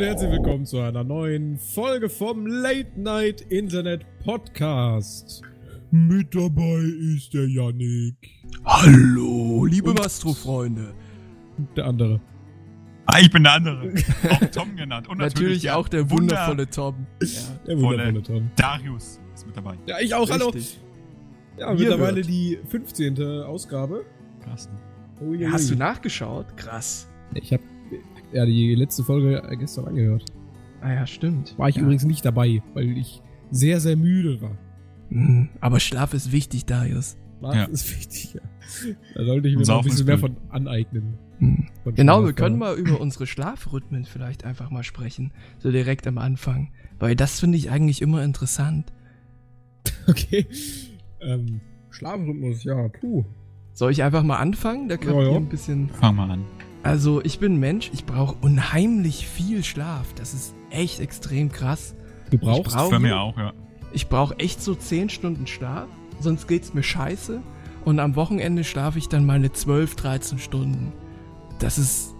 und 0.00 0.06
herzlich 0.06 0.30
willkommen 0.30 0.64
zu 0.64 0.78
einer 0.80 1.04
neuen 1.04 1.58
Folge 1.58 2.08
vom 2.08 2.46
Late 2.46 2.90
Night 2.96 3.42
Internet 3.42 4.06
Podcast. 4.24 5.42
Mit 5.90 6.34
dabei 6.34 6.80
ist 7.16 7.34
der 7.34 7.46
Yannick. 7.46 8.16
Hallo, 8.64 9.66
liebe 9.66 9.92
Mastro-Freunde. 9.92 10.94
Der 11.76 11.84
andere. 11.84 12.18
Ah, 13.04 13.18
ich 13.20 13.30
bin 13.30 13.42
der 13.42 13.52
andere. 13.52 13.92
Auch 14.30 14.46
Tom 14.50 14.74
genannt. 14.76 15.06
Und 15.08 15.18
natürlich, 15.18 15.64
natürlich 15.64 15.70
auch 15.70 15.88
der 15.88 16.10
Wunder- 16.10 16.22
wundervolle 16.36 16.70
Tom. 16.70 17.06
Ja. 17.22 17.28
Der 17.66 17.78
wundervolle 17.80 18.22
Tom. 18.22 18.50
Darius 18.56 19.20
ist 19.34 19.46
mit 19.46 19.56
dabei. 19.56 19.76
Ja, 19.86 19.96
ich 20.00 20.14
auch, 20.14 20.30
hallo. 20.30 20.46
Richtig. 20.48 20.80
Ja, 21.58 21.72
Ihr 21.72 21.78
mittlerweile 21.78 22.16
hört. 22.16 22.26
die 22.28 22.58
15. 22.68 23.22
Ausgabe. 23.42 24.06
Krass. 24.42 24.70
Oh, 25.20 25.34
je, 25.34 25.46
Hast 25.48 25.70
du 25.70 25.74
nachgeschaut? 25.74 26.56
Krass. 26.56 27.06
Ich 27.34 27.52
habe 27.52 27.62
ja 28.32 28.44
die 28.46 28.74
letzte 28.74 29.02
Folge 29.04 29.42
gestern 29.58 29.86
angehört. 29.86 30.24
Ah 30.80 30.92
ja, 30.92 31.06
stimmt. 31.06 31.58
War 31.58 31.68
ich 31.68 31.76
ja. 31.76 31.82
übrigens 31.82 32.04
nicht 32.04 32.24
dabei, 32.24 32.62
weil 32.74 32.96
ich 32.96 33.20
sehr, 33.50 33.80
sehr 33.80 33.96
müde 33.96 34.40
war. 34.40 34.56
Mhm. 35.10 35.48
Aber 35.60 35.80
Schlaf 35.80 36.14
ist 36.14 36.32
wichtig, 36.32 36.64
Darius. 36.66 37.16
War 37.40 37.54
Ja. 37.54 37.64
ist 37.64 37.90
wichtig, 37.90 38.34
ja. 38.34 38.40
Da 39.14 39.24
sollte 39.24 39.48
ich 39.48 39.56
mir 39.56 39.64
noch 39.66 39.78
ein 39.78 39.84
bisschen 39.84 40.06
mehr 40.06 40.18
von 40.18 40.36
aneignen. 40.50 41.14
Mhm. 41.38 41.66
Von 41.84 41.94
Genau, 41.94 42.16
Schlaf, 42.18 42.26
wir 42.26 42.32
können 42.34 42.58
mal 42.58 42.76
über 42.76 43.00
unsere 43.00 43.26
Schlafrhythmen 43.26 44.04
vielleicht 44.04 44.44
einfach 44.44 44.70
mal 44.70 44.84
sprechen. 44.84 45.32
So 45.58 45.70
direkt 45.70 46.06
am 46.06 46.18
Anfang. 46.18 46.70
Weil 46.98 47.16
das 47.16 47.40
finde 47.40 47.56
ich 47.58 47.70
eigentlich 47.70 48.02
immer 48.02 48.22
interessant. 48.24 48.92
Okay. 50.06 50.46
Ähm, 51.20 51.60
Schlafrhythmus, 51.90 52.64
ja, 52.64 52.88
puh. 52.88 53.24
Soll 53.74 53.92
ich 53.92 54.02
einfach 54.02 54.22
mal 54.22 54.38
anfangen? 54.38 54.88
Da 54.88 54.96
kann 54.96 55.14
Ja, 55.14 55.22
ich 55.22 55.30
ja. 55.30 55.36
ein 55.36 55.48
bisschen. 55.48 55.88
Fang 55.90 56.16
mal 56.16 56.30
an. 56.30 56.44
Also, 56.82 57.22
ich 57.22 57.38
bin 57.38 57.54
ein 57.54 57.60
Mensch, 57.60 57.90
ich 57.92 58.06
brauche 58.06 58.34
unheimlich 58.40 59.26
viel 59.26 59.62
Schlaf. 59.64 60.14
Das 60.14 60.32
ist 60.34 60.54
echt 60.70 61.00
extrem 61.00 61.52
krass. 61.52 61.94
Du 62.30 62.38
brauchst. 62.38 62.74
brauch- 62.74 62.88
Für 62.88 62.94
Augen? 62.96 63.02
mich 63.02 63.12
auch, 63.12 63.36
ja. 63.36 63.52
Ich 63.92 64.08
brauche 64.08 64.38
echt 64.38 64.62
so 64.62 64.74
10 64.74 65.08
Stunden 65.10 65.46
Schlaf, 65.46 65.88
sonst 66.20 66.46
geht's 66.48 66.72
mir 66.74 66.82
scheiße. 66.82 67.42
Und 67.84 67.98
am 67.98 68.14
Wochenende 68.14 68.62
schlafe 68.64 68.98
ich 68.98 69.08
dann 69.08 69.26
meine 69.26 69.52
12, 69.52 69.96
13 69.96 70.38
Stunden. 70.38 70.92
Das 71.58 71.76
ist 71.78 72.14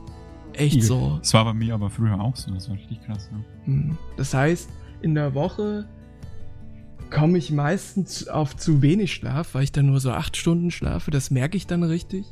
echt 0.52 0.82
so. 0.82 1.18
Das 1.20 1.32
war 1.34 1.44
bei 1.44 1.54
mir 1.54 1.74
aber 1.74 1.90
früher 1.90 2.20
auch 2.20 2.34
so. 2.36 2.50
Das 2.52 2.68
war 2.68 2.76
richtig 2.76 3.00
krass. 3.04 3.30
Ja. 3.32 3.38
Hm. 3.66 3.96
Das 4.16 4.34
heißt, 4.34 4.68
in 5.02 5.14
der 5.14 5.34
Woche 5.34 5.86
komme 7.10 7.38
ich 7.38 7.50
meistens 7.50 8.26
auf 8.28 8.56
zu 8.56 8.82
wenig 8.82 9.12
Schlaf, 9.12 9.54
weil 9.54 9.64
ich 9.64 9.72
dann 9.72 9.86
nur 9.86 10.00
so 10.00 10.10
8 10.12 10.36
Stunden 10.36 10.70
schlafe. 10.70 11.10
Das 11.10 11.30
merke 11.30 11.56
ich 11.56 11.66
dann 11.66 11.82
richtig. 11.82 12.26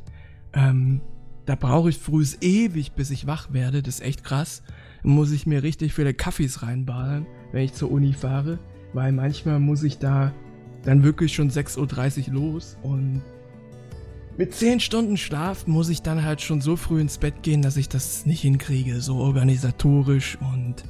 Ähm, 0.53 1.01
da 1.49 1.55
brauche 1.55 1.89
ich 1.89 1.97
früh 1.97 2.23
ewig, 2.41 2.91
bis 2.91 3.09
ich 3.09 3.25
wach 3.25 3.51
werde. 3.51 3.81
Das 3.81 3.95
ist 3.95 4.05
echt 4.05 4.23
krass. 4.23 4.61
Muss 5.01 5.31
ich 5.31 5.47
mir 5.47 5.63
richtig 5.63 5.95
viele 5.95 6.13
Kaffees 6.13 6.61
reinballern, 6.61 7.25
wenn 7.51 7.63
ich 7.63 7.73
zur 7.73 7.91
Uni 7.91 8.13
fahre. 8.13 8.59
Weil 8.93 9.11
manchmal 9.11 9.59
muss 9.59 9.81
ich 9.81 9.97
da 9.97 10.31
dann 10.83 11.01
wirklich 11.01 11.33
schon 11.33 11.49
6.30 11.49 12.27
Uhr 12.27 12.33
los 12.35 12.77
und 12.83 13.23
mit 14.37 14.53
10 14.53 14.79
Stunden 14.79 15.17
Schlaf 15.17 15.65
muss 15.65 15.89
ich 15.89 16.03
dann 16.03 16.23
halt 16.23 16.41
schon 16.41 16.61
so 16.61 16.75
früh 16.75 17.01
ins 17.01 17.17
Bett 17.17 17.41
gehen, 17.41 17.63
dass 17.63 17.77
ich 17.77 17.89
das 17.89 18.27
nicht 18.27 18.41
hinkriege, 18.41 19.01
so 19.01 19.15
organisatorisch 19.15 20.37
und 20.53 20.83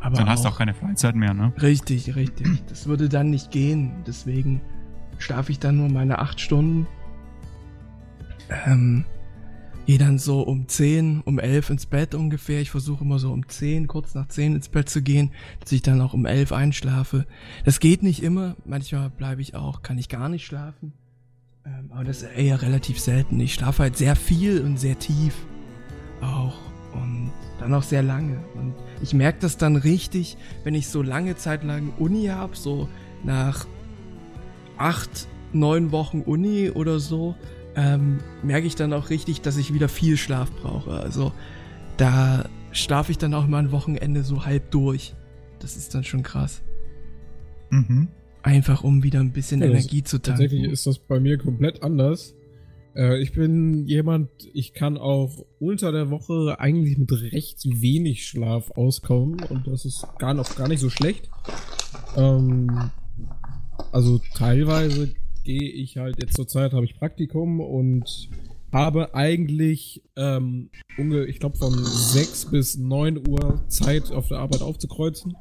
aber 0.00 0.16
Dann 0.16 0.28
hast 0.28 0.44
du 0.44 0.48
auch 0.48 0.58
keine 0.58 0.74
Freizeit 0.74 1.14
mehr, 1.14 1.34
ne? 1.34 1.52
Richtig, 1.62 2.16
richtig. 2.16 2.48
Das 2.68 2.88
würde 2.88 3.08
dann 3.08 3.30
nicht 3.30 3.52
gehen. 3.52 4.02
Deswegen 4.08 4.60
schlafe 5.18 5.52
ich 5.52 5.60
dann 5.60 5.76
nur 5.76 5.88
meine 5.88 6.18
acht 6.18 6.40
Stunden. 6.40 6.88
Ähm, 8.66 9.04
gehe 9.86 9.98
dann 9.98 10.18
so 10.18 10.42
um 10.42 10.68
10, 10.68 11.22
um 11.24 11.38
11 11.38 11.70
ins 11.70 11.86
Bett 11.86 12.14
ungefähr. 12.14 12.60
Ich 12.60 12.70
versuche 12.70 13.04
immer 13.04 13.18
so 13.18 13.32
um 13.32 13.48
10, 13.48 13.86
kurz 13.88 14.14
nach 14.14 14.28
10 14.28 14.56
ins 14.56 14.68
Bett 14.68 14.88
zu 14.88 15.02
gehen, 15.02 15.30
dass 15.60 15.72
ich 15.72 15.82
dann 15.82 16.00
auch 16.00 16.14
um 16.14 16.26
11 16.26 16.52
einschlafe. 16.52 17.26
Das 17.64 17.80
geht 17.80 18.02
nicht 18.02 18.22
immer. 18.22 18.56
Manchmal 18.64 19.10
bleibe 19.10 19.42
ich 19.42 19.54
auch, 19.54 19.82
kann 19.82 19.98
ich 19.98 20.08
gar 20.08 20.28
nicht 20.28 20.44
schlafen. 20.44 20.92
Ähm, 21.64 21.90
aber 21.92 22.04
das 22.04 22.22
ist 22.22 22.36
eher 22.36 22.62
relativ 22.62 22.98
selten. 22.98 23.38
Ich 23.40 23.54
schlafe 23.54 23.84
halt 23.84 23.96
sehr 23.96 24.16
viel 24.16 24.60
und 24.60 24.78
sehr 24.78 24.98
tief. 24.98 25.34
Auch. 26.20 26.56
Und 26.92 27.32
dann 27.58 27.72
auch 27.72 27.82
sehr 27.82 28.02
lange. 28.02 28.38
Und 28.54 28.74
ich 29.00 29.14
merke 29.14 29.38
das 29.40 29.56
dann 29.56 29.76
richtig, 29.76 30.36
wenn 30.64 30.74
ich 30.74 30.88
so 30.88 31.00
lange 31.00 31.36
Zeit 31.36 31.64
lang 31.64 31.92
Uni 31.98 32.26
habe, 32.26 32.54
so 32.54 32.88
nach 33.24 33.66
acht, 34.76 35.28
neun 35.52 35.92
Wochen 35.92 36.20
Uni 36.20 36.70
oder 36.70 36.98
so, 36.98 37.34
ähm, 37.76 38.18
merke 38.42 38.66
ich 38.66 38.74
dann 38.74 38.92
auch 38.92 39.10
richtig, 39.10 39.40
dass 39.40 39.56
ich 39.56 39.72
wieder 39.74 39.88
viel 39.88 40.16
Schlaf 40.16 40.50
brauche. 40.62 40.92
Also 40.92 41.32
da 41.96 42.48
schlafe 42.72 43.12
ich 43.12 43.18
dann 43.18 43.34
auch 43.34 43.46
mal 43.46 43.58
ein 43.58 43.72
Wochenende 43.72 44.22
so 44.24 44.44
halb 44.44 44.70
durch. 44.70 45.14
Das 45.58 45.76
ist 45.76 45.94
dann 45.94 46.04
schon 46.04 46.22
krass. 46.22 46.62
Mhm. 47.70 48.08
Einfach 48.42 48.82
um 48.82 49.02
wieder 49.02 49.20
ein 49.20 49.32
bisschen 49.32 49.60
Ja, 49.60 49.68
das- 49.68 49.84
Energie 49.84 50.02
zu 50.02 50.18
tanken. 50.18 50.40
Tatsächlich 50.42 50.70
ist 50.70 50.86
das 50.86 50.98
bei 50.98 51.20
mir 51.20 51.38
komplett 51.38 51.82
anders. 51.82 52.34
Äh, 52.94 53.22
ich 53.22 53.32
bin 53.32 53.86
jemand, 53.86 54.28
ich 54.52 54.74
kann 54.74 54.98
auch 54.98 55.46
unter 55.60 55.92
der 55.92 56.10
Woche 56.10 56.56
eigentlich 56.58 56.98
mit 56.98 57.10
recht 57.32 57.60
wenig 57.64 58.26
Schlaf 58.26 58.70
auskommen 58.72 59.40
und 59.48 59.66
das 59.66 59.84
ist 59.86 60.04
gar 60.18 60.34
noch 60.34 60.54
gar 60.56 60.68
nicht 60.68 60.80
so 60.80 60.90
schlecht. 60.90 61.30
Ähm, 62.16 62.90
also 63.92 64.20
teilweise 64.34 65.14
gehe 65.44 65.70
ich 65.70 65.96
halt 65.96 66.16
jetzt 66.22 66.34
zur 66.34 66.46
Zeit 66.46 66.72
habe 66.72 66.84
ich 66.84 66.94
Praktikum 66.94 67.60
und 67.60 68.28
habe 68.72 69.14
eigentlich 69.14 70.02
ähm, 70.16 70.70
unge 70.96 71.24
ich 71.26 71.38
glaube 71.40 71.58
von 71.58 71.72
6 71.72 72.50
bis 72.50 72.78
9 72.78 73.28
Uhr 73.28 73.64
Zeit 73.68 74.10
auf 74.10 74.28
der 74.28 74.38
Arbeit 74.38 74.62
aufzukreuzen. 74.62 75.36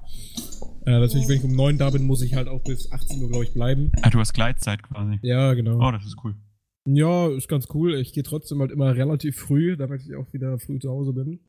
Äh, 0.86 1.00
natürlich, 1.00 1.28
wenn 1.28 1.38
ich 1.38 1.44
um 1.44 1.56
9 1.56 1.78
da 1.78 1.92
bin, 1.92 2.06
muss 2.06 2.22
ich 2.22 2.36
halt 2.36 2.48
auch 2.48 2.64
bis 2.64 2.92
18 2.92 3.22
Uhr, 3.22 3.30
glaube 3.30 3.44
ich, 3.44 3.54
bleiben. 3.54 3.92
Ah, 4.02 4.10
du 4.10 4.20
hast 4.20 4.34
Gleitzeit 4.34 4.82
quasi. 4.82 5.20
Ja, 5.22 5.54
genau. 5.54 5.78
Oh, 5.78 5.92
das 5.92 6.06
ist 6.06 6.18
cool. 6.24 6.36
Ja, 6.86 7.30
ist 7.30 7.48
ganz 7.48 7.68
cool. 7.74 7.96
Ich 7.96 8.14
gehe 8.14 8.24
trotzdem 8.24 8.60
halt 8.60 8.72
immer 8.72 8.96
relativ 8.96 9.38
früh, 9.38 9.78
damit 9.78 10.02
ich 10.02 10.16
auch 10.16 10.34
wieder 10.34 10.58
früh 10.58 10.80
zu 10.80 10.90
Hause 10.90 11.14
bin. 11.14 11.40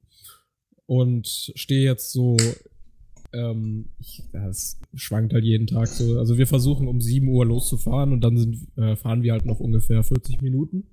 Und 0.85 1.53
stehe 1.55 1.85
jetzt 1.85 2.13
so, 2.13 2.37
ähm, 3.33 3.89
ich, 3.99 4.23
das 4.33 4.81
schwankt 4.95 5.33
halt 5.33 5.45
jeden 5.45 5.67
Tag 5.67 5.87
so. 5.89 6.19
Also 6.19 6.39
wir 6.39 6.47
versuchen 6.47 6.89
um 6.89 7.01
7 7.01 7.27
Uhr 7.29 7.45
loszufahren 7.47 8.13
und 8.13 8.23
dann 8.23 8.37
sind, 8.37 8.67
äh, 8.77 8.97
fahren 8.97 9.23
wir 9.23 9.33
halt 9.33 9.47
noch 9.47 9.61
ungefähr 9.61 10.03
40 10.03 10.41
Minuten. 10.43 10.85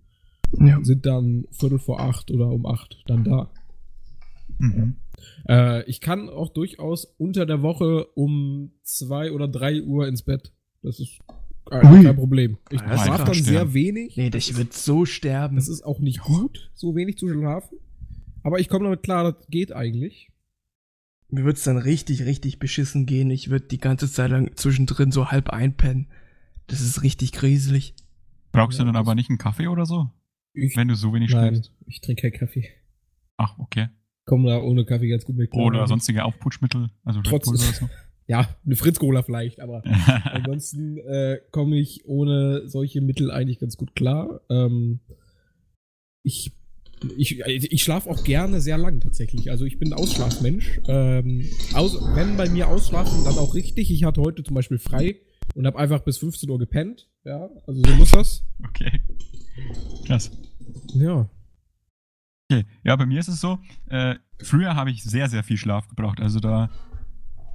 ja. 0.60 0.80
Sind 0.84 1.06
dann 1.06 1.46
Viertel 1.52 1.80
vor 1.80 2.00
acht 2.02 2.32
oder 2.32 2.48
um 2.50 2.66
acht 2.66 3.04
dann 3.08 3.24
da. 3.24 3.52
Mhm. 4.58 4.96
Äh, 5.48 5.84
ich 5.90 6.02
kann 6.02 6.30
auch 6.30 6.50
durchaus 6.50 7.06
unter 7.18 7.46
der 7.46 7.62
Woche 7.62 8.06
um 8.16 8.72
zwei 8.84 9.32
oder 9.32 9.48
drei 9.48 9.82
Uhr 9.82 10.08
ins 10.08 10.24
Bett. 10.24 10.54
Das 10.82 11.00
ist 11.00 11.20
äh, 11.72 11.80
kein 11.82 12.16
Problem. 12.16 12.58
Ich 12.72 12.82
Ah, 12.82 12.98
schlafe 12.98 13.26
dann 13.26 13.44
sehr 13.44 13.74
wenig. 13.74 14.18
Nee, 14.18 14.32
ich 14.36 14.56
würde 14.58 14.72
so 14.74 15.06
sterben. 15.06 15.56
Das 15.56 15.68
ist 15.68 15.84
auch 15.84 16.00
nicht 16.00 16.22
gut, 16.22 16.72
so 16.74 16.96
wenig 16.96 17.18
zu 17.18 17.28
schlafen. 17.30 17.78
Aber 18.44 18.60
ich 18.60 18.70
komme 18.70 18.86
damit 18.86 19.04
klar, 19.04 19.34
das 19.34 19.48
geht 19.50 19.72
eigentlich. 19.74 20.30
Mir 21.32 21.46
wird's 21.46 21.64
dann 21.64 21.78
richtig, 21.78 22.24
richtig 22.26 22.60
beschissen 22.60 23.06
gehen. 23.06 23.30
Ich 23.30 23.50
würde 23.50 23.68
die 23.68 23.78
ganze 23.78 24.12
Zeit 24.12 24.32
lang 24.32 24.56
zwischendrin 24.56 25.12
so 25.12 25.30
halb 25.30 25.50
einpennen. 25.50 26.08
Das 26.68 26.82
ist 26.82 27.04
richtig 27.04 27.32
gruselig. 27.34 27.94
Brauchst 28.52 28.80
Ja, 28.80 28.84
du 28.86 28.92
dann 28.92 28.96
aber 28.96 29.14
nicht 29.16 29.30
einen 29.30 29.38
Kaffee 29.38 29.68
oder 29.68 29.86
so? 29.86 30.10
Ich, 30.54 30.76
Wenn 30.76 30.88
du 30.88 30.96
so 30.96 31.14
wenig 31.14 31.32
nein, 31.32 31.56
schläfst? 31.56 31.72
ich 31.86 32.02
trinke 32.02 32.24
keinen 32.30 32.40
Kaffee. 32.40 32.70
Ach, 33.38 33.58
okay. 33.60 33.90
Komme 34.26 34.50
da 34.50 34.58
ohne 34.60 34.86
Kaffee 34.86 35.08
ganz 35.10 35.24
gut 35.26 35.36
mit 35.38 35.52
klar. 35.52 35.66
Oder 35.66 35.88
sonstige 35.88 36.24
Aufputschmittel? 36.26 36.90
Also 37.04 37.20
Red 37.20 37.28
Trotz- 37.30 37.46
Bull 37.46 37.56
oder 37.56 37.64
so? 37.74 37.90
Ja, 38.28 38.48
eine 38.64 38.76
Fritz-Cola 38.76 39.24
vielleicht, 39.24 39.60
aber 39.60 39.82
ansonsten 40.26 41.00
äh, 41.00 41.40
komme 41.50 41.78
ich 41.80 42.06
ohne 42.06 42.68
solche 42.68 43.02
Mittel 43.02 43.32
eigentlich 43.32 43.58
ganz 43.58 43.76
gut 43.76 43.96
klar. 43.96 44.42
Ähm, 44.52 45.00
ich 46.22 46.52
ich, 47.18 47.40
ich 47.40 47.84
schlafe 47.84 48.10
auch 48.10 48.24
gerne 48.24 48.62
sehr 48.62 48.78
lang 48.78 49.00
tatsächlich. 49.02 49.52
Also 49.52 49.66
ich 49.66 49.80
bin 49.80 49.90
ein 49.90 49.94
Ausschlafmensch. 49.94 50.82
Ähm, 50.88 51.46
aus, 51.74 51.98
wenn 52.16 52.38
bei 52.38 52.50
mir 52.50 52.68
ausschlafen, 52.68 53.24
dann 53.24 53.38
auch 53.38 53.56
richtig. 53.56 53.92
Ich 53.92 54.04
hatte 54.04 54.22
heute 54.22 54.44
zum 54.44 54.56
Beispiel 54.56 54.80
frei 54.80 55.20
und 55.56 55.66
habe 55.66 55.78
einfach 55.78 56.02
bis 56.02 56.18
15 56.18 56.50
Uhr 56.50 56.60
gepennt. 56.60 57.10
Ja, 57.26 57.50
also 57.68 57.82
so 57.82 57.96
muss 57.96 58.12
das. 58.12 58.46
okay. 58.68 59.02
Krass. 60.06 60.32
Ja. 60.94 61.30
Okay, 62.52 62.66
ja, 62.84 62.96
bei 62.96 63.06
mir 63.06 63.20
ist 63.20 63.28
es 63.28 63.42
so, 63.42 63.60
äh, 63.88 64.16
früher 64.42 64.76
habe 64.76 64.90
ich 64.90 65.04
sehr, 65.04 65.30
sehr 65.30 65.44
viel 65.44 65.58
Schlaf 65.58 65.88
gebraucht. 65.88 66.20
Also 66.20 66.40
da 66.40 66.70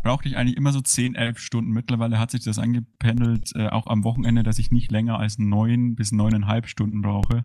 brauchte 0.04 0.28
ich 0.28 0.36
eigentlich 0.36 0.56
immer 0.56 0.72
so 0.72 0.80
10, 0.80 1.16
11 1.16 1.38
Stunden. 1.38 1.72
Mittlerweile 1.72 2.18
hat 2.18 2.30
sich 2.30 2.44
das 2.44 2.58
angependelt, 2.58 3.50
äh, 3.56 3.68
auch 3.68 3.88
am 3.88 4.04
Wochenende, 4.04 4.44
dass 4.44 4.60
ich 4.60 4.70
nicht 4.70 4.92
länger 4.92 5.18
als 5.18 5.38
9 5.38 5.96
bis 5.96 6.12
9,5 6.12 6.66
Stunden 6.68 7.02
brauche, 7.02 7.44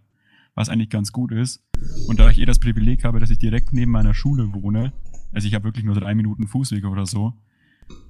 was 0.59 0.67
eigentlich 0.67 0.89
ganz 0.89 1.13
gut 1.13 1.31
ist. 1.31 1.63
Und 2.09 2.19
da 2.19 2.29
ich 2.29 2.37
eh 2.37 2.43
das 2.43 2.59
Privileg 2.59 3.05
habe, 3.05 3.21
dass 3.21 3.29
ich 3.29 3.37
direkt 3.37 3.71
neben 3.71 3.93
meiner 3.93 4.13
Schule 4.13 4.53
wohne, 4.53 4.91
also 5.31 5.47
ich 5.47 5.53
habe 5.53 5.63
wirklich 5.63 5.85
nur 5.85 5.95
drei 5.95 6.13
Minuten 6.13 6.47
Fußweg 6.47 6.83
oder 6.83 7.05
so, 7.05 7.33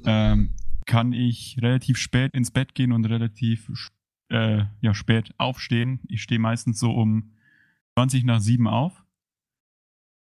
ähm, 0.04 0.56
kann 0.88 1.13
ich 1.13 1.57
relativ 1.62 1.98
spät 1.98 2.34
ins 2.34 2.50
Bett 2.50 2.74
gehen 2.74 2.92
und 2.92 3.06
relativ 3.06 3.72
äh, 4.30 4.63
ja, 4.81 4.96
spät 4.96 5.31
aufstehen. 5.38 6.00
Ich 6.07 6.24
stehe 6.24 6.40
meistens 6.40 6.80
so 6.80 6.92
um 6.92 7.34
20 7.94 8.24
nach 8.24 8.40
7 8.40 8.68
auf 8.68 9.04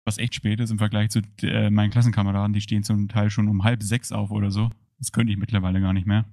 Was 0.04 0.18
echt 0.18 0.34
spät 0.34 0.60
ist 0.60 0.70
im 0.70 0.78
Vergleich 0.78 1.08
zu 1.08 1.22
äh, 1.40 1.70
meinen 1.70 1.90
Klassenkameraden, 1.90 2.52
die 2.52 2.60
stehen 2.60 2.82
zum 2.82 3.08
Teil 3.08 3.30
schon 3.30 3.48
um 3.48 3.64
halb 3.64 3.82
sechs 3.82 4.12
auf 4.12 4.30
oder 4.30 4.50
so. 4.50 4.68
Das 4.98 5.10
könnte 5.12 5.32
ich 5.32 5.38
mittlerweile 5.38 5.80
gar 5.80 5.94
nicht 5.94 6.06
mehr. 6.06 6.26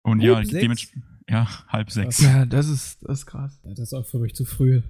Und 0.00 0.22
ja, 0.22 0.36
Halb 0.36 0.46
sechs? 0.46 0.58
dementsprechend. 0.58 1.04
Ja, 1.28 1.46
halb 1.68 1.90
sechs. 1.90 2.20
Ja, 2.22 2.46
das 2.46 2.68
ist, 2.68 3.02
das 3.02 3.20
ist 3.20 3.26
krass. 3.26 3.60
Ja, 3.62 3.70
das 3.70 3.80
ist 3.80 3.94
auch 3.94 4.06
für 4.06 4.18
mich 4.18 4.34
zu 4.34 4.46
früh. 4.46 4.80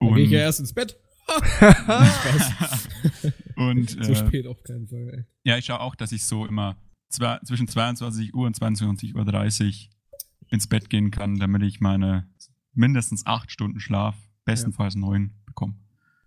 Dann 0.00 0.08
Und, 0.10 0.14
gehe 0.16 0.24
ich 0.24 0.30
ja 0.30 0.40
erst 0.40 0.60
ins 0.60 0.72
Bett. 0.72 0.98
und 3.56 3.90
So 3.90 4.12
äh, 4.12 4.14
spät 4.14 4.46
auf 4.46 4.62
keinen 4.62 4.88
Fall, 4.88 5.10
ey. 5.12 5.24
ja, 5.44 5.58
ich 5.58 5.66
schaue 5.66 5.80
auch, 5.80 5.94
dass 5.94 6.12
ich 6.12 6.24
so 6.24 6.46
immer 6.46 6.76
zwei, 7.08 7.38
zwischen 7.44 7.68
22 7.68 8.34
Uhr 8.34 8.46
und 8.46 8.56
22.30 8.56 9.64
Uhr 9.64 9.90
ins 10.50 10.66
Bett 10.66 10.88
gehen 10.90 11.10
kann, 11.10 11.38
damit 11.38 11.62
ich 11.62 11.80
meine 11.80 12.28
mindestens 12.72 13.26
acht 13.26 13.50
Stunden 13.50 13.80
Schlaf, 13.80 14.16
bestenfalls 14.44 14.94
neun, 14.94 15.34
bekomme. 15.46 15.74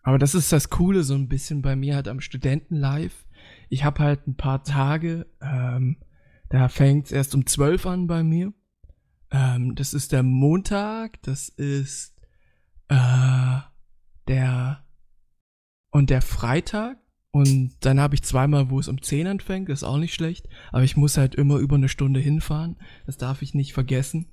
Aber 0.04 0.18
das 0.18 0.36
ist 0.36 0.52
das 0.52 0.70
Coole 0.70 1.04
so 1.04 1.16
ein 1.16 1.28
bisschen 1.28 1.62
bei 1.62 1.76
mir 1.76 1.96
halt 1.96 2.08
am 2.08 2.22
Studentenlife. 2.22 3.26
Ich 3.70 3.84
habe 3.84 4.04
halt 4.04 4.28
ein 4.28 4.36
paar 4.36 4.64
Tage, 4.64 5.28
ähm, 5.42 5.98
da 6.50 6.68
fängt's 6.68 7.12
erst 7.12 7.34
um 7.36 7.46
12 7.46 7.86
an 7.86 8.08
bei 8.08 8.24
mir. 8.24 8.54
Ähm, 9.32 9.76
das 9.76 9.94
ist 9.94 10.12
der 10.12 10.24
Montag, 10.24 11.22
das 11.24 11.50
ist 11.50 12.14
äh, 12.92 13.62
der 14.28 14.84
und 15.92 16.10
der 16.10 16.22
Freitag. 16.22 16.98
Und 17.32 17.74
dann 17.80 18.02
habe 18.02 18.16
ich 18.16 18.24
zweimal, 18.24 18.70
wo 18.70 18.80
es 18.80 18.90
um 18.90 19.02
10 19.02 19.26
anfängt, 19.26 19.70
das 19.70 19.80
ist 19.80 19.88
auch 19.88 19.98
nicht 19.98 20.14
schlecht. 20.14 20.50
Aber 20.72 20.84
ich 20.84 20.98
muss 20.98 21.18
halt 21.18 21.34
immer 21.36 21.58
über 21.58 21.76
eine 21.78 21.88
Stunde 21.88 22.20
hinfahren. 22.20 22.76
Das 23.06 23.18
darf 23.18 23.42
ich 23.42 23.54
nicht 23.54 23.72
vergessen. 23.72 24.28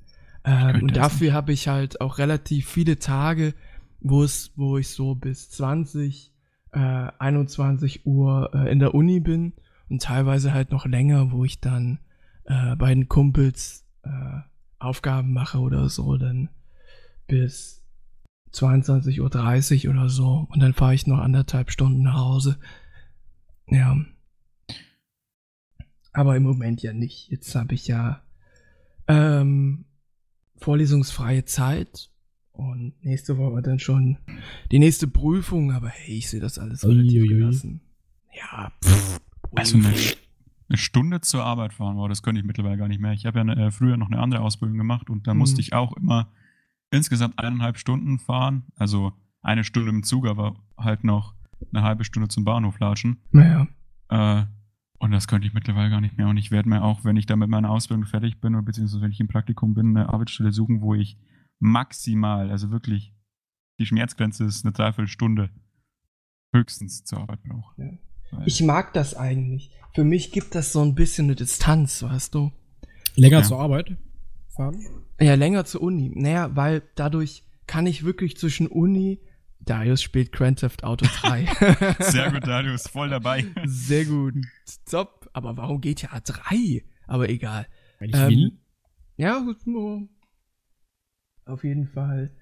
Ähm, 0.45 0.83
und 0.83 0.97
dafür 0.97 1.33
habe 1.33 1.53
ich 1.53 1.69
halt 1.69 2.01
auch 2.01 2.19
relativ 2.19 2.69
viele 2.69 2.99
Tage, 2.99 3.55
wo 4.01 4.25
es, 4.25 4.53
wo 4.57 4.79
ich 4.79 4.89
so 4.89 5.15
bis 5.15 5.51
20, 5.51 6.33
äh, 6.73 6.79
21 6.79 8.05
Uhr 8.05 8.51
äh, 8.53 8.71
in 8.73 8.81
der 8.81 8.95
Uni 8.95 9.21
bin 9.21 9.53
und 9.89 10.03
teilweise 10.03 10.53
halt 10.53 10.73
noch 10.73 10.87
länger, 10.87 11.31
wo 11.31 11.45
ich 11.45 11.61
dann 11.61 12.01
äh, 12.45 12.75
bei 12.75 12.93
den 12.93 13.09
Kumpels 13.09 13.87
äh, 14.03 14.41
Aufgaben 14.81 15.33
mache 15.33 15.59
oder 15.59 15.89
so, 15.89 16.17
dann 16.17 16.51
bis 17.29 17.79
22.30 18.53 19.87
Uhr 19.87 19.91
oder 19.95 20.09
so 20.09 20.47
und 20.51 20.61
dann 20.61 20.73
fahre 20.75 20.95
ich 20.95 21.07
noch 21.07 21.19
anderthalb 21.19 21.71
Stunden 21.71 22.03
nach 22.03 22.19
Hause. 22.19 22.59
Ja. 23.69 23.97
Aber 26.13 26.37
im 26.37 26.43
Moment 26.43 26.83
ja 26.83 26.93
nicht. 26.93 27.29
Jetzt 27.31 27.55
habe 27.55 27.75
ich 27.75 27.87
ja 27.87 28.23
ähm, 29.07 29.85
vorlesungsfreie 30.57 31.45
Zeit 31.45 32.11
und 32.53 32.95
nächste 33.05 33.39
Woche 33.39 33.63
dann 33.63 33.79
schon 33.79 34.19
die 34.73 34.79
nächste 34.81 35.07
Prüfung, 35.07 35.73
aber 35.73 35.89
hey, 35.89 36.17
ich 36.17 36.29
sehe 36.29 36.41
das 36.41 36.59
alles 36.59 36.85
relativ 36.85 37.23
Uiuiui. 37.23 37.29
gelassen. 37.29 37.81
Ja, 38.35 38.73
pff, 38.85 39.21
Also 39.55 39.77
eine, 39.79 39.89
eine 40.69 40.77
Stunde 40.79 41.21
zur 41.21 41.45
Arbeit 41.45 41.73
fahren, 41.73 41.97
wow, 41.97 42.09
das 42.09 42.23
könnte 42.23 42.41
ich 42.41 42.47
mittlerweile 42.47 42.77
gar 42.77 42.89
nicht 42.89 43.01
mehr. 43.01 43.13
Ich 43.13 43.27
habe 43.27 43.39
ja 43.39 43.53
äh, 43.53 43.71
früher 43.71 43.97
noch 43.97 44.09
eine 44.11 44.19
andere 44.19 44.41
Ausbildung 44.41 44.77
gemacht 44.79 45.11
und 45.11 45.27
da 45.27 45.35
Mhm. 45.35 45.39
musste 45.39 45.61
ich 45.61 45.73
auch 45.73 45.97
immer 45.97 46.33
insgesamt 46.91 47.39
eineinhalb 47.39 47.79
Stunden 47.79 48.19
fahren. 48.19 48.65
Also 48.77 49.13
eine 49.43 49.65
Stunde 49.65 49.91
im 49.91 50.03
Zug, 50.03 50.27
aber 50.27 50.57
halt 50.77 51.05
noch 51.05 51.35
eine 51.73 51.83
halbe 51.83 52.05
Stunde 52.05 52.29
zum 52.29 52.45
Bahnhof 52.45 52.79
latschen. 52.79 53.19
Naja. 53.31 53.67
Äh, 54.09 54.45
und 55.01 55.13
das 55.13 55.29
könnte 55.29 55.47
ich 55.47 55.55
mittlerweile 55.55 55.91
gar 55.91 56.01
nicht 56.01 56.17
mehr. 56.17 56.29
Und 56.29 56.37
ich 56.37 56.51
werde 56.51 56.69
mir 56.69 56.83
auch, 56.83 57.05
wenn 57.05 57.17
ich 57.17 57.27
dann 57.27 57.39
mit 57.39 57.49
meiner 57.49 57.71
Ausbildung 57.71 58.07
fertig 58.07 58.41
bin, 58.41 58.55
oder 58.55 58.65
beziehungsweise 58.65 59.01
wenn 59.03 59.13
ich 59.13 59.21
im 59.21 59.29
Praktikum 59.29 59.75
bin, 59.75 59.97
eine 59.97 60.09
Arbeitsstelle 60.09 60.51
suchen, 60.53 60.81
wo 60.81 60.95
ich 60.95 61.17
maximal, 61.61 62.51
also 62.51 62.71
wirklich, 62.71 63.15
die 63.79 63.87
Schmerzgrenze 63.87 64.45
ist 64.45 64.65
eine 64.65 64.73
Dreiviertelstunde 64.73 65.51
höchstens 66.53 67.05
zur 67.05 67.21
Arbeit 67.21 67.43
brauche. 67.45 67.81
Ja. 67.81 68.43
Ich 68.45 68.61
mag 68.63 68.93
das 68.93 69.15
eigentlich. 69.15 69.71
Für 69.95 70.05
mich 70.05 70.33
gibt 70.33 70.55
das 70.55 70.73
so 70.73 70.83
ein 70.83 70.95
bisschen 70.95 71.27
eine 71.27 71.37
Distanz, 71.37 72.03
weißt 72.03 72.35
du? 72.35 72.53
Länger 73.15 73.39
Ja. 73.39 73.43
zur 73.45 73.61
Arbeit 73.61 73.97
fahren? 74.59 74.77
Ja, 75.21 75.35
länger 75.35 75.65
zur 75.65 75.83
Uni. 75.83 76.13
Naja, 76.15 76.55
weil 76.57 76.83
dadurch 76.95 77.45
kann 77.67 77.87
ich 77.87 78.05
wirklich 78.05 78.37
zwischen 78.37 78.67
Uni. 78.67 79.21
Darius 79.61 80.03
spielt 80.03 80.33
Grand 80.33 80.61
Theft 80.61 80.85
Auto 80.85 81.07
3. 81.21 81.47
Sehr 82.01 82.31
gut, 82.31 82.47
Darius, 82.47 82.87
voll 82.89 83.09
dabei. 83.11 83.45
Sehr 83.65 84.05
gut. 84.05 84.35
Stopp. 84.69 85.29
Aber 85.33 85.57
warum 85.57 85.81
GTA 85.81 86.21
3? 86.21 86.85
Aber 87.07 87.29
egal. 87.29 87.67
Wenn 87.99 88.11
ich 88.11 88.17
Ähm, 88.17 88.29
will. 88.31 88.59
Ja, 89.17 89.39
gut, 89.41 89.67
nur. 89.67 90.09
Auf 91.45 91.65
jeden 91.65 91.87
Fall 91.89 92.35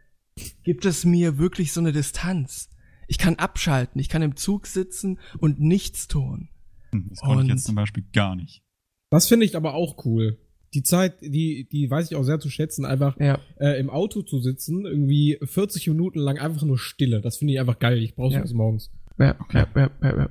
gibt 0.63 0.85
es 0.85 1.05
mir 1.05 1.39
wirklich 1.39 1.73
so 1.73 1.81
eine 1.81 1.93
Distanz. 1.93 2.69
Ich 3.09 3.19
kann 3.19 3.37
abschalten, 3.37 4.01
ich 4.01 4.09
kann 4.09 4.23
im 4.23 4.37
Zug 4.37 4.67
sitzen 4.67 5.19
und 5.39 5.61
nichts 5.61 6.09
tun. 6.09 6.49
Hm, 6.91 7.07
Das 7.11 7.21
konnte 7.21 7.35
ich 7.45 7.51
Und- 7.51 7.57
jetzt 7.57 7.65
zum 7.65 7.75
Beispiel 7.77 8.05
gar 8.13 8.35
nicht. 8.37 8.63
Das 9.11 9.29
finde 9.29 9.47
ich 9.47 9.57
aber 9.57 9.75
auch 9.75 10.05
cool. 10.05 10.39
Die 10.75 10.83
Zeit, 10.83 11.21
die, 11.23 11.69
die 11.71 11.91
weiß 11.91 12.11
ich 12.11 12.17
auch 12.17 12.23
sehr 12.25 12.41
zu 12.41 12.51
schätzen, 12.51 12.85
einfach 12.85 13.19
Ja, 13.19 13.39
äh, 13.59 13.79
im 13.81 13.89
Auto 13.91 14.23
zu 14.23 14.41
sitzen, 14.41 14.85
irgendwie 14.85 15.39
40 15.43 15.87
Minuten 15.89 16.19
lang 16.19 16.39
einfach 16.39 16.63
nur 16.63 16.79
Stille. 16.79 17.21
Das 17.21 17.37
finde 17.39 17.55
ich 17.55 17.61
einfach 17.61 17.79
geil. 17.79 17.99
Ich 18.03 18.15
brauche 18.15 18.33
Ja. 18.35 18.39
sowas 18.41 18.53
morgens. 18.53 18.91
ja, 19.19 19.37
Okay. 19.41 19.59
ja, 19.59 19.69
ja, 19.83 19.91
ja, 20.03 20.17
ja. 20.19 20.31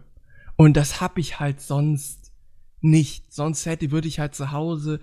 Und 0.57 0.77
das 0.77 1.01
hab 1.01 1.17
ich 1.17 1.39
halt 1.39 1.61
sonst 1.61 2.31
nicht. 2.81 3.33
Sonst 3.33 3.65
hätte, 3.65 3.91
würde 3.91 4.07
ich 4.07 4.19
halt 4.19 4.35
zu 4.35 4.51
Hause 4.51 4.99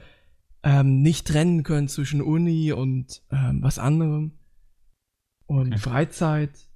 ähm, 0.63 1.03
nicht 1.03 1.27
trennen 1.27 1.63
können 1.65 1.89
zwischen 1.89 2.23
Uni 2.23 2.73
und 2.73 3.23
ähm, 3.33 3.59
was 3.63 3.79
anderem 3.81 4.33
und 5.47 5.73
Okay. 5.73 5.79
Freizeit. 5.79 6.69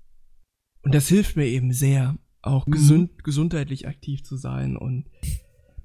Und 0.83 0.95
das 0.95 1.09
hilft 1.09 1.37
mir 1.37 1.47
eben 1.47 1.73
sehr, 1.73 2.17
auch 2.43 2.67
Mhm. 2.67 2.71
gesund, 2.73 3.25
gesundheitlich 3.25 3.87
aktiv 3.87 4.25
zu 4.25 4.37
sein 4.37 4.77
und 4.77 5.07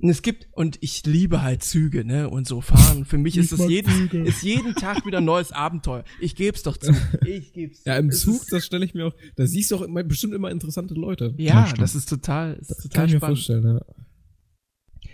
und 0.01 0.09
es 0.09 0.21
gibt, 0.21 0.47
und 0.53 0.77
ich 0.81 1.05
liebe 1.05 1.41
halt 1.41 1.63
Züge, 1.63 2.03
ne, 2.05 2.29
und 2.29 2.47
so 2.47 2.61
fahren. 2.61 3.05
Für 3.05 3.17
mich 3.17 3.37
ist 3.37 3.57
mag 3.57 3.69
jeden, 3.69 3.91
Züge. 3.93 4.21
ist 4.23 4.41
jeden 4.43 4.73
Tag 4.75 5.05
wieder 5.05 5.19
ein 5.19 5.25
neues 5.25 5.51
Abenteuer. 5.51 6.03
Ich 6.19 6.35
geb's 6.35 6.63
doch 6.63 6.77
zu. 6.77 6.93
Ich 7.25 7.53
geb's. 7.53 7.83
Ja, 7.85 7.97
im 7.97 8.09
Es 8.09 8.21
Zug, 8.21 8.41
das 8.49 8.65
stelle 8.65 8.85
ich 8.85 8.93
mir 8.93 9.07
auch, 9.07 9.13
da 9.35 9.45
siehst 9.45 9.71
du 9.71 9.75
auch 9.77 9.81
immer, 9.81 10.03
bestimmt 10.03 10.33
immer 10.33 10.49
interessante 10.51 10.93
Leute. 10.95 11.33
Ja, 11.37 11.67
Ja, 11.67 11.73
das 11.73 11.95
ist 11.95 12.09
total, 12.09 12.53
ist 12.55 12.69
Das 12.71 12.77
total 12.77 12.95
kann 12.95 13.05
ich 13.07 13.13
mir 13.13 13.19
spannend. 13.19 13.37
vorstellen, 13.37 13.63
ja. 13.65 13.81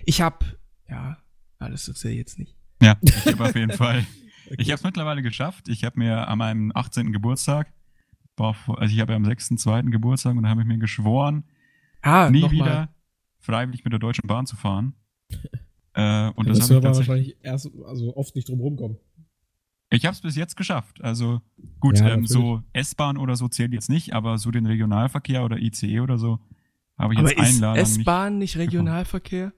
Ich 0.06 0.22
hab, 0.22 0.46
ja, 0.90 1.18
alles 1.60 1.88
erzähl 1.88 2.14
jetzt 2.14 2.40
nicht. 2.40 2.56
Ja, 2.82 2.98
ich 3.02 3.12
habe 3.28 3.44
auf 3.46 3.56
jeden 3.56 3.72
Fall. 3.74 4.06
Okay. 4.46 4.56
Ich 4.60 4.68
habe 4.70 4.76
es 4.78 4.84
mittlerweile 4.84 5.22
geschafft. 5.22 5.68
Ich 5.68 5.84
habe 5.84 6.00
mir 6.00 6.28
an 6.28 6.38
meinem 6.38 6.72
18. 6.74 7.12
Geburtstag, 7.12 7.74
war 8.38 8.54
vor- 8.54 8.80
also 8.80 8.94
ich 8.94 9.02
habe 9.02 9.12
ja 9.14 9.18
am 9.18 9.26
6.2. 9.26 9.90
Geburtstag 9.90 10.36
und 10.38 10.44
da 10.44 10.50
habe 10.50 10.62
ich 10.62 10.68
mir 10.68 10.78
geschworen, 10.78 11.44
Ah, 12.02 12.30
nie 12.30 12.50
wieder 12.52 12.66
mal. 12.66 12.90
Freiwillig 13.40 13.84
mit 13.84 13.94
der 13.94 14.00
Deutschen 14.00 14.28
Bahn 14.28 14.46
zu 14.46 14.56
fahren. 14.56 14.94
äh, 15.94 16.30
und 16.32 16.46
Ja, 16.48 16.54
das 16.54 16.60
das 16.60 16.70
habe 16.70 16.74
wird 16.76 16.84
ich 16.84 16.88
aber 16.88 16.98
wahrscheinlich 16.98 17.38
erst, 17.42 17.70
also 17.86 18.16
oft 18.16 18.36
nicht 18.36 18.50
drum 18.50 18.60
rumkommen. 18.60 18.98
Ich 19.90 20.06
habe 20.06 20.14
es 20.14 20.22
bis 20.22 20.36
jetzt 20.36 20.58
geschafft. 20.58 21.02
Also 21.02 21.42
gut, 21.80 22.00
Ja, 22.00 22.10
ähm, 22.10 22.28
so 22.28 22.62
S-Bahn 22.74 23.18
oder 23.18 23.36
so 23.38 23.48
zählt 23.48 23.72
jetzt 23.72 23.90
nicht, 23.90 24.14
aber 24.14 24.38
so 24.38 24.52
den 24.52 24.66
Regionalverkehr 24.66 25.46
oder 25.46 25.58
ICE 25.58 26.02
oder 26.02 26.18
so 26.18 26.40
habe 26.98 27.14
ich 27.14 27.20
Aber 27.20 27.30
jetzt 27.30 27.40
ein 27.40 27.46
ist 27.46 27.60
Jahr 27.62 27.76
lang 27.76 27.84
nicht. 27.88 28.00
S-Bahn 28.00 28.38
nicht 28.38 28.58
Regionalverkehr? 28.58 29.54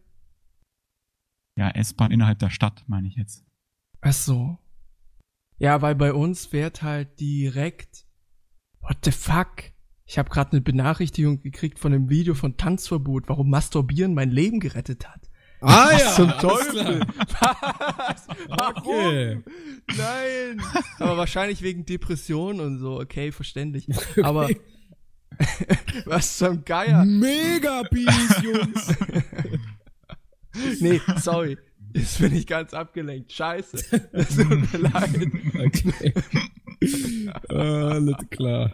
Ja, 1.58 1.70
S-Bahn 1.72 2.12
innerhalb 2.12 2.40
der 2.40 2.50
Stadt, 2.52 2.84
meine 2.88 3.08
ich 3.08 3.16
jetzt. 3.16 3.44
Ach 4.02 4.14
so. 4.14 4.58
Ja, 5.58 5.82
weil 5.82 5.96
bei 5.96 6.14
uns 6.14 6.46
fährt 6.46 6.84
halt 6.84 7.20
direkt. 7.20 8.06
What 8.82 8.98
the 9.04 9.12
fuck? 9.12 9.64
Ich 10.10 10.18
habe 10.18 10.32
gerade 10.32 10.54
eine 10.54 10.62
Benachrichtigung 10.62 11.39
gekriegt 11.39 11.78
von 11.78 11.94
einem 11.94 12.10
Video 12.10 12.34
von 12.34 12.58
Tanzverbot, 12.58 13.25
warum 13.28 13.51
Masturbieren 13.51 14.16
mein 14.16 14.32
Leben 14.32 14.60
gerettet 14.60 15.08
hat. 15.08 15.30
Ah 15.62 15.89
Was 15.92 16.16
zum 16.16 16.30
alles 16.32 16.42
Teufel? 16.42 17.01
Was? 17.39 18.28
Warum? 18.48 19.06
Okay. 19.06 19.44
Nein. 19.96 20.63
Aber 20.98 21.16
wahrscheinlich 21.16 21.62
wegen 21.62 21.86
Depression 21.86 22.60
und 22.60 22.80
so. 22.80 23.00
Okay, 23.00 23.32
verständlich. 23.32 23.88
Aber 24.24 24.50
was 26.06 26.38
zum 26.39 26.66
Geier? 26.66 27.06
Mega 27.06 27.84
Peace, 27.84 28.42
Jungs. 28.42 28.96
Nee, 30.82 31.00
sorry. 31.18 31.58
Jetzt 31.94 32.20
bin 32.20 32.36
ich 32.36 32.48
ganz 32.48 32.74
abgelenkt. 32.74 33.32
Scheiße. 33.32 34.10
Es 34.12 34.36
tut 34.36 34.74
mir 34.74 34.80
leid. 34.80 35.32
Okay. 35.54 36.13
Alles 37.50 38.16
klar. 38.30 38.72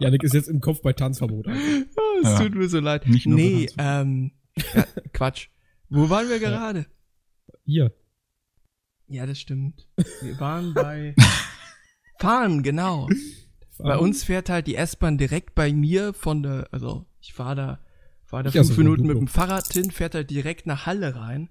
Janik 0.00 0.22
ist 0.22 0.34
jetzt 0.34 0.48
im 0.48 0.60
Kopf 0.60 0.82
bei 0.82 0.92
Tanzverbot. 0.92 1.46
Alter. 1.48 1.60
Oh, 1.96 2.20
es 2.22 2.28
Ja. 2.30 2.38
tut 2.40 2.54
mir 2.54 2.68
so 2.68 2.80
leid. 2.80 3.06
Nicht 3.06 3.26
nur 3.26 3.38
nee, 3.38 3.68
ähm, 3.78 4.32
ja, 4.74 4.84
Quatsch. 5.12 5.48
Wo 5.88 6.08
waren 6.10 6.28
wir 6.28 6.38
gerade? 6.40 6.86
Hier. 7.64 7.92
Ja, 9.08 9.26
das 9.26 9.38
stimmt. 9.38 9.86
Wir 10.20 10.38
waren 10.40 10.74
bei 10.74 11.14
Fahren, 12.20 12.62
genau. 12.62 13.08
Bei 13.78 13.98
uns 13.98 14.24
fährt 14.24 14.48
halt 14.48 14.66
die 14.66 14.74
S-Bahn 14.74 15.18
direkt 15.18 15.54
bei 15.54 15.72
mir 15.72 16.12
von 16.14 16.42
der, 16.42 16.68
also 16.72 17.06
ich 17.20 17.34
fahre 17.34 17.54
da, 17.54 17.80
fahre 18.24 18.44
da 18.44 18.48
Ich 18.48 18.54
fünf 18.54 18.68
so 18.74 18.78
Minuten 18.78 19.06
mit 19.06 19.16
dem 19.18 19.28
Fahrrad 19.28 19.70
hin, 19.72 19.90
fährt 19.90 20.14
halt 20.14 20.30
direkt 20.30 20.66
nach 20.66 20.86
Halle 20.86 21.14
rein, 21.14 21.50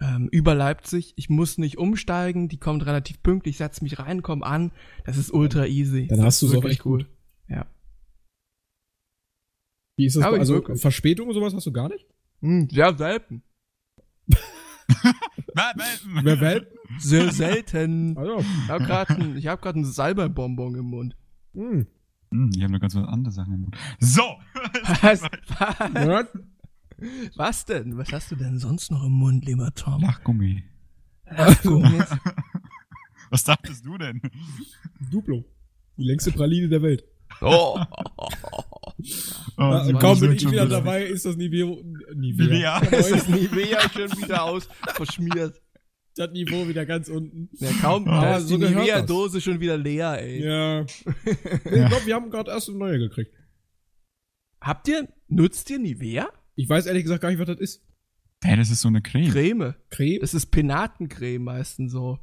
ähm, 0.00 0.28
über 0.30 0.54
Leipzig. 0.54 1.14
Ich 1.16 1.28
muss 1.28 1.58
nicht 1.58 1.78
umsteigen, 1.78 2.48
die 2.48 2.58
kommt 2.58 2.86
relativ 2.86 3.22
pünktlich, 3.22 3.56
setz 3.56 3.80
mich 3.80 3.98
rein, 3.98 4.22
komm 4.22 4.42
an. 4.42 4.72
Das 5.04 5.16
ist 5.16 5.32
ultra 5.32 5.66
easy. 5.66 6.06
Dann 6.06 6.18
das 6.18 6.26
hast 6.26 6.34
ist 6.36 6.42
du's 6.42 6.50
auch 6.50 6.54
wirklich 6.56 6.74
echt 6.74 6.82
gut. 6.82 7.06
Ja. 7.48 7.66
Wie 9.96 10.06
ist 10.06 10.16
das? 10.16 10.24
Ich 10.24 10.38
also 10.38 10.54
wirklich. 10.54 10.80
Verspätung 10.80 11.28
und 11.28 11.34
sowas 11.34 11.54
hast 11.54 11.66
du 11.66 11.72
gar 11.72 11.88
nicht? 11.88 12.06
Hm, 12.40 12.68
sehr 12.70 12.96
selten. 12.96 13.42
Wer 16.22 16.40
Welpen? 16.40 16.78
Sehr 16.98 17.32
selten. 17.32 18.16
Also, 18.16 18.38
Ich 18.38 18.68
habe 18.68 18.84
gerade 18.84 19.14
ein, 19.14 19.36
ich 19.36 19.46
hab 19.46 19.60
grad 19.60 19.76
ein 19.76 19.84
Salbeibonbon 19.84 20.74
im 20.76 20.84
Mund. 20.86 21.16
hm. 21.54 21.86
Hm, 22.30 22.50
ich 22.54 22.62
habe 22.62 22.72
noch 22.74 22.80
ganz 22.80 22.94
was 22.94 23.06
andere 23.08 23.32
Sachen 23.32 23.54
im 23.54 23.60
Mund. 23.62 23.76
So! 24.00 24.22
Was? 25.02 25.22
Ja, 25.94 26.28
Was 27.36 27.64
denn? 27.64 27.96
Was 27.96 28.12
hast 28.12 28.30
du 28.30 28.36
denn 28.36 28.58
sonst 28.58 28.90
noch 28.90 29.04
im 29.04 29.12
Mund, 29.12 29.44
lieber 29.46 29.72
Tom? 29.74 30.02
Lachgummi. 30.02 30.64
Lachgummis. 31.30 32.06
Was 33.30 33.44
dachtest 33.44 33.84
du 33.84 33.98
denn? 33.98 34.20
Duplo. 35.10 35.44
Die 35.96 36.04
längste 36.04 36.32
Praline 36.32 36.68
der 36.68 36.82
Welt. 36.82 37.04
Oh. 37.40 37.78
Oh, 39.56 39.92
kaum 40.00 40.18
bin 40.20 40.32
ich 40.32 40.50
wieder 40.50 40.66
dabei, 40.66 41.04
ist 41.04 41.24
das 41.26 41.36
Niveau, 41.36 41.82
Nivea. 42.14 42.80
Es 42.90 43.10
ist 43.10 43.28
Nivea 43.28 43.80
schon 43.90 44.10
wieder 44.22 44.42
aus, 44.44 44.68
verschmiert. 44.94 45.60
das 46.16 46.30
Niveau 46.32 46.66
wieder 46.66 46.84
ganz 46.86 47.08
unten. 47.08 47.48
Ja, 47.58 47.70
kaum, 47.80 48.08
Ah, 48.08 48.22
da 48.22 48.36
ist 48.38 48.48
so 48.48 48.56
die 48.56 48.64
Nivea-Dose 48.64 49.40
schon 49.40 49.60
wieder 49.60 49.76
leer, 49.76 50.18
ey. 50.20 50.42
Ja. 50.44 50.80
Ich 51.24 51.70
glaube, 51.70 52.06
wir 52.06 52.14
haben 52.14 52.30
gerade 52.30 52.50
erst 52.50 52.68
eine 52.70 52.78
neue 52.78 52.98
gekriegt. 52.98 53.32
Habt 54.60 54.88
ihr, 54.88 55.06
nutzt 55.28 55.70
ihr 55.70 55.78
Nivea? 55.78 56.28
Ich 56.58 56.68
weiß 56.68 56.86
ehrlich 56.86 57.04
gesagt 57.04 57.22
gar 57.22 57.30
nicht, 57.30 57.38
was 57.38 57.46
das 57.46 57.60
ist. 57.60 57.84
Hä, 58.42 58.56
das 58.56 58.68
ist 58.70 58.80
so 58.80 58.88
eine 58.88 59.00
Creme. 59.00 59.30
Creme. 59.30 59.74
Creme? 59.90 60.18
Das 60.20 60.34
ist 60.34 60.46
Penatencreme 60.46 61.42
meistens 61.44 61.92
so. 61.92 62.18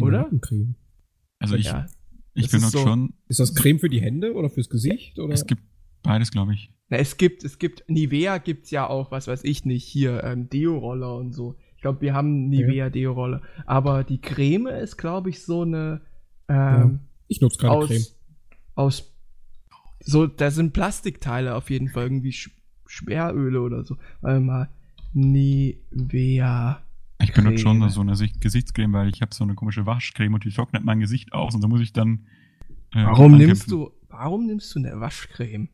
oder? 0.00 0.22
Penatencreme. 0.24 0.74
Also 1.38 1.54
ich, 1.56 1.66
ja. 1.66 1.86
ich 2.32 2.50
benutze 2.50 2.66
ist 2.66 2.72
so- 2.72 2.82
schon, 2.82 3.12
Ist 3.28 3.40
das 3.40 3.54
Creme 3.54 3.78
für 3.78 3.90
die 3.90 4.00
Hände 4.00 4.32
oder 4.32 4.48
fürs 4.48 4.70
Gesicht? 4.70 5.18
Oder? 5.18 5.34
es 5.34 5.46
gibt 5.46 5.62
beides, 6.02 6.30
glaube 6.30 6.54
ich. 6.54 6.72
Na, 6.88 6.96
es 6.96 7.18
gibt, 7.18 7.44
es 7.44 7.58
gibt, 7.58 7.84
Nivea 7.88 8.38
gibt's 8.38 8.70
ja 8.70 8.86
auch, 8.88 9.10
was 9.10 9.28
weiß 9.28 9.44
ich 9.44 9.66
nicht, 9.66 9.84
hier, 9.84 10.24
ähm, 10.24 10.48
Deo-Roller 10.48 11.16
und 11.16 11.32
so. 11.34 11.56
Ich 11.76 11.82
glaube, 11.82 12.00
wir 12.00 12.14
haben 12.14 12.48
Nivea-Deo-Roller. 12.48 13.42
Aber 13.66 14.02
die 14.02 14.20
Creme 14.20 14.68
ist, 14.68 14.96
glaube 14.96 15.28
ich, 15.28 15.42
so 15.44 15.62
eine, 15.62 16.00
ähm, 16.48 17.00
ich 17.26 17.42
nutze 17.42 17.58
keine 17.58 17.72
aus, 17.74 17.88
Creme. 17.88 18.04
aus, 18.76 19.14
so, 20.00 20.26
da 20.26 20.50
sind 20.50 20.72
Plastikteile 20.72 21.54
auf 21.54 21.68
jeden 21.68 21.88
Fall, 21.90 22.04
irgendwie 22.04 22.32
Schweröle 22.88 23.60
oder 23.60 23.84
so. 23.84 23.96
Warte 24.20 24.40
mal, 24.40 24.68
Nivea. 25.12 26.82
Ich 27.20 27.32
benutze 27.32 27.58
schon 27.58 27.88
so 27.90 28.00
eine 28.00 28.16
Sicht- 28.16 28.40
Gesichtscreme, 28.40 28.92
weil 28.92 29.08
ich 29.08 29.22
habe 29.22 29.34
so 29.34 29.44
eine 29.44 29.54
komische 29.54 29.86
Waschcreme 29.86 30.34
und 30.34 30.44
die 30.44 30.50
trocknet 30.50 30.84
mein 30.84 31.00
Gesicht 31.00 31.32
aus 31.32 31.54
und 31.54 31.62
da 31.62 31.68
muss 31.68 31.80
ich 31.80 31.92
dann. 31.92 32.26
Äh, 32.94 33.04
Warum 33.04 33.34
ankämpfen. 33.34 33.38
nimmst 33.46 33.70
du, 33.70 33.90
warum 34.08 34.46
nimmst 34.46 34.74
du 34.74 34.78
eine 34.78 34.98
Waschcreme? 35.00 35.68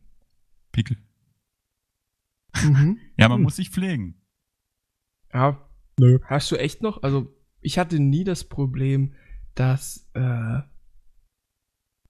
Pickel. 0.73 0.97
Mhm. 2.63 2.99
Ja, 3.19 3.29
man 3.29 3.39
Hm. 3.39 3.43
muss 3.45 3.57
sich 3.57 3.71
pflegen. 3.71 4.21
Ja, 5.33 5.61
Nö. 6.01 6.19
Hast 6.25 6.51
du 6.51 6.57
echt 6.57 6.83
noch? 6.83 7.03
Also, 7.05 7.33
ich 7.61 7.79
hatte 7.79 8.01
nie 8.01 8.25
das 8.25 8.43
Problem, 8.49 9.15
dass 9.55 10.11
äh, 10.15 10.61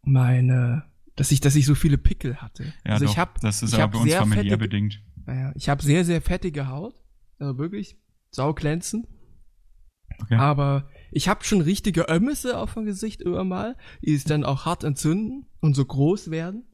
meine, 0.02 0.84
dass 1.16 1.30
ich, 1.32 1.40
dass 1.40 1.54
ich 1.56 1.66
so 1.66 1.74
viele 1.74 1.98
Pickel 1.98 2.36
hatte. 2.36 2.64
Ja, 2.84 2.92
also 2.94 3.04
doch, 3.06 3.12
ich 3.12 3.18
habe, 3.18 3.32
das 3.40 3.62
ist 3.62 3.72
ich 3.72 3.74
aber 3.74 3.82
hab 3.84 3.92
bei 3.92 3.98
uns 3.98 4.14
familiär 4.14 4.44
fettige- 4.54 4.58
bedingt. 4.58 5.02
naja, 5.26 5.52
ich 5.54 5.68
habe 5.68 5.82
sehr, 5.82 6.04
sehr 6.04 6.20
fettige 6.20 6.68
Haut, 6.68 6.94
also 7.38 7.58
wirklich 7.58 7.96
sauglänzend. 8.30 9.06
Okay. 10.22 10.36
Aber 10.36 10.88
ich 11.10 11.28
habe 11.28 11.44
schon 11.44 11.60
richtige 11.60 12.02
Ömmisse 12.08 12.58
auf 12.58 12.74
dem 12.74 12.84
Gesicht 12.84 13.20
immer 13.22 13.42
mal, 13.44 13.76
die 14.02 14.14
es 14.14 14.24
dann 14.24 14.44
auch 14.44 14.64
hart 14.64 14.84
entzünden 14.84 15.46
und 15.60 15.74
so 15.74 15.84
groß 15.84 16.30
werden, 16.30 16.64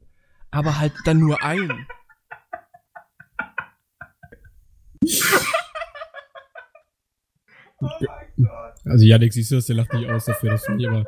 aber 0.51 0.79
halt 0.79 0.93
dann 1.05 1.19
nur 1.19 1.43
ein. 1.43 1.85
Also 8.85 9.05
Janik, 9.05 9.33
siehst 9.33 9.51
du 9.51 9.55
das, 9.55 9.65
der 9.65 9.75
lacht 9.75 9.93
nicht 9.93 10.09
aus 10.09 10.25
dafür, 10.25 10.51
das 10.51 10.65
finde 10.65 10.81
ich 10.83 10.87
immer. 10.87 11.05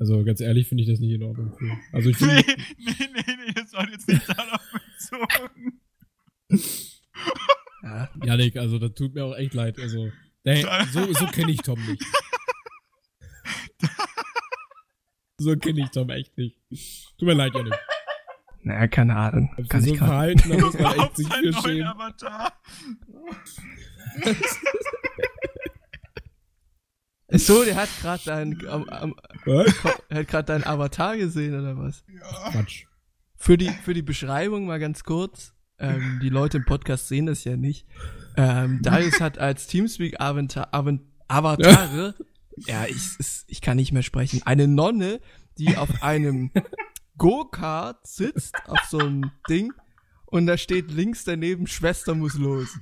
Also 0.00 0.24
ganz 0.24 0.40
ehrlich 0.40 0.68
finde 0.68 0.84
ich 0.84 0.88
das 0.90 1.00
nicht 1.00 1.12
in 1.12 1.22
Ordnung. 1.22 1.52
Für. 1.58 1.76
Also 1.92 2.10
ich 2.10 2.20
Nee, 2.20 2.42
finde, 2.42 2.62
nee, 2.78 2.94
nee, 3.14 3.36
nee, 3.46 3.52
das 3.54 3.72
war 3.72 3.88
jetzt 3.90 4.08
nicht 4.08 4.28
darauf 4.28 4.62
bezogen. 4.72 5.80
Ja, 7.82 8.08
Janik, 8.24 8.56
also 8.56 8.78
das 8.78 8.92
tut 8.94 9.14
mir 9.14 9.24
auch 9.24 9.36
echt 9.36 9.54
leid. 9.54 9.78
Also, 9.78 10.10
der, 10.44 10.84
so, 10.92 11.12
so 11.12 11.26
kenne 11.26 11.52
ich 11.52 11.58
Tom 11.58 11.80
nicht. 11.86 12.02
So 15.38 15.56
kenne 15.56 15.82
ich 15.82 15.90
Tom 15.90 16.10
echt 16.10 16.36
nicht. 16.36 16.56
Tut 17.18 17.28
mir 17.28 17.34
leid, 17.34 17.54
Janik. 17.54 17.74
naja, 18.62 18.88
keine 18.88 19.14
Ahnung. 19.16 19.50
Für 19.54 19.62
Kann 19.64 19.82
so 19.82 19.92
ich. 19.92 19.98
Verhalten, 19.98 20.48
da 20.50 20.58
muss 20.58 20.78
man 20.78 20.98
echt 21.00 21.16
sich 21.16 21.28
für 21.28 21.52
schämen. 21.52 21.86
Avatar. 21.86 22.52
So, 27.30 27.62
der 27.64 27.76
hat 27.76 27.88
gerade 28.00 28.22
dein, 28.24 28.66
am, 28.68 28.88
am, 28.88 29.14
er 30.08 30.18
hat 30.20 30.28
gerade 30.28 30.44
deinen 30.46 30.64
Avatar 30.64 31.16
gesehen 31.16 31.58
oder 31.58 31.76
was? 31.76 32.02
Ja. 32.08 32.50
Quatsch. 32.50 32.84
Für 33.36 33.56
die, 33.58 33.68
für 33.68 33.94
die 33.94 34.02
Beschreibung 34.02 34.66
mal 34.66 34.78
ganz 34.80 35.04
kurz. 35.04 35.52
Ähm, 35.78 36.18
die 36.22 36.28
Leute 36.30 36.56
im 36.56 36.64
Podcast 36.64 37.06
sehen 37.08 37.26
das 37.26 37.44
ja 37.44 37.56
nicht. 37.56 37.86
Ähm, 38.36 38.80
Darius 38.82 39.20
hat 39.20 39.38
als 39.38 39.66
Teamspeak 39.68 40.20
Avatar, 40.20 40.68
Avatare, 41.28 42.14
ja, 42.56 42.86
ich, 42.86 42.96
es- 43.18 43.44
ich 43.46 43.60
kann 43.60 43.76
nicht 43.76 43.92
mehr 43.92 44.02
sprechen, 44.02 44.42
eine 44.44 44.66
Nonne, 44.66 45.20
die 45.58 45.76
auf 45.76 46.02
einem 46.02 46.50
Go-Kart 47.18 48.06
sitzt, 48.06 48.54
auf 48.66 48.80
so 48.88 48.98
einem 48.98 49.30
Ding, 49.48 49.72
und 50.30 50.46
da 50.46 50.56
steht 50.56 50.90
links 50.90 51.24
daneben, 51.24 51.66
Schwester 51.66 52.14
muss 52.14 52.34
los. 52.34 52.78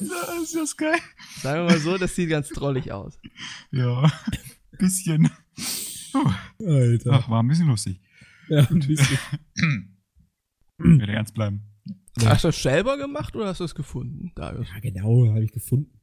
Das 0.00 0.42
ist 0.42 0.54
das 0.56 0.76
geil. 0.76 0.98
Sagen 1.40 1.66
wir 1.66 1.72
mal 1.72 1.78
so, 1.78 1.98
das 1.98 2.14
sieht 2.14 2.30
ganz 2.30 2.48
drollig 2.48 2.92
aus. 2.92 3.18
Ja. 3.70 4.10
Bisschen. 4.78 5.30
Puh. 6.12 6.32
Alter. 6.66 7.12
Ach, 7.12 7.28
war 7.28 7.42
ein 7.42 7.48
bisschen 7.48 7.68
lustig. 7.68 8.00
Ja, 8.48 8.68
ein 8.68 8.80
bisschen. 8.80 9.18
Werde 10.78 11.12
ernst 11.12 11.34
bleiben. 11.34 11.62
Ja. 12.20 12.30
Hast 12.30 12.44
du 12.44 12.48
das 12.48 12.62
selber 12.62 12.96
gemacht 12.96 13.34
oder 13.36 13.46
hast 13.46 13.60
du 13.60 13.64
es 13.64 13.74
gefunden, 13.74 14.32
Darius? 14.34 14.68
Ja, 14.72 14.80
genau, 14.80 15.28
habe 15.28 15.44
ich 15.44 15.52
gefunden. 15.52 16.00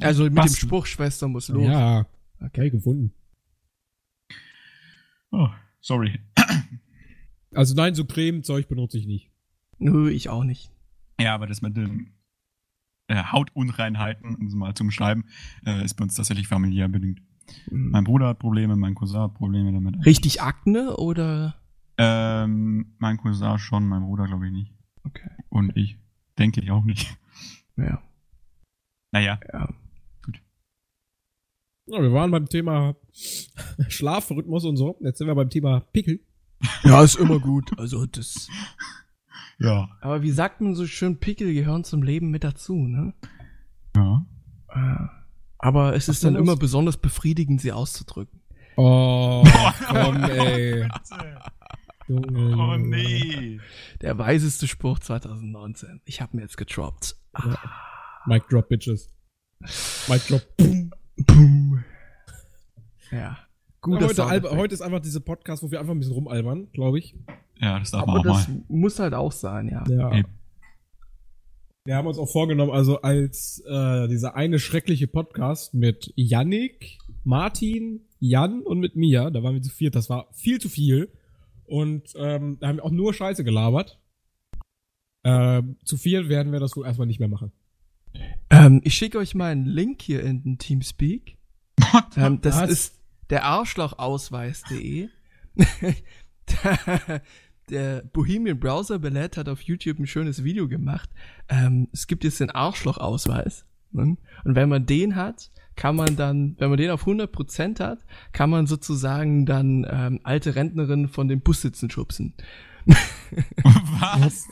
Also 0.00 0.24
mit 0.24 0.32
dem 0.32 0.36
Basteln. 0.36 0.68
Spruch, 0.68 0.86
Schwester 0.86 1.28
muss 1.28 1.48
los. 1.48 1.64
Ja, 1.64 2.06
okay, 2.40 2.70
gefunden. 2.70 3.12
Oh, 5.30 5.48
sorry. 5.80 6.20
Also 7.56 7.74
nein, 7.74 7.94
so 7.94 8.04
Cremezeug 8.04 8.68
benutze 8.68 8.98
ich 8.98 9.06
nicht. 9.06 9.30
Nö, 9.78 10.10
ich 10.10 10.28
auch 10.28 10.44
nicht. 10.44 10.70
Ja, 11.20 11.34
aber 11.34 11.46
das 11.46 11.62
mit 11.62 11.76
den 11.76 12.12
äh, 13.08 13.22
Hautunreinheiten, 13.22 14.34
um 14.36 14.46
es 14.46 14.54
mal 14.54 14.74
zu 14.74 14.84
beschreiben, 14.84 15.24
äh, 15.64 15.84
ist 15.84 15.94
bei 15.94 16.04
uns 16.04 16.14
tatsächlich 16.14 16.48
familiär 16.48 16.88
bedingt. 16.88 17.20
Mein 17.70 18.04
Bruder 18.04 18.28
hat 18.28 18.38
Probleme, 18.38 18.76
mein 18.76 18.94
Cousin 18.94 19.20
hat 19.20 19.34
Probleme 19.34 19.72
damit. 19.72 20.04
Richtig 20.04 20.42
Akne 20.42 20.96
oder? 20.96 21.54
Ähm, 21.98 22.94
mein 22.98 23.16
Cousin 23.16 23.58
schon, 23.58 23.86
mein 23.86 24.02
Bruder 24.02 24.26
glaube 24.26 24.46
ich 24.46 24.52
nicht. 24.52 24.72
Okay. 25.04 25.30
Und 25.48 25.76
ich 25.76 25.96
denke 26.38 26.60
ich 26.60 26.70
auch 26.70 26.84
nicht. 26.84 27.16
Ja. 27.76 28.02
Naja, 29.12 29.38
ja. 29.52 29.68
Ja, 31.88 32.02
wir 32.02 32.12
waren 32.12 32.32
beim 32.32 32.48
Thema 32.48 32.96
Schlafrhythmus 33.88 34.64
und 34.64 34.76
so. 34.76 34.98
Jetzt 35.00 35.18
sind 35.18 35.28
wir 35.28 35.34
beim 35.34 35.50
Thema 35.50 35.80
Pickel. 35.80 36.20
Ja, 36.84 37.02
ist 37.02 37.16
immer 37.16 37.38
gut. 37.38 37.78
Also 37.78 38.06
das. 38.06 38.48
ja. 39.58 39.88
Aber 40.00 40.22
wie 40.22 40.30
sagt 40.30 40.60
man 40.60 40.74
so 40.74 40.86
schön, 40.86 41.18
Pickel 41.18 41.52
gehören 41.54 41.84
zum 41.84 42.02
Leben 42.02 42.30
mit 42.30 42.44
dazu, 42.44 42.74
ne? 42.74 43.14
Ja. 43.94 44.26
Äh, 44.68 45.06
Aber 45.58 45.94
es 45.94 46.08
ist 46.08 46.22
du 46.22 46.28
dann 46.28 46.34
was? 46.34 46.40
immer 46.42 46.56
besonders 46.56 46.96
befriedigend, 46.96 47.60
sie 47.60 47.72
auszudrücken. 47.72 48.40
Oh, 48.76 49.42
komm, 49.88 50.22
ey. 50.24 50.88
Junge, 52.08 52.26
Oh 52.56 52.72
Junge. 52.74 52.78
nee. 52.78 53.60
Der 54.02 54.16
weiseste 54.18 54.68
Spruch 54.68 54.98
2019. 54.98 56.00
Ich 56.04 56.20
habe 56.20 56.36
mir 56.36 56.42
jetzt 56.42 56.56
getroppt. 56.56 57.16
Ah, 57.32 57.56
Mic 58.26 58.44
drop, 58.48 58.68
Bitches. 58.68 59.10
Mic 60.08 60.26
drop. 60.28 60.42
boom. 60.56 60.90
Gut, 61.26 61.84
Ja, 63.10 63.38
dass 63.94 64.18
heute, 64.18 64.50
heute 64.56 64.74
ist 64.74 64.82
einfach 64.82 65.00
dieser 65.00 65.20
Podcast, 65.20 65.62
wo 65.62 65.70
wir 65.70 65.80
einfach 65.80 65.92
ein 65.92 65.98
bisschen 65.98 66.14
rumalbern, 66.14 66.68
glaube 66.72 66.98
ich. 66.98 67.14
Ja, 67.60 67.78
das 67.78 67.90
darf 67.90 68.06
man 68.06 68.18
Aber 68.18 68.30
auch 68.30 68.36
das 68.36 68.48
mal. 68.48 68.62
muss 68.68 68.98
halt 68.98 69.14
auch 69.14 69.32
sein, 69.32 69.68
ja. 69.68 69.84
Ja. 69.88 70.22
Wir 71.84 71.94
haben 71.94 72.08
uns 72.08 72.18
auch 72.18 72.28
vorgenommen, 72.28 72.72
also 72.72 73.00
als 73.02 73.62
äh, 73.66 74.08
dieser 74.08 74.34
eine 74.34 74.58
schreckliche 74.58 75.06
Podcast 75.06 75.72
mit 75.72 76.12
Yannick, 76.16 76.98
Martin, 77.22 78.00
Jan 78.18 78.62
und 78.62 78.80
mit 78.80 78.96
mir, 78.96 79.30
da 79.30 79.42
waren 79.42 79.54
wir 79.54 79.62
zu 79.62 79.70
viert, 79.70 79.94
das 79.94 80.10
war 80.10 80.26
viel 80.32 80.60
zu 80.60 80.68
viel. 80.68 81.12
Und 81.64 82.12
ähm, 82.16 82.58
da 82.60 82.68
haben 82.68 82.76
wir 82.76 82.84
auch 82.84 82.90
nur 82.90 83.14
Scheiße 83.14 83.44
gelabert. 83.44 84.00
Ähm, 85.24 85.76
zu 85.84 85.96
viel 85.96 86.28
werden 86.28 86.52
wir 86.52 86.60
das 86.60 86.76
wohl 86.76 86.86
erstmal 86.86 87.06
nicht 87.06 87.18
mehr 87.20 87.28
machen. 87.28 87.52
Ähm, 88.50 88.80
ich 88.84 88.94
schicke 88.94 89.18
euch 89.18 89.34
mal 89.34 89.50
einen 89.52 89.66
Link 89.66 90.02
hier 90.02 90.22
in 90.22 90.42
den 90.42 90.58
Teamspeak. 90.58 91.36
Ähm, 92.16 92.40
das 92.40 92.56
Was? 92.56 92.70
ist 92.70 92.95
der 93.30 93.44
Arschlochausweis.de. 93.44 95.08
der 97.70 98.02
Bohemian 98.12 98.60
Browser 98.60 98.98
Ballett 98.98 99.36
hat 99.36 99.48
auf 99.48 99.62
YouTube 99.62 99.98
ein 99.98 100.06
schönes 100.06 100.44
Video 100.44 100.68
gemacht. 100.68 101.10
Ähm, 101.48 101.88
es 101.92 102.06
gibt 102.06 102.24
jetzt 102.24 102.40
den 102.40 102.50
Arschloch-Ausweis. 102.50 103.64
Ne? 103.92 104.16
Und 104.44 104.54
wenn 104.54 104.68
man 104.68 104.86
den 104.86 105.16
hat, 105.16 105.50
kann 105.74 105.96
man 105.96 106.16
dann, 106.16 106.56
wenn 106.58 106.70
man 106.70 106.78
den 106.78 106.90
auf 106.90 107.06
100% 107.06 107.80
hat, 107.80 107.98
kann 108.32 108.50
man 108.50 108.66
sozusagen 108.66 109.46
dann 109.46 109.86
ähm, 109.88 110.20
alte 110.22 110.54
Rentnerinnen 110.54 111.08
von 111.08 111.28
den 111.28 111.40
Bussitzen 111.40 111.90
schubsen. 111.90 112.34
Was? 112.86 114.46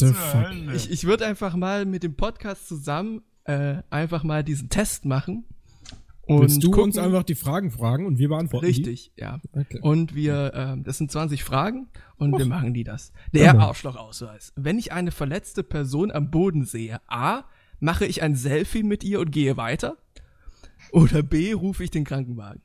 Ich, 0.74 0.90
ich 0.90 1.04
würde 1.04 1.24
einfach 1.26 1.54
mal 1.54 1.86
mit 1.86 2.02
dem 2.02 2.16
Podcast 2.16 2.68
zusammen 2.68 3.22
äh, 3.44 3.76
einfach 3.90 4.24
mal 4.24 4.42
diesen 4.42 4.70
Test 4.70 5.04
machen. 5.04 5.44
Und 6.26 6.40
Willst 6.40 6.62
du 6.62 6.68
uns 6.72 6.96
gucken- 6.96 7.04
einfach 7.04 7.22
die 7.22 7.34
Fragen 7.34 7.70
fragen 7.70 8.06
und 8.06 8.18
wir 8.18 8.28
beantworten 8.28 8.64
Richtig, 8.64 9.12
ja. 9.16 9.38
die? 9.38 9.58
Okay. 9.58 9.78
Und 9.82 10.14
wir, 10.14 10.52
ähm, 10.54 10.82
das 10.84 10.96
sind 10.98 11.10
20 11.10 11.44
Fragen 11.44 11.88
und 12.16 12.32
wir 12.38 12.44
Och. 12.44 12.48
machen 12.48 12.72
die 12.72 12.82
das. 12.84 13.12
Ja, 13.32 13.42
Der 13.42 13.54
Mann. 13.54 13.62
Arschlochausweis. 13.68 14.52
Wenn 14.56 14.78
ich 14.78 14.92
eine 14.92 15.10
verletzte 15.10 15.62
Person 15.62 16.10
am 16.10 16.30
Boden 16.30 16.64
sehe, 16.64 17.00
A, 17.08 17.44
mache 17.78 18.06
ich 18.06 18.22
ein 18.22 18.36
Selfie 18.36 18.82
mit 18.82 19.04
ihr 19.04 19.20
und 19.20 19.32
gehe 19.32 19.56
weiter? 19.58 19.98
Oder 20.92 21.22
B, 21.22 21.52
rufe 21.52 21.84
ich 21.84 21.90
den 21.90 22.04
Krankenwagen? 22.04 22.62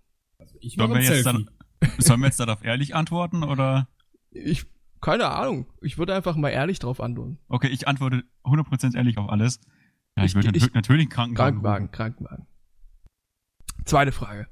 Ich 0.61 0.75
Sollen 0.75 0.89
mache 0.91 1.01
wir, 1.01 1.09
ein 1.09 1.23
Selfie. 1.23 1.23
dann, 1.23 1.49
sollen 1.97 2.19
wir 2.21 2.27
jetzt 2.27 2.39
darauf 2.39 2.63
ehrlich 2.63 2.95
antworten 2.95 3.43
oder? 3.43 3.87
Ich, 4.31 4.65
keine 5.01 5.29
Ahnung. 5.29 5.65
Ich 5.81 5.97
würde 5.97 6.13
einfach 6.15 6.35
mal 6.37 6.49
ehrlich 6.49 6.79
drauf 6.79 7.01
antworten. 7.01 7.39
Okay, 7.49 7.67
ich 7.67 7.87
antworte 7.87 8.23
100% 8.45 8.95
ehrlich 8.95 9.17
auf 9.17 9.29
alles. 9.29 9.59
Ja, 10.17 10.23
ich, 10.23 10.29
Ich- 10.31 10.35
würde 10.35 10.57
ich- 10.57 10.73
natürlich 10.73 11.03
einen 11.03 11.09
Krankenwagen. 11.09 11.61
Krankenwagen, 11.61 11.91
Krankenwagen. 11.91 12.45
Zweite 13.85 14.11
Frage. 14.11 14.47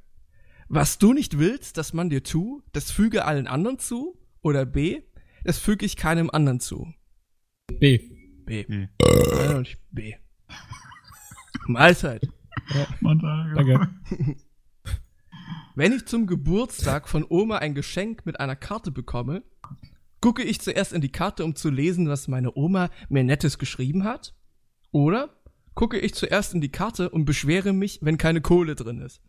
Was 0.69 0.97
du 0.97 1.13
nicht 1.13 1.37
willst, 1.37 1.77
dass 1.77 1.93
man 1.93 2.09
dir 2.09 2.23
tu, 2.23 2.61
das 2.73 2.91
füge 2.91 3.25
allen 3.25 3.47
anderen 3.47 3.79
zu? 3.79 4.19
Oder 4.41 4.65
B, 4.65 5.01
das 5.43 5.59
füge 5.59 5.85
ich 5.85 5.95
keinem 5.95 6.29
anderen 6.29 6.59
zu? 6.59 6.93
B. 7.79 7.99
B. 8.45 8.65
Ja, 8.69 9.63
B. 9.91 10.15
Mahlzeit. 11.67 12.27
Alter. 13.03 13.53
Danke. 13.55 13.89
Wenn 15.75 15.93
ich 15.93 16.05
zum 16.05 16.25
Geburtstag 16.25 17.07
von 17.07 17.25
Oma 17.29 17.57
ein 17.57 17.75
Geschenk 17.75 18.25
mit 18.25 18.39
einer 18.39 18.55
Karte 18.55 18.91
bekomme, 18.91 19.43
gucke 20.21 20.43
ich 20.43 20.59
zuerst 20.59 20.91
in 20.91 21.01
die 21.01 21.11
Karte, 21.11 21.45
um 21.45 21.55
zu 21.55 21.69
lesen, 21.69 22.09
was 22.09 22.27
meine 22.27 22.55
Oma 22.55 22.89
mir 23.09 23.23
Nettes 23.23 23.59
geschrieben 23.59 24.03
hat? 24.03 24.35
Oder 24.91 25.36
gucke 25.77 25.99
ich 25.99 26.13
zuerst 26.15 26.53
in 26.55 26.59
die 26.61 26.69
Karte 26.71 27.09
und 27.11 27.25
beschwere 27.25 27.71
mich, 27.71 27.99
wenn 28.01 28.17
keine 28.17 28.41
Kohle 28.41 28.73
drin 28.75 28.99
ist? 28.99 29.21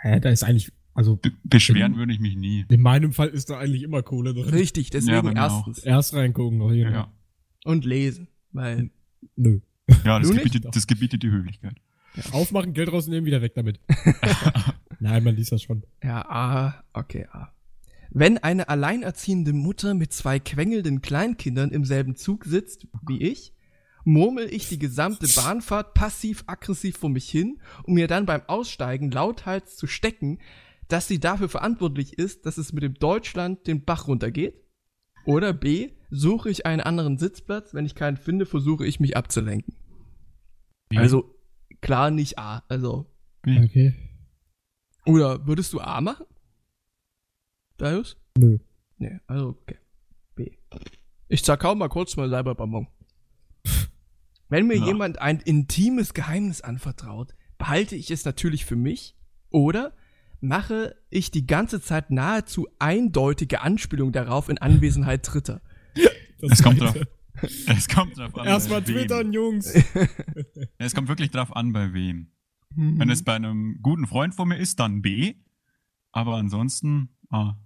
Hä, 0.00 0.18
da 0.20 0.30
ist 0.30 0.42
eigentlich, 0.44 0.72
also 0.94 1.16
Be- 1.16 1.32
Beschweren 1.44 1.96
würde 1.96 2.12
ich 2.12 2.20
mich 2.20 2.36
nie. 2.36 2.64
in 2.68 2.80
meinem 2.80 3.12
Fall 3.12 3.28
ist 3.28 3.50
da 3.50 3.58
eigentlich 3.58 3.82
immer 3.82 4.02
Kohle 4.02 4.32
drin. 4.32 4.48
Richtig, 4.48 4.86
Ja, 4.86 4.90
deswegen 4.98 5.26
mir 5.34 5.44
auch. 5.46 5.66
erstens. 5.68 5.78
Erst 5.84 6.14
reingucken, 6.14 6.60
auf 6.62 6.72
jeden 6.72 6.90
Fall. 6.92 7.00
Ja, 7.00 7.12
Und 7.64 7.84
lesen. 7.84 8.28
Weil, 8.52 8.90
Nö. 9.36 9.60
ja 10.04 10.18
das, 10.20 10.30
gebietet, 10.30 10.64
das 10.72 10.86
gebietet 10.86 11.22
die 11.22 11.30
Höflichkeit. 11.30 11.74
Aufmachen, 12.32 12.72
Geld 12.72 12.90
rausnehmen, 12.90 13.26
wieder 13.26 13.42
weg 13.42 13.54
damit. 13.54 13.80
Nein, 15.00 15.22
man 15.22 15.36
liest 15.36 15.52
das 15.52 15.62
schon. 15.62 15.84
ja, 16.02 16.24
A, 16.28 16.82
okay, 16.94 17.26
A. 17.30 17.52
Wenn 18.10 18.38
eine 18.38 18.70
alleinerziehende 18.70 19.52
Mutter 19.52 19.92
mit 19.92 20.14
zwei 20.14 20.38
quengelnden 20.38 21.02
Kleinkindern 21.02 21.70
im 21.72 21.84
selben 21.84 22.16
Zug 22.16 22.46
sitzt 22.46 22.86
wie 23.06 23.20
ich, 23.20 23.52
murmel 24.08 24.52
ich 24.52 24.68
die 24.70 24.78
gesamte 24.78 25.28
Bahnfahrt 25.28 25.92
passiv-aggressiv 25.92 26.96
vor 26.96 27.10
mich 27.10 27.28
hin, 27.28 27.60
um 27.84 27.94
mir 27.94 28.08
dann 28.08 28.24
beim 28.24 28.42
Aussteigen 28.46 29.10
lauthals 29.10 29.76
zu 29.76 29.86
stecken, 29.86 30.38
dass 30.88 31.06
sie 31.06 31.20
dafür 31.20 31.50
verantwortlich 31.50 32.18
ist, 32.18 32.46
dass 32.46 32.56
es 32.56 32.72
mit 32.72 32.82
dem 32.82 32.94
Deutschland 32.94 33.66
den 33.66 33.84
Bach 33.84 34.08
runtergeht. 34.08 34.54
Oder 35.26 35.52
B, 35.52 35.90
suche 36.08 36.48
ich 36.48 36.64
einen 36.64 36.80
anderen 36.80 37.18
Sitzplatz, 37.18 37.74
wenn 37.74 37.84
ich 37.84 37.94
keinen 37.94 38.16
finde, 38.16 38.46
versuche 38.46 38.86
ich 38.86 38.98
mich 38.98 39.14
abzulenken. 39.14 39.74
B. 40.88 40.96
Also 40.96 41.34
klar 41.82 42.10
nicht 42.10 42.38
A. 42.38 42.64
Also 42.68 43.12
B. 43.42 43.62
Okay. 43.62 43.94
oder 45.04 45.46
würdest 45.46 45.74
du 45.74 45.80
A 45.80 46.00
machen? 46.00 46.24
Darius? 47.76 48.16
Nö. 48.38 48.58
Nee, 48.96 49.20
also 49.26 49.50
okay. 49.50 49.76
B. 50.34 50.52
Ich 51.28 51.44
zerkau 51.44 51.74
mal 51.74 51.88
kurz 51.88 52.16
mal 52.16 52.30
selber 52.30 52.54
Bonbon. 52.54 52.88
Wenn 54.48 54.66
mir 54.66 54.76
Ja. 54.78 54.86
jemand 54.86 55.20
ein 55.20 55.40
intimes 55.40 56.14
Geheimnis 56.14 56.60
anvertraut, 56.60 57.34
behalte 57.58 57.96
ich 57.96 58.10
es 58.10 58.24
natürlich 58.24 58.64
für 58.64 58.76
mich 58.76 59.16
oder 59.50 59.94
mache 60.40 60.94
ich 61.10 61.30
die 61.30 61.46
ganze 61.46 61.80
Zeit 61.80 62.10
nahezu 62.10 62.68
eindeutige 62.78 63.60
Anspielung 63.60 64.12
darauf 64.12 64.48
in 64.48 64.58
Anwesenheit 64.58 65.26
Dritter. 65.30 65.60
Das 66.40 66.52
Es 66.52 66.62
kommt 66.62 66.80
drauf. 66.80 66.96
Es 67.66 67.88
kommt 67.88 68.16
drauf 68.16 68.34
an. 68.36 68.46
Erstmal 68.46 68.82
twittern, 68.82 69.32
Jungs. 69.32 69.74
Ja, 69.74 69.82
Es 70.78 70.94
kommt 70.94 71.08
wirklich 71.08 71.30
drauf 71.30 71.54
an, 71.54 71.72
bei 71.72 71.92
wem. 71.92 72.30
Wenn 72.70 73.10
es 73.10 73.24
bei 73.24 73.34
einem 73.34 73.80
guten 73.82 74.06
Freund 74.06 74.34
von 74.34 74.48
mir 74.48 74.56
ist, 74.58 74.78
dann 74.78 75.02
B. 75.02 75.34
Aber 76.12 76.34
ansonsten 76.36 77.08
A. 77.30 77.56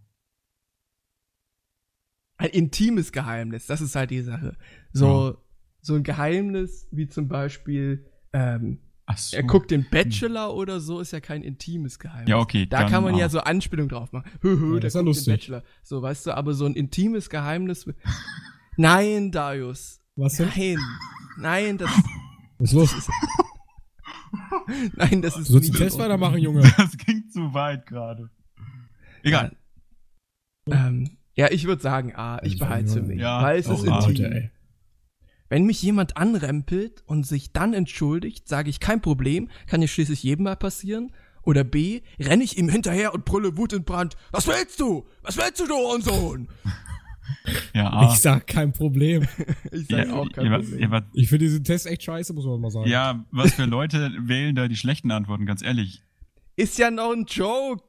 ein 2.39 2.51
intimes 2.51 3.13
Geheimnis, 3.13 3.67
das 3.67 3.81
ist 3.81 3.95
halt 3.95 4.11
die 4.11 4.23
Sache. 4.23 4.57
So, 4.93 5.39
so 5.83 5.95
ein 5.95 6.03
Geheimnis 6.05 6.89
wie 6.91 7.09
zum 7.09 7.29
Beispiel, 7.29 8.07
ähm, 8.33 8.79
so. 9.17 9.37
er 9.37 9.43
guckt 9.43 9.71
den 9.71 9.85
Bachelor 9.91 10.55
oder 10.55 10.81
so, 10.81 11.01
ist 11.01 11.13
ja 11.13 11.21
kein 11.21 11.43
intimes 11.43 11.99
Geheimnis. 11.99 12.29
Ja, 12.31 12.39
okay. 12.39 12.65
Da 12.67 12.89
kann 12.89 13.03
man 13.05 13.15
A. 13.17 13.19
ja 13.19 13.29
so 13.29 13.41
Anspielung 13.41 13.89
drauf 13.89 14.11
machen. 14.13 14.31
Hö, 14.41 14.59
hö, 14.59 14.75
Ja, 14.75 14.81
der 14.81 14.81
das 14.81 14.89
ist 14.91 14.95
ja 14.95 15.01
guckt 15.01 15.07
lustig. 15.09 15.25
den 15.27 15.33
Bachelor. 15.35 15.63
So, 15.83 16.01
weißt 16.01 16.27
du, 16.27 16.37
aber 16.37 16.55
so 16.55 16.65
ein 16.67 16.75
intimes 16.75 17.29
Geheimnis. 17.29 17.85
Nein, 18.79 19.31
Darius. 19.33 20.01
Was 20.17 20.37
denn? 20.37 20.49
Nein. 20.57 20.79
Nein, 21.39 21.79
das, 21.79 21.91
Was 22.59 22.69
ist 22.71 22.73
los? 22.75 22.95
nein, 24.97 25.21
das 25.23 25.37
ist 25.37 25.49
Du 25.49 25.53
sollst 25.55 25.69
den 25.69 25.73
nicht 25.73 25.83
Test 25.83 25.99
weitermachen, 25.99 26.39
Junge. 26.39 26.63
Das 26.77 26.97
ging 26.97 27.29
zu 27.31 27.53
weit 27.55 27.87
gerade. 27.87 28.31
Egal. 29.23 29.57
Ja, 30.69 30.87
ähm, 30.89 31.19
ja 31.35 31.51
ich 31.51 31.65
würde 31.67 31.83
sagen 31.83 32.15
A, 32.15 32.41
ich 32.43 32.55
Ich 32.55 32.59
behalte 32.61 32.87
es 32.87 32.95
für 32.95 33.01
würd- 33.01 33.07
mich. 33.07 33.21
Ja, 33.21 33.43
weil 33.43 33.59
es 33.59 33.67
auch 33.69 33.75
ist 33.75 33.85
intim. 33.85 34.25
Leute, 34.25 34.35
ey. 34.35 34.51
Wenn 35.53 35.67
mich 35.67 35.83
jemand 35.83 36.17
anrempelt 36.17 37.03
und 37.05 37.27
sich 37.27 37.53
dann 37.53 37.75
entschuldigt, 37.75 38.49
sage 38.49 38.71
ich 38.71 38.81
kein 38.81 39.03
Problem, 39.03 39.51
kann 39.67 39.83
ja 39.83 39.87
schließlich 39.87 40.23
jedem 40.23 40.45
mal 40.45 40.57
passieren. 40.57 41.13
Oder 41.43 41.63
B, 41.63 42.01
renne 42.19 42.43
ich 42.43 42.57
ihm 42.57 42.71
hinterher 42.71 43.13
und 43.13 43.27
brülle 43.27 43.55
Wut 43.59 43.75
und 43.75 43.85
Brand. 43.85 44.17
Was 44.31 44.47
willst 44.47 44.81
du? 44.81 45.05
Was 45.21 45.37
willst 45.37 45.61
du, 45.61 45.67
du 45.67 45.75
Hurensohn? 45.75 46.49
Ja, 47.75 47.91
A. 47.91 48.13
Ich 48.13 48.19
sag 48.21 48.47
kein 48.47 48.73
Problem. 48.73 49.29
Ich 49.73 49.91
Ja, 49.91 49.99
sage 50.07 50.15
auch 50.15 50.33
kein 50.33 50.47
ja, 50.47 50.59
Problem. 50.59 50.81
ja, 50.81 50.91
was- 50.91 51.03
Ich 51.13 51.29
finde 51.29 51.45
diesen 51.45 51.65
Test 51.65 51.87
echt 51.87 52.03
scheiße, 52.03 52.33
muss 52.33 52.47
man 52.47 52.59
mal 52.59 52.71
sagen. 52.71 52.89
ja, 52.89 53.23
was 53.31 53.53
für 53.53 53.67
Leute 53.67 54.11
wählen 54.23 54.55
da 54.57 54.69
die 54.69 54.77
schlechten 54.77 55.11
Antworten, 55.11 55.45
ganz 55.45 55.61
ehrlich. 55.63 56.03
Ist 56.57 56.79
ja 56.79 56.91
noch 56.91 57.13
ein 57.13 57.27
Joke. 57.29 57.85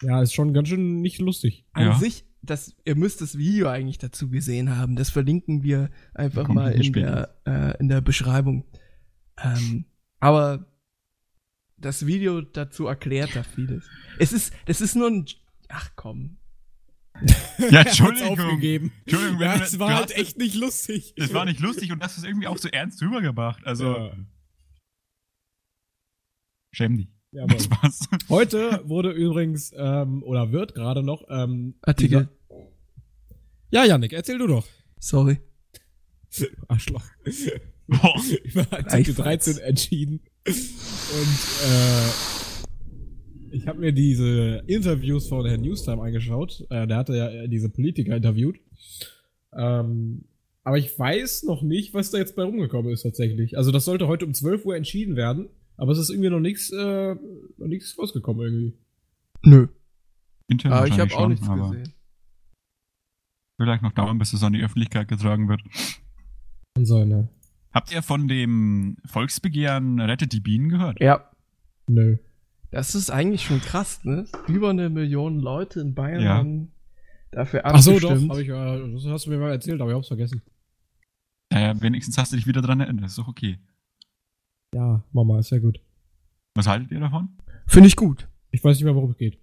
Ja, 0.00 0.22
ist 0.22 0.32
schon 0.32 0.54
ganz 0.54 0.68
schön 0.68 1.02
nicht 1.02 1.18
lustig. 1.18 1.66
An 1.74 1.84
Ja. 1.84 1.98
sich, 1.98 2.24
das, 2.42 2.74
ihr 2.84 2.94
müsst 2.96 3.20
das 3.20 3.36
Video 3.36 3.68
eigentlich 3.68 3.98
dazu 3.98 4.28
gesehen 4.30 4.76
haben. 4.76 4.96
Das 4.96 5.10
verlinken 5.10 5.62
wir 5.62 5.90
einfach 6.14 6.48
mal 6.48 6.72
in 6.72 6.92
der, 6.92 7.36
äh, 7.46 7.76
in 7.78 7.88
der 7.88 8.00
Beschreibung. 8.00 8.64
Ähm, 9.42 9.84
aber 10.20 10.66
das 11.76 12.06
Video 12.06 12.40
dazu 12.40 12.86
erklärt 12.86 13.34
da 13.36 13.42
vieles. 13.42 13.86
Es 14.18 14.32
ist, 14.32 14.52
das 14.66 14.80
ist 14.80 14.94
nur 14.96 15.08
ein, 15.10 15.26
ach 15.68 15.90
komm. 15.96 16.38
Ja, 17.70 17.80
Entschuldigung. 17.82 18.38
aufgegeben. 18.38 18.92
Entschuldigung, 19.04 19.40
Ja, 19.40 19.56
es 19.56 19.78
war 19.78 19.94
halt 19.94 20.12
echt 20.16 20.38
nicht 20.38 20.54
lustig. 20.54 21.14
Es 21.16 21.34
war 21.34 21.44
nicht 21.44 21.60
lustig 21.60 21.90
und 21.92 22.00
das 22.02 22.16
ist 22.16 22.24
irgendwie 22.24 22.46
auch 22.46 22.58
so 22.58 22.68
ernst 22.68 23.02
rübergebracht. 23.02 23.64
Also, 23.66 23.96
Ja. 23.96 24.12
schäm 26.72 26.96
dich. 26.96 27.08
Ja, 27.32 27.42
aber 27.44 27.54
Das 27.54 27.70
war's. 27.70 28.00
heute 28.28 28.82
wurde 28.84 29.10
übrigens, 29.10 29.72
ähm, 29.76 30.22
oder 30.22 30.50
wird 30.52 30.74
gerade 30.74 31.02
noch, 31.02 31.24
ähm, 31.28 31.74
Artikel. 31.82 32.28
Ja, 33.70 33.84
Yannick, 33.84 34.12
erzähl 34.14 34.38
du 34.38 34.46
doch. 34.46 34.66
Sorry. 34.98 35.38
Arschloch. 36.68 37.04
Boah. 37.86 38.14
Über 38.44 38.60
Artikel 38.70 39.14
Gleichfalls. 39.14 39.44
13 39.44 39.58
entschieden. 39.58 40.20
Und 40.46 41.38
äh, 41.66 42.08
ich 43.56 43.66
habe 43.66 43.78
mir 43.80 43.92
diese 43.92 44.62
Interviews 44.66 45.28
von 45.28 45.46
Herrn 45.46 45.60
Newstime 45.60 46.02
angeschaut. 46.02 46.66
Äh, 46.70 46.86
der 46.86 46.96
hatte 46.96 47.14
ja 47.16 47.46
diese 47.46 47.68
Politiker 47.68 48.16
interviewt. 48.16 48.58
Ähm, 49.54 50.24
aber 50.64 50.78
ich 50.78 50.98
weiß 50.98 51.44
noch 51.44 51.62
nicht, 51.62 51.94
was 51.94 52.10
da 52.10 52.18
jetzt 52.18 52.36
bei 52.36 52.42
rumgekommen 52.42 52.92
ist 52.92 53.02
tatsächlich. 53.02 53.56
Also 53.56 53.70
das 53.70 53.84
sollte 53.86 54.06
heute 54.06 54.26
um 54.26 54.34
12 54.34 54.64
Uhr 54.66 54.76
entschieden 54.76 55.16
werden. 55.16 55.48
Aber 55.78 55.92
es 55.92 55.98
ist 55.98 56.10
irgendwie 56.10 56.28
noch 56.28 56.40
nichts 56.40 56.70
äh, 56.70 57.14
noch 57.14 57.66
nichts 57.66 57.98
rausgekommen 57.98 58.42
irgendwie. 58.44 58.78
Nö. 59.42 59.68
Intern 60.48 60.72
Aber 60.72 60.86
ich 60.86 60.98
habe 60.98 61.14
auch 61.16 61.28
nichts 61.28 61.48
gesehen. 61.48 61.94
Vielleicht 63.60 63.82
noch 63.82 63.92
dauern, 63.92 64.18
bis 64.18 64.32
es 64.32 64.42
an 64.42 64.52
die 64.52 64.62
Öffentlichkeit 64.62 65.08
getragen 65.08 65.48
wird. 65.48 65.62
Kann 66.74 66.84
sein, 66.84 67.08
ne? 67.08 67.28
Habt 67.72 67.92
ihr 67.92 68.02
von 68.02 68.28
dem 68.28 68.96
Volksbegehren 69.04 70.00
Rettet 70.00 70.32
die 70.32 70.40
Bienen 70.40 70.68
gehört? 70.68 71.00
Ja. 71.00 71.30
Nö. 71.88 72.18
Das 72.70 72.94
ist 72.94 73.10
eigentlich 73.10 73.42
schon 73.42 73.60
krass, 73.60 74.04
ne? 74.04 74.26
Über 74.46 74.70
eine 74.70 74.90
Million 74.90 75.38
Leute 75.40 75.80
in 75.80 75.94
Bayern 75.94 76.22
Ja. 76.22 76.34
haben, 76.34 76.72
dafür 77.30 77.62
Ach 77.64 77.80
so, 77.80 77.92
abgestimmt. 77.92 78.30
doch, 78.30 78.36
hab 78.36 78.42
ich, 78.42 78.48
äh, 78.48 78.92
das 78.94 79.04
hast 79.06 79.26
du 79.26 79.30
mir 79.30 79.38
mal 79.38 79.50
erzählt, 79.52 79.80
aber 79.80 79.90
ich 79.90 79.96
hab's 79.96 80.08
vergessen. 80.08 80.42
Naja, 81.50 81.80
wenigstens 81.80 82.18
hast 82.18 82.32
du 82.32 82.36
dich 82.36 82.46
wieder 82.46 82.60
dran 82.62 82.80
erinnert. 82.80 83.06
Ist 83.06 83.18
doch 83.18 83.28
okay. 83.28 83.58
Ja, 84.74 85.02
Mama, 85.12 85.38
ist 85.38 85.50
ja 85.50 85.58
gut. 85.58 85.80
Was 86.54 86.66
haltet 86.66 86.90
ihr 86.90 87.00
davon? 87.00 87.28
Finde 87.66 87.88
ich 87.88 87.96
gut. 87.96 88.28
Ich 88.50 88.62
weiß 88.62 88.76
nicht 88.76 88.84
mehr, 88.84 88.94
worum 88.94 89.10
es 89.12 89.16
geht. 89.16 89.38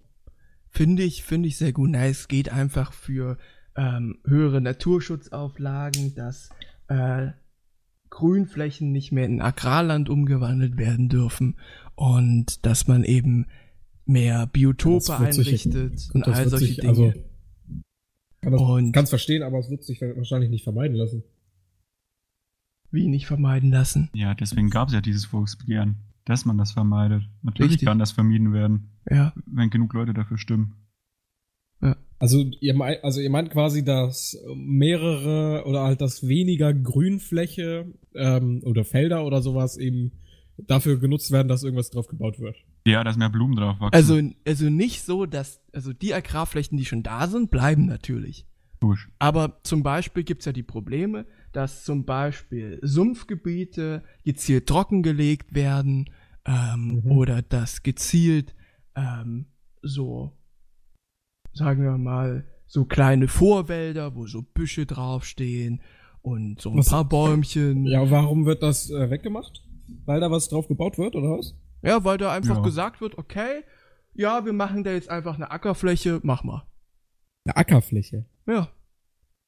Finde 0.70 1.02
ich, 1.02 1.22
finde 1.22 1.48
ich 1.48 1.56
sehr 1.56 1.72
gut. 1.72 1.90
Na, 1.90 2.06
es 2.06 2.28
geht 2.28 2.48
einfach 2.50 2.92
für 2.92 3.38
ähm, 3.76 4.18
höhere 4.26 4.60
Naturschutzauflagen, 4.60 6.14
dass 6.14 6.50
äh, 6.88 7.28
Grünflächen 8.10 8.92
nicht 8.92 9.12
mehr 9.12 9.24
in 9.26 9.40
Agrarland 9.40 10.08
umgewandelt 10.08 10.76
werden 10.76 11.08
dürfen 11.08 11.56
und 11.94 12.64
dass 12.66 12.86
man 12.86 13.04
eben 13.04 13.46
mehr 14.04 14.46
Biotope 14.46 15.08
wird 15.18 15.34
sich- 15.34 15.46
einrichtet 15.48 16.10
und 16.14 16.26
all 16.28 16.48
solche 16.48 16.66
sich- 16.66 16.76
Dinge. 16.76 16.88
Also, 16.90 17.12
kann 18.42 18.52
das, 18.52 18.60
Und- 18.60 18.92
kann's 18.92 19.10
verstehen, 19.10 19.42
aber 19.42 19.58
es 19.58 19.70
wird 19.70 19.82
sich 19.82 20.00
wahrscheinlich 20.00 20.50
nicht 20.50 20.62
vermeiden 20.64 20.96
lassen. 20.96 21.24
Wie 22.96 23.06
nicht 23.06 23.26
vermeiden 23.26 23.70
lassen. 23.70 24.10
Ja, 24.12 24.34
deswegen 24.34 24.70
gab 24.70 24.88
es 24.88 24.94
ja 24.94 25.00
dieses 25.00 25.24
Volksbegehren, 25.24 25.98
dass 26.24 26.44
man 26.44 26.58
das 26.58 26.72
vermeidet. 26.72 27.22
Natürlich 27.42 27.74
Richtig. 27.74 27.86
kann 27.86 28.00
das 28.00 28.10
vermieden 28.10 28.52
werden, 28.52 28.88
Ja, 29.08 29.32
wenn 29.46 29.70
genug 29.70 29.94
Leute 29.94 30.12
dafür 30.12 30.38
stimmen. 30.38 30.74
Also 32.18 32.50
ihr, 32.60 32.74
meint, 32.74 33.04
also 33.04 33.20
ihr 33.20 33.28
meint 33.28 33.50
quasi, 33.50 33.84
dass 33.84 34.38
mehrere 34.54 35.64
oder 35.66 35.82
halt 35.82 36.00
das 36.00 36.26
weniger 36.26 36.72
Grünfläche 36.72 37.92
ähm, 38.14 38.62
oder 38.64 38.84
Felder 38.84 39.26
oder 39.26 39.42
sowas 39.42 39.76
eben 39.76 40.12
dafür 40.56 40.98
genutzt 40.98 41.30
werden, 41.30 41.48
dass 41.48 41.62
irgendwas 41.62 41.90
drauf 41.90 42.06
gebaut 42.06 42.40
wird. 42.40 42.56
Ja, 42.86 43.04
dass 43.04 43.18
mehr 43.18 43.28
Blumen 43.28 43.56
drauf 43.56 43.78
wachsen. 43.80 43.94
also, 43.94 44.20
also 44.46 44.70
nicht 44.70 45.02
so, 45.02 45.26
dass, 45.26 45.60
also 45.74 45.92
die 45.92 46.14
Agrarflächen, 46.14 46.78
die 46.78 46.86
schon 46.86 47.02
da 47.02 47.26
sind, 47.26 47.50
bleiben 47.50 47.84
natürlich. 47.84 48.46
Aber 49.18 49.58
zum 49.64 49.82
Beispiel 49.82 50.22
gibt's 50.22 50.44
ja 50.44 50.52
die 50.52 50.62
Probleme, 50.62 51.26
dass 51.56 51.84
zum 51.84 52.04
Beispiel 52.04 52.78
Sumpfgebiete 52.82 54.02
gezielt 54.24 54.66
trockengelegt 54.68 55.54
werden 55.54 56.10
ähm, 56.44 57.02
Mhm. 57.04 57.10
oder 57.12 57.42
dass 57.42 57.82
gezielt 57.82 58.54
ähm, 58.94 59.46
so, 59.82 60.32
sagen 61.52 61.82
wir 61.82 61.96
mal, 61.98 62.44
so 62.66 62.84
kleine 62.84 63.28
Vorwälder, 63.28 64.14
wo 64.14 64.26
so 64.26 64.42
Büsche 64.42 64.86
draufstehen 64.86 65.80
und 66.22 66.60
so 66.60 66.70
ein 66.70 66.78
Was- 66.78 66.90
paar 66.90 67.08
Bäumchen. 67.08 67.86
Ja, 67.86 68.10
warum 68.10 68.44
wird 68.46 68.62
das 68.62 68.90
äh, 68.90 69.08
weggemacht? 69.10 69.62
Weil 70.04 70.20
da 70.20 70.30
was 70.30 70.48
drauf 70.48 70.68
gebaut 70.68 70.98
wird, 70.98 71.14
oder 71.16 71.38
was? 71.38 71.54
Ja, 71.82 72.04
weil 72.04 72.18
da 72.18 72.32
einfach 72.32 72.56
Ja. 72.56 72.62
gesagt 72.62 73.00
wird, 73.00 73.16
okay, 73.18 73.62
ja, 74.14 74.44
wir 74.44 74.52
machen 74.52 74.82
da 74.84 74.92
jetzt 74.92 75.08
einfach 75.10 75.36
eine 75.36 75.50
Ackerfläche, 75.50 76.20
mach 76.22 76.42
mal. 76.44 76.66
Eine 77.44 77.56
Ackerfläche. 77.56 78.24
Ja, 78.46 78.68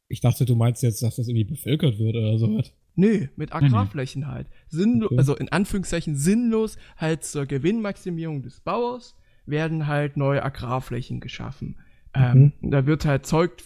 Ich 0.08 0.20
dachte, 0.20 0.46
du 0.46 0.56
meinst 0.56 0.82
jetzt, 0.82 1.02
dass 1.02 1.16
das 1.16 1.28
irgendwie 1.28 1.44
bevölkert 1.44 1.98
wird 1.98 2.16
oder 2.16 2.38
sowas. 2.38 2.72
Nee, 2.94 3.28
mit 3.36 3.52
Agrarflächen 3.52 4.26
halt. 4.26 4.48
Sinnlo 4.68 5.06
Okay. 5.06 5.18
Also 5.18 5.36
in 5.36 5.50
Anführungszeichen 5.50 6.16
sinnlos, 6.16 6.78
halt 6.96 7.24
zur 7.24 7.46
Gewinnmaximierung 7.46 8.42
des 8.42 8.60
Bauers 8.60 9.14
werden 9.46 9.86
halt 9.86 10.16
neue 10.16 10.42
Agrarflächen 10.42 11.20
geschaffen. 11.20 11.76
Ähm, 12.14 12.52
da 12.60 12.86
wird 12.86 13.04
halt 13.04 13.26
Zeug, 13.26 13.62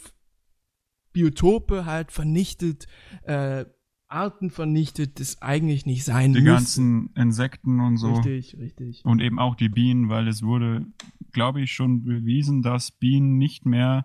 Biotope 1.12 1.87
halt 1.87 2.12
vernichtet, 2.12 2.87
äh, 3.22 3.64
Arten 4.09 4.50
vernichtet, 4.50 5.18
das 5.18 5.40
eigentlich 5.40 5.87
nicht 5.87 6.05
sein 6.05 6.35
Die 6.35 6.40
müssen. 6.40 6.52
ganzen 6.52 7.11
Insekten 7.14 7.81
und 7.81 7.96
so. 7.96 8.12
Richtig, 8.12 8.59
richtig. 8.59 9.05
Und 9.05 9.20
eben 9.20 9.38
auch 9.38 9.55
die 9.55 9.70
Bienen, 9.70 10.11
weil 10.11 10.28
es 10.28 10.42
wurde, 10.42 10.85
glaube 11.33 11.62
ich, 11.62 11.72
schon 11.72 12.05
bewiesen, 12.05 12.62
dass 12.62 12.90
Bienen 12.90 13.38
nicht 13.38 13.64
mehr 13.64 14.05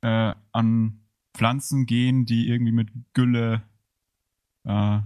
äh, 0.00 0.32
an 0.52 1.00
Pflanzen 1.34 1.86
gehen, 1.86 2.26
die 2.26 2.48
irgendwie 2.48 2.72
mit 2.72 2.90
Gülle 3.14 3.62
äh, 4.64 5.00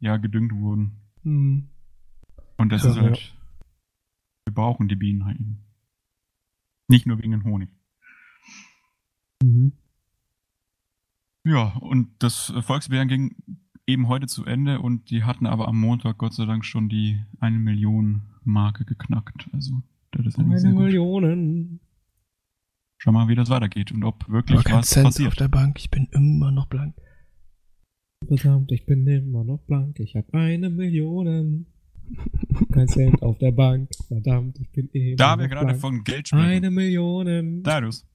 ja, 0.00 0.16
gedüngt 0.16 0.52
wurden. 0.54 0.92
Hm. 1.22 1.68
Und 2.56 2.72
das 2.72 2.84
Ja, 2.84 2.90
ist 2.90 3.00
halt, 3.00 3.34
wir 4.46 4.54
brauchen 4.54 4.88
die 4.88 4.96
Bienen 4.96 5.24
halt. 5.24 5.38
Nicht 6.88 7.06
nur 7.06 7.18
wegen 7.18 7.30
dem 7.30 7.44
Honig. 7.44 7.70
Mhm. 9.42 9.72
Ja, 11.44 11.74
und 11.76 12.10
das 12.18 12.52
Volksbegehren 12.60 13.08
ging 13.08 13.36
eben 13.86 14.08
heute 14.08 14.26
zu 14.26 14.44
Ende 14.44 14.80
und 14.80 15.10
die 15.10 15.24
hatten 15.24 15.46
aber 15.46 15.68
am 15.68 15.80
Montag 15.80 16.18
Gott 16.18 16.34
sei 16.34 16.44
Dank 16.44 16.64
schon 16.64 16.88
die 16.88 17.24
eine 17.38 17.58
Million 17.58 18.22
Marke 18.44 18.84
geknackt. 18.84 19.48
Also, 19.52 19.82
das 20.10 20.26
ist 20.26 20.38
Eine 20.38 20.48
gut. 20.48 21.80
Schau 23.02 23.12
mal, 23.12 23.28
wie 23.28 23.34
das 23.34 23.48
weitergeht 23.48 23.92
und 23.92 24.04
ob 24.04 24.28
wirklich 24.28 24.62
kein 24.62 24.78
was 24.80 24.90
Cent 24.90 25.06
auf 25.06 25.12
passiert. 25.14 25.40
der 25.40 25.48
Bank, 25.48 25.78
ich 25.78 25.90
bin 25.90 26.06
immer 26.12 26.50
noch 26.50 26.66
blank. 26.66 26.94
Verdammt, 28.28 28.70
ich 28.72 28.84
bin 28.84 29.06
immer 29.06 29.42
noch 29.42 29.60
blank. 29.66 29.98
Ich 30.00 30.14
habe 30.16 30.26
eine 30.34 30.68
Million. 30.68 31.66
Kein 32.72 32.88
Cent 32.88 33.22
auf 33.22 33.38
der 33.38 33.52
Bank. 33.52 33.88
Verdammt, 34.08 34.58
ich 34.60 34.70
bin 34.70 34.88
immer 34.92 35.16
Da 35.16 35.38
wir 35.38 35.44
noch 35.44 35.50
gerade 35.50 35.66
blank. 35.68 35.80
von 35.80 36.04
Geld 36.04 36.28
sprechen. 36.28 36.44
Eine 36.44 36.70
Million. 36.70 37.62
Darius, 37.62 38.06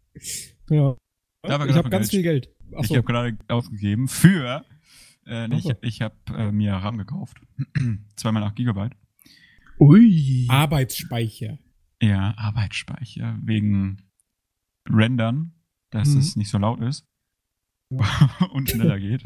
Ja. 0.69 0.95
Da 1.41 1.60
wir 1.60 1.65
ich 1.65 1.74
gerade 1.74 1.74
habe 1.74 1.82
von 1.84 1.91
ganz 1.91 2.10
Geld- 2.10 2.12
viel 2.12 2.21
Geld. 2.21 2.50
ich 2.71 2.78
Achso, 2.78 2.95
habe 2.95 3.04
gerade 3.08 3.38
ausgegeben 3.48 4.08
für, 4.08 4.63
äh, 5.26 5.48
nee, 5.48 5.58
ich, 5.58 5.71
ich 5.82 6.02
habe 6.04 6.15
äh, 6.38 6.52
mir 6.52 6.74
RAM 6.74 6.98
gekauft. 7.00 7.38
Zweimal 8.15 8.43
8 8.43 8.56
Gigabyte. 8.56 8.93
Ui. 9.80 10.45
Arbeitsspeicher. 10.50 11.58
Ja, 12.02 12.36
Arbeitsspeicher 12.38 13.39
wegen 13.43 13.98
Rendern, 14.89 15.54
dass 15.91 16.10
Mhm. 16.10 16.19
es 16.19 16.36
nicht 16.36 16.50
so 16.50 16.58
laut 16.58 16.82
ist 16.82 17.06
und 18.54 18.69
schneller 18.69 19.00
geht. 19.00 19.24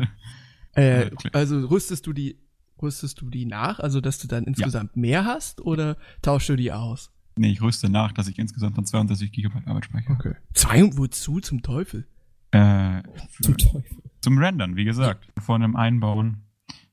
Äh, 0.76 1.06
Ja, 1.06 1.18
also 1.34 1.66
rüstest 1.68 2.06
du 2.08 2.14
die, 2.14 2.40
rüstest 2.82 3.22
du 3.22 3.30
die 3.30 3.46
nach, 3.46 3.80
also 3.80 4.02
dass 4.02 4.20
du 4.20 4.28
dann 4.28 4.44
insgesamt 4.46 4.96
mehr 4.96 5.26
hast 5.26 5.62
oder 5.62 5.98
tauschst 6.22 6.50
du 6.50 6.56
die 6.56 6.72
aus? 6.72 7.12
Nee, 7.38 7.52
ich 7.52 7.62
rüste 7.62 7.90
nach, 7.90 8.12
dass 8.12 8.28
ich 8.28 8.38
insgesamt 8.38 8.78
dann 8.78 8.86
32 8.86 9.32
Gigabyte 9.32 9.66
Arbeitsspeicher 9.68 10.10
habe. 10.10 10.20
Okay. 10.30 10.36
Zwei 10.54 10.84
und 10.84 10.98
wozu 10.98 11.40
zum 11.40 11.62
Teufel? 11.62 12.08
Äh, 12.52 13.02
Zum 13.42 13.54
für, 13.54 13.58
Teufel. 13.58 13.98
zum 14.22 14.38
Rendern, 14.38 14.76
wie 14.76 14.84
gesagt, 14.86 15.30
vor 15.40 15.56
einem 15.56 15.76
Einbauen, 15.76 16.44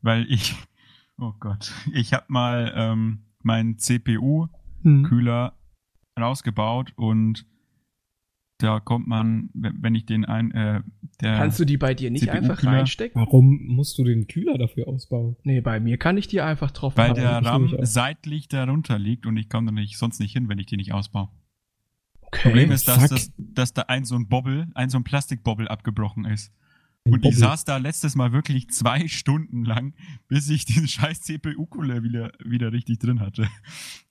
weil 0.02 0.30
ich, 0.30 0.54
oh 1.18 1.32
Gott, 1.40 1.72
ich 1.92 2.12
habe 2.12 2.26
mal 2.28 2.72
ähm, 2.76 3.24
meinen 3.42 3.78
CPU-Kühler 3.78 5.52
Hm. 6.16 6.22
rausgebaut 6.22 6.92
und 6.96 7.44
da 8.58 8.80
kommt 8.80 9.06
man, 9.06 9.50
wenn 9.54 9.94
ich 9.94 10.06
den 10.06 10.24
ein, 10.24 10.50
äh, 10.52 10.82
der, 11.20 11.36
Kannst 11.36 11.58
du 11.60 11.64
die 11.64 11.76
bei 11.76 11.94
dir 11.94 12.10
nicht 12.10 12.28
einfach 12.30 12.62
reinstecken? 12.64 13.20
Warum 13.20 13.66
musst 13.66 13.98
du 13.98 14.04
den 14.04 14.26
Kühler 14.26 14.58
dafür 14.58 14.88
ausbauen? 14.88 15.36
Nee, 15.44 15.60
bei 15.60 15.80
mir 15.80 15.98
kann 15.98 16.16
ich 16.16 16.28
die 16.28 16.40
einfach 16.40 16.70
drauf 16.70 16.96
weil 16.96 17.14
der 17.14 17.40
ich 17.40 17.46
RAM 17.46 17.74
seitlich 17.82 18.48
darunter 18.48 18.98
liegt 18.98 19.26
und 19.26 19.36
ich 19.36 19.48
komme 19.48 19.66
da 19.66 19.72
nicht, 19.72 19.98
sonst 19.98 20.20
nicht 20.20 20.32
hin, 20.32 20.48
wenn 20.48 20.58
ich 20.58 20.66
den 20.66 20.78
nicht 20.78 20.92
ausbaue. 20.92 21.28
okay. 22.22 22.48
Problem 22.48 22.70
ist, 22.70 22.88
dass, 22.88 23.08
das, 23.08 23.32
dass 23.36 23.72
da 23.74 23.82
ein 23.82 24.04
so 24.04 24.14
ein 24.14 24.28
Bobbel, 24.28 24.68
ein 24.74 24.90
so 24.90 24.98
ein 24.98 25.04
Plastikbobbel 25.04 25.68
abgebrochen 25.68 26.24
ist. 26.24 26.52
Ein 27.04 27.12
Und 27.14 27.18
ich 27.20 27.22
Bobbel. 27.34 27.38
saß 27.38 27.64
da 27.64 27.76
letztes 27.76 28.14
Mal 28.14 28.32
wirklich 28.32 28.70
zwei 28.70 29.06
Stunden 29.08 29.64
lang, 29.64 29.94
bis 30.28 30.48
ich 30.50 30.64
den 30.64 30.86
scheiß 30.88 31.20
CPU-Cooler 31.22 32.02
wieder, 32.02 32.32
wieder 32.44 32.72
richtig 32.72 32.98
drin 32.98 33.20
hatte. 33.20 33.48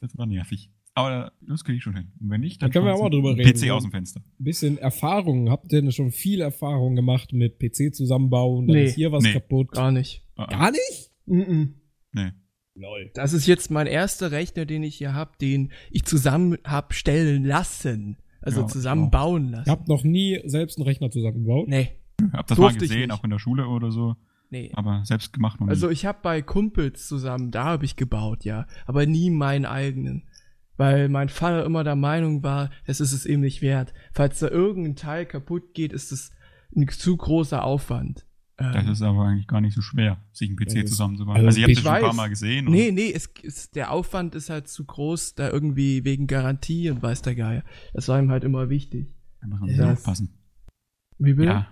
Das 0.02 0.18
war 0.18 0.26
nervig. 0.26 0.70
Aber 0.98 1.34
das 1.42 1.64
kriege 1.66 1.78
ich 1.78 1.84
schon 1.84 1.96
hin. 1.96 2.12
Und 2.22 2.30
wenn 2.30 2.40
nicht, 2.42 2.62
dann 2.62 2.70
Da 2.70 2.74
können 2.74 2.86
wir 2.86 2.94
auch 2.96 3.00
mal 3.02 3.08
ich 3.08 3.12
drüber 3.14 3.36
den 3.36 3.46
reden, 3.46 3.60
PC 3.60 3.70
aus 3.72 3.84
dem 3.84 3.92
Fenster. 3.92 4.22
bisschen 4.40 4.78
Erfahrung. 4.78 5.50
Habt 5.50 5.72
ihr 5.74 5.82
denn 5.82 5.92
schon 5.92 6.12
viel 6.12 6.40
Erfahrung 6.42 6.96
gemacht 6.96 7.34
mit 7.34 7.60
PC 7.60 7.94
zusammenbauen? 7.94 8.66
Dann 8.68 8.78
Nee. 8.78 8.86
ist 8.86 8.96
hier 8.96 9.12
was 9.12 9.24
Nee. 9.24 9.34
kaputt. 9.34 9.72
Gar 9.74 9.92
nicht. 9.92 10.24
Ah, 10.38 10.44
ah. 10.44 10.46
Gar 10.52 10.72
nicht? 10.72 11.12
Mhm. 11.26 11.76
Nee. 12.14 12.32
Lol. 12.76 13.12
Das 13.14 13.34
ist 13.34 13.46
jetzt 13.46 13.72
mein 13.72 13.88
erster 13.88 14.32
Rechner, 14.32 14.66
den 14.66 14.84
ich 14.84 14.96
hier 14.96 15.14
hab, 15.14 15.38
den 15.40 15.72
ich 15.92 16.04
zusammen 16.06 16.58
hab 16.64 16.94
stellen 16.94 17.44
lassen. 17.44 18.18
Also 18.42 18.62
Ja, 18.62 18.66
ich 18.68 18.72
zusammen 18.72 19.06
auch. 19.08 19.12
bauen 19.12 19.50
lassen. 19.50 19.68
Ihr 19.70 19.72
habt 19.72 19.88
noch 19.90 20.04
nie 20.04 20.40
selbst 20.46 20.78
einen 20.78 20.88
Rechner 20.88 21.10
zusammengebaut? 21.12 21.68
Nee, 21.68 21.90
Hab 22.32 22.48
das 22.48 22.58
mal 22.58 22.66
Durfte 22.68 22.86
ich 22.86 22.92
gesehen, 22.92 23.08
nicht. 23.10 23.12
auch 23.20 23.24
in 23.24 23.30
der 23.32 23.40
Schule 23.40 23.68
oder 23.68 23.92
so. 23.92 24.16
nee. 24.50 24.72
Aber 24.76 25.02
selbst 25.04 25.34
gemacht 25.34 25.60
noch 25.60 25.68
nie. 25.68 25.72
Also 25.72 25.90
ich 25.90 26.06
habe 26.06 26.20
bei 26.22 26.42
Kumpels 26.42 27.08
zusammen, 27.08 27.52
da 27.52 27.66
habe 27.66 27.84
ich 27.86 27.96
gebaut, 27.98 28.46
ja, 28.46 28.68
aber 28.86 29.06
nie 29.06 29.30
meinen 29.30 29.66
eigenen, 29.66 30.24
weil 30.78 31.10
mein 31.10 31.30
Vater 31.30 31.66
immer 31.66 31.84
der 31.84 31.96
Meinung 31.96 32.44
war, 32.44 32.70
das 32.86 33.00
ist 33.00 33.12
es 33.14 33.26
eben 33.26 33.42
nicht 33.42 33.62
wert. 33.62 33.94
Falls 34.14 34.40
da 34.40 34.48
irgendein 34.50 34.96
Teil 34.96 35.26
kaputt 35.26 35.74
geht, 35.74 35.94
ist 35.94 36.12
es 36.12 36.32
ein 36.76 36.88
zu 36.90 37.16
großer 37.18 37.64
Aufwand. 37.64 38.26
Ähm, 38.58 38.72
das 38.74 38.86
ist 38.88 39.02
aber 39.02 39.24
eigentlich 39.26 39.48
gar 39.48 39.60
nicht 39.62 39.76
so 39.76 39.82
schwer, 39.82 40.18
sich 40.32 40.48
einen 40.50 40.58
PC 40.58 40.76
Ja, 40.76 40.82
das- 40.84 40.92
zusammenzubauen. 40.92 41.36
also 41.36 41.48
Also, 41.48 41.58
ich 41.60 41.64
habe 41.64 41.74
das 41.74 41.84
schon 41.84 41.92
ein 41.92 42.02
paar 42.02 42.10
weiß. 42.12 42.16
Mal 42.16 42.30
gesehen. 42.30 42.68
und 42.68 42.74
nee, 42.74 42.92
nee, 42.92 43.12
es, 43.14 43.30
es, 43.44 43.70
der 43.72 43.92
Aufwand 43.92 44.34
ist 44.36 44.50
halt 44.50 44.68
zu 44.70 44.86
groß, 44.86 45.36
da 45.36 45.50
irgendwie 45.50 46.06
wegen 46.06 46.26
Garantie 46.28 46.90
und 46.90 47.02
weiß 47.04 47.22
der 47.22 47.36
Geier. 47.36 47.64
Das 47.94 48.08
war 48.08 48.18
ihm 48.20 48.32
halt 48.32 48.44
immer 48.46 48.70
wichtig. 48.70 49.14
Da 49.42 49.48
muss 49.48 49.60
man 49.60 49.76
das- 49.76 50.00
aufpassen. 50.00 50.38
Wie 51.18 51.34
bitte? 51.34 51.50
Ja. 51.50 51.68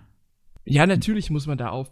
Ja, 0.65 0.85
natürlich 0.85 1.29
muss 1.29 1.47
man 1.47 1.57
da 1.57 1.69
auf. 1.69 1.91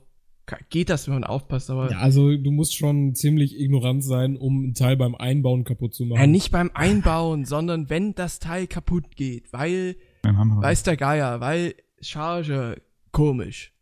Geht 0.69 0.89
das, 0.89 1.07
wenn 1.07 1.15
man 1.15 1.23
aufpasst, 1.23 1.69
aber 1.69 1.91
Ja, 1.91 1.99
also 1.99 2.35
du 2.35 2.51
musst 2.51 2.75
schon 2.75 3.15
ziemlich 3.15 3.59
ignorant 3.59 4.03
sein, 4.03 4.37
um 4.37 4.63
einen 4.63 4.73
Teil 4.73 4.97
beim 4.97 5.15
Einbauen 5.15 5.63
kaputt 5.63 5.93
zu 5.93 6.05
machen. 6.05 6.19
ja, 6.19 6.27
nicht 6.27 6.51
beim 6.51 6.71
Einbauen, 6.73 7.45
sondern 7.45 7.89
wenn 7.89 8.13
das 8.15 8.39
Teil 8.39 8.67
kaputt 8.67 9.15
geht, 9.15 9.51
weil 9.53 9.95
Weiß 10.23 10.83
der 10.83 10.97
Geier, 10.97 11.39
weil 11.41 11.75
Charge 11.99 12.81
komisch. 13.11 13.73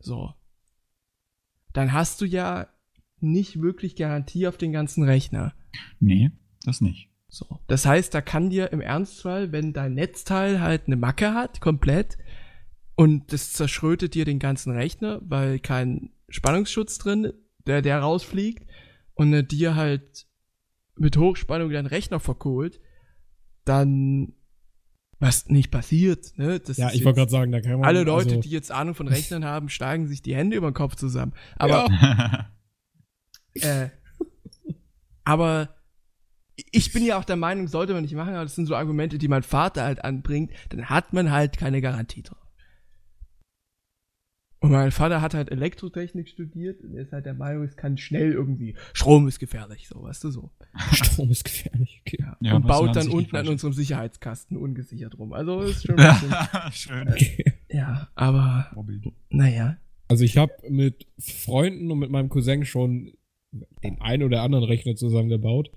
So. 0.00 0.34
Dann 1.72 1.92
hast 1.92 2.20
du 2.20 2.24
ja 2.24 2.68
nicht 3.20 3.62
wirklich 3.62 3.96
Garantie 3.96 4.46
auf 4.46 4.56
den 4.56 4.72
ganzen 4.72 5.04
Rechner. 5.04 5.54
Nee, 6.00 6.30
das 6.64 6.80
nicht. 6.80 7.08
So. 7.28 7.60
Das 7.66 7.86
heißt, 7.86 8.12
da 8.12 8.20
kann 8.20 8.50
dir 8.50 8.72
im 8.72 8.80
Ernstfall, 8.80 9.52
wenn 9.52 9.72
dein 9.72 9.94
Netzteil 9.94 10.60
halt 10.60 10.82
eine 10.86 10.96
Macke 10.96 11.32
hat, 11.32 11.60
komplett, 11.60 12.18
und 12.94 13.32
das 13.32 13.52
zerschrötet 13.52 14.14
dir 14.14 14.24
den 14.24 14.38
ganzen 14.38 14.72
Rechner, 14.72 15.20
weil 15.22 15.58
kein 15.58 16.10
Spannungsschutz 16.28 16.98
drin, 16.98 17.32
der, 17.66 17.82
der 17.82 18.00
rausfliegt, 18.00 18.66
und 19.14 19.32
er 19.32 19.42
dir 19.42 19.74
halt 19.74 20.26
mit 20.96 21.16
Hochspannung 21.16 21.70
deinen 21.70 21.86
Rechner 21.86 22.20
verkohlt, 22.20 22.80
dann 23.64 24.34
was 25.18 25.46
nicht 25.46 25.70
passiert, 25.70 26.36
ne? 26.36 26.58
Das 26.58 26.76
Ja, 26.78 26.90
ich 26.92 27.04
wollte 27.04 27.20
gerade 27.20 27.30
sagen, 27.30 27.52
da 27.52 27.60
kann 27.60 27.78
man. 27.78 27.84
alle 27.84 28.02
Leute, 28.02 28.30
also, 28.30 28.40
die 28.40 28.50
jetzt 28.50 28.72
Ahnung 28.72 28.94
von 28.94 29.06
Rechnern 29.06 29.44
haben, 29.44 29.68
schlagen 29.68 30.08
sich 30.08 30.20
die 30.20 30.34
Hände 30.34 30.56
über 30.56 30.70
den 30.70 30.74
Kopf 30.74 30.96
zusammen. 30.96 31.32
Aber 31.56 31.86
äh, 33.54 33.88
aber 35.24 35.76
ich 36.72 36.92
bin 36.92 37.04
ja 37.04 37.18
auch 37.18 37.24
der 37.24 37.36
Meinung, 37.36 37.68
sollte 37.68 37.92
man 37.92 38.02
nicht 38.02 38.14
machen, 38.14 38.34
aber 38.34 38.42
das 38.42 38.56
sind 38.56 38.66
so 38.66 38.74
Argumente, 38.74 39.18
die 39.18 39.28
mein 39.28 39.44
Vater 39.44 39.84
halt 39.84 40.04
anbringt, 40.04 40.52
dann 40.70 40.86
hat 40.86 41.12
man 41.12 41.30
halt 41.30 41.56
keine 41.56 41.80
Garantie 41.80 42.22
drauf. 42.22 42.41
Und 44.62 44.70
mein 44.70 44.92
Vater 44.92 45.20
hat 45.20 45.34
halt 45.34 45.50
Elektrotechnik 45.50 46.28
studiert 46.28 46.82
und 46.82 46.94
ist 46.94 47.12
halt 47.12 47.26
der 47.26 47.34
Meinung, 47.34 47.64
es 47.64 47.76
kann 47.76 47.98
schnell 47.98 48.30
irgendwie, 48.30 48.76
Strom 48.92 49.26
ist 49.26 49.40
gefährlich, 49.40 49.88
so, 49.88 50.00
weißt 50.04 50.22
du 50.22 50.30
so. 50.30 50.52
Strom 50.92 51.32
ist 51.32 51.42
gefährlich. 51.42 52.00
Okay. 52.06 52.18
Ja. 52.20 52.36
Ja, 52.40 52.54
und 52.54 52.68
baut 52.68 52.90
an 52.90 52.94
dann 52.94 53.08
unten 53.08 53.34
an 53.34 53.48
unserem 53.48 53.72
Sicherheitskasten 53.72 54.56
ungesichert 54.56 55.18
rum. 55.18 55.32
Also 55.32 55.62
ist 55.62 55.84
schon 55.84 55.98
ein 55.98 56.12
bisschen, 56.12 56.32
Schön. 56.72 57.08
okay. 57.08 57.54
ja, 57.70 58.08
aber, 58.14 58.70
naja. 59.30 59.78
Also 60.06 60.22
ich 60.22 60.36
habe 60.36 60.52
mit 60.68 61.08
Freunden 61.18 61.90
und 61.90 61.98
mit 61.98 62.10
meinem 62.10 62.28
Cousin 62.28 62.64
schon 62.64 63.14
den 63.82 64.00
einen 64.00 64.22
oder 64.22 64.42
anderen 64.42 64.64
Rechner 64.64 64.94
zusammengebaut. 64.94 65.72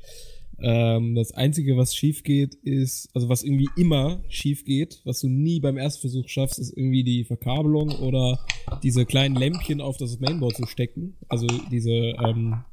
Ähm, 0.59 1.15
das 1.15 1.31
Einzige, 1.33 1.77
was 1.77 1.95
schief 1.95 2.23
geht, 2.23 2.55
ist, 2.55 3.09
also 3.13 3.29
was 3.29 3.43
irgendwie 3.43 3.69
immer 3.75 4.23
schief 4.29 4.63
geht, 4.63 5.01
was 5.03 5.19
du 5.19 5.27
nie 5.27 5.59
beim 5.59 5.77
Erstversuch 5.77 6.29
schaffst, 6.29 6.59
ist 6.59 6.75
irgendwie 6.75 7.03
die 7.03 7.25
Verkabelung 7.25 7.89
oder 7.89 8.39
diese 8.81 9.05
kleinen 9.05 9.35
Lämpchen 9.35 9.81
auf 9.81 9.97
das 9.97 10.19
Mainboard 10.19 10.55
zu 10.55 10.65
stecken. 10.65 11.17
Also 11.27 11.47
diese, 11.71 11.91
ähm, 11.91 12.63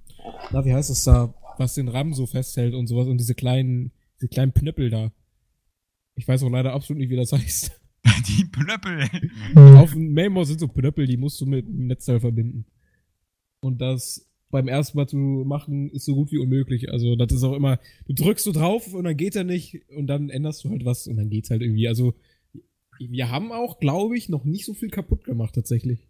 na, 0.50 0.64
wie 0.64 0.72
heißt 0.72 0.90
das 0.90 1.04
da, 1.04 1.34
was 1.58 1.74
den 1.74 1.88
RAM 1.88 2.14
so 2.14 2.26
festhält 2.26 2.74
und 2.74 2.86
sowas 2.86 3.08
und 3.08 3.18
diese 3.18 3.34
kleinen, 3.34 3.92
diese 4.16 4.28
kleinen 4.28 4.54
Knöppel 4.54 4.90
da. 4.90 5.12
Ich 6.14 6.28
weiß 6.28 6.42
auch 6.44 6.50
leider 6.50 6.72
absolut 6.72 7.00
nicht, 7.00 7.10
wie 7.10 7.16
das 7.16 7.32
heißt. 7.32 7.78
Die 8.26 8.44
Plöppel. 8.44 9.08
Auf 9.76 9.92
dem 9.92 10.12
Mainboard 10.12 10.48
sind 10.48 10.60
so 10.60 10.68
Knöppel, 10.68 11.06
die 11.06 11.16
musst 11.16 11.40
du 11.40 11.46
mit 11.46 11.66
dem 11.66 11.86
Netzteil 11.86 12.20
verbinden. 12.20 12.66
Und 13.60 13.80
das 13.80 14.28
beim 14.52 14.68
ersten 14.68 14.98
Mal 14.98 15.08
zu 15.08 15.16
machen, 15.16 15.90
ist 15.90 16.04
so 16.04 16.14
gut 16.14 16.30
wie 16.30 16.38
unmöglich. 16.38 16.92
Also, 16.92 17.16
das 17.16 17.32
ist 17.32 17.42
auch 17.42 17.54
immer, 17.54 17.80
du 18.06 18.12
drückst 18.12 18.44
so 18.44 18.52
drauf 18.52 18.94
und 18.94 19.04
dann 19.04 19.16
geht 19.16 19.34
er 19.34 19.44
nicht 19.44 19.80
und 19.96 20.06
dann 20.06 20.28
änderst 20.28 20.62
du 20.62 20.70
halt 20.70 20.84
was 20.84 21.08
und 21.08 21.16
dann 21.16 21.30
geht's 21.30 21.50
halt 21.50 21.62
irgendwie. 21.62 21.88
Also, 21.88 22.14
wir 22.98 23.30
haben 23.30 23.50
auch, 23.50 23.80
glaube 23.80 24.16
ich, 24.16 24.28
noch 24.28 24.44
nicht 24.44 24.66
so 24.66 24.74
viel 24.74 24.90
kaputt 24.90 25.24
gemacht, 25.24 25.56
tatsächlich. 25.56 26.06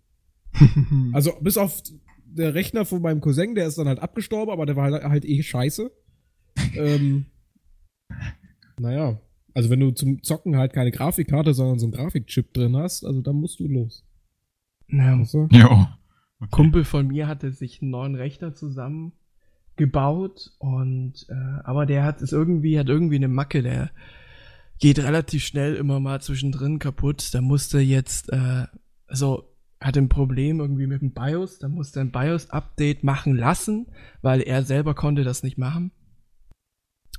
Also, 1.14 1.32
bis 1.40 1.56
auf 1.56 1.82
der 2.26 2.54
Rechner 2.54 2.84
von 2.84 3.00
meinem 3.00 3.20
Cousin, 3.20 3.54
der 3.54 3.66
ist 3.66 3.78
dann 3.78 3.88
halt 3.88 4.00
abgestorben, 4.00 4.52
aber 4.52 4.66
der 4.66 4.76
war 4.76 4.90
halt, 4.90 5.04
halt 5.04 5.24
eh 5.24 5.42
scheiße. 5.42 5.90
ähm, 6.74 7.26
naja. 8.78 9.20
Also, 9.54 9.70
wenn 9.70 9.80
du 9.80 9.92
zum 9.92 10.22
Zocken 10.22 10.56
halt 10.56 10.72
keine 10.72 10.90
Grafikkarte, 10.90 11.54
sondern 11.54 11.78
so 11.78 11.86
einen 11.86 11.92
Grafikchip 11.92 12.52
drin 12.52 12.76
hast, 12.76 13.04
also 13.04 13.22
dann 13.22 13.36
musst 13.36 13.60
du 13.60 13.68
los. 13.68 14.04
Ja, 14.88 15.18
Weißt 15.18 15.34
du? 15.34 15.48
Jo. 15.52 15.86
Okay. 16.42 16.50
Kumpel 16.50 16.84
von 16.84 17.06
mir 17.06 17.28
hatte 17.28 17.52
sich 17.52 17.80
einen 17.80 17.92
neuen 17.92 18.16
Rechner 18.16 18.52
zusammengebaut 18.52 20.50
und 20.58 21.26
äh, 21.28 21.60
aber 21.62 21.86
der 21.86 22.02
hat 22.02 22.20
es 22.20 22.32
irgendwie 22.32 22.80
hat 22.80 22.88
irgendwie 22.88 23.14
eine 23.16 23.28
Macke, 23.28 23.62
der 23.62 23.92
geht 24.80 24.98
relativ 24.98 25.44
schnell 25.44 25.76
immer 25.76 26.00
mal 26.00 26.20
zwischendrin 26.20 26.80
kaputt. 26.80 27.32
Da 27.32 27.40
musste 27.40 27.78
jetzt 27.78 28.32
äh, 28.32 28.66
also 29.06 29.54
hatte 29.80 30.00
ein 30.00 30.08
Problem 30.08 30.58
irgendwie 30.58 30.88
mit 30.88 31.00
dem 31.00 31.12
BIOS, 31.12 31.60
da 31.60 31.68
musste 31.68 32.00
ein 32.00 32.10
BIOS 32.10 32.50
Update 32.50 33.04
machen 33.04 33.36
lassen, 33.36 33.86
weil 34.20 34.40
er 34.40 34.64
selber 34.64 34.94
konnte 34.94 35.22
das 35.22 35.44
nicht 35.44 35.58
machen. 35.58 35.92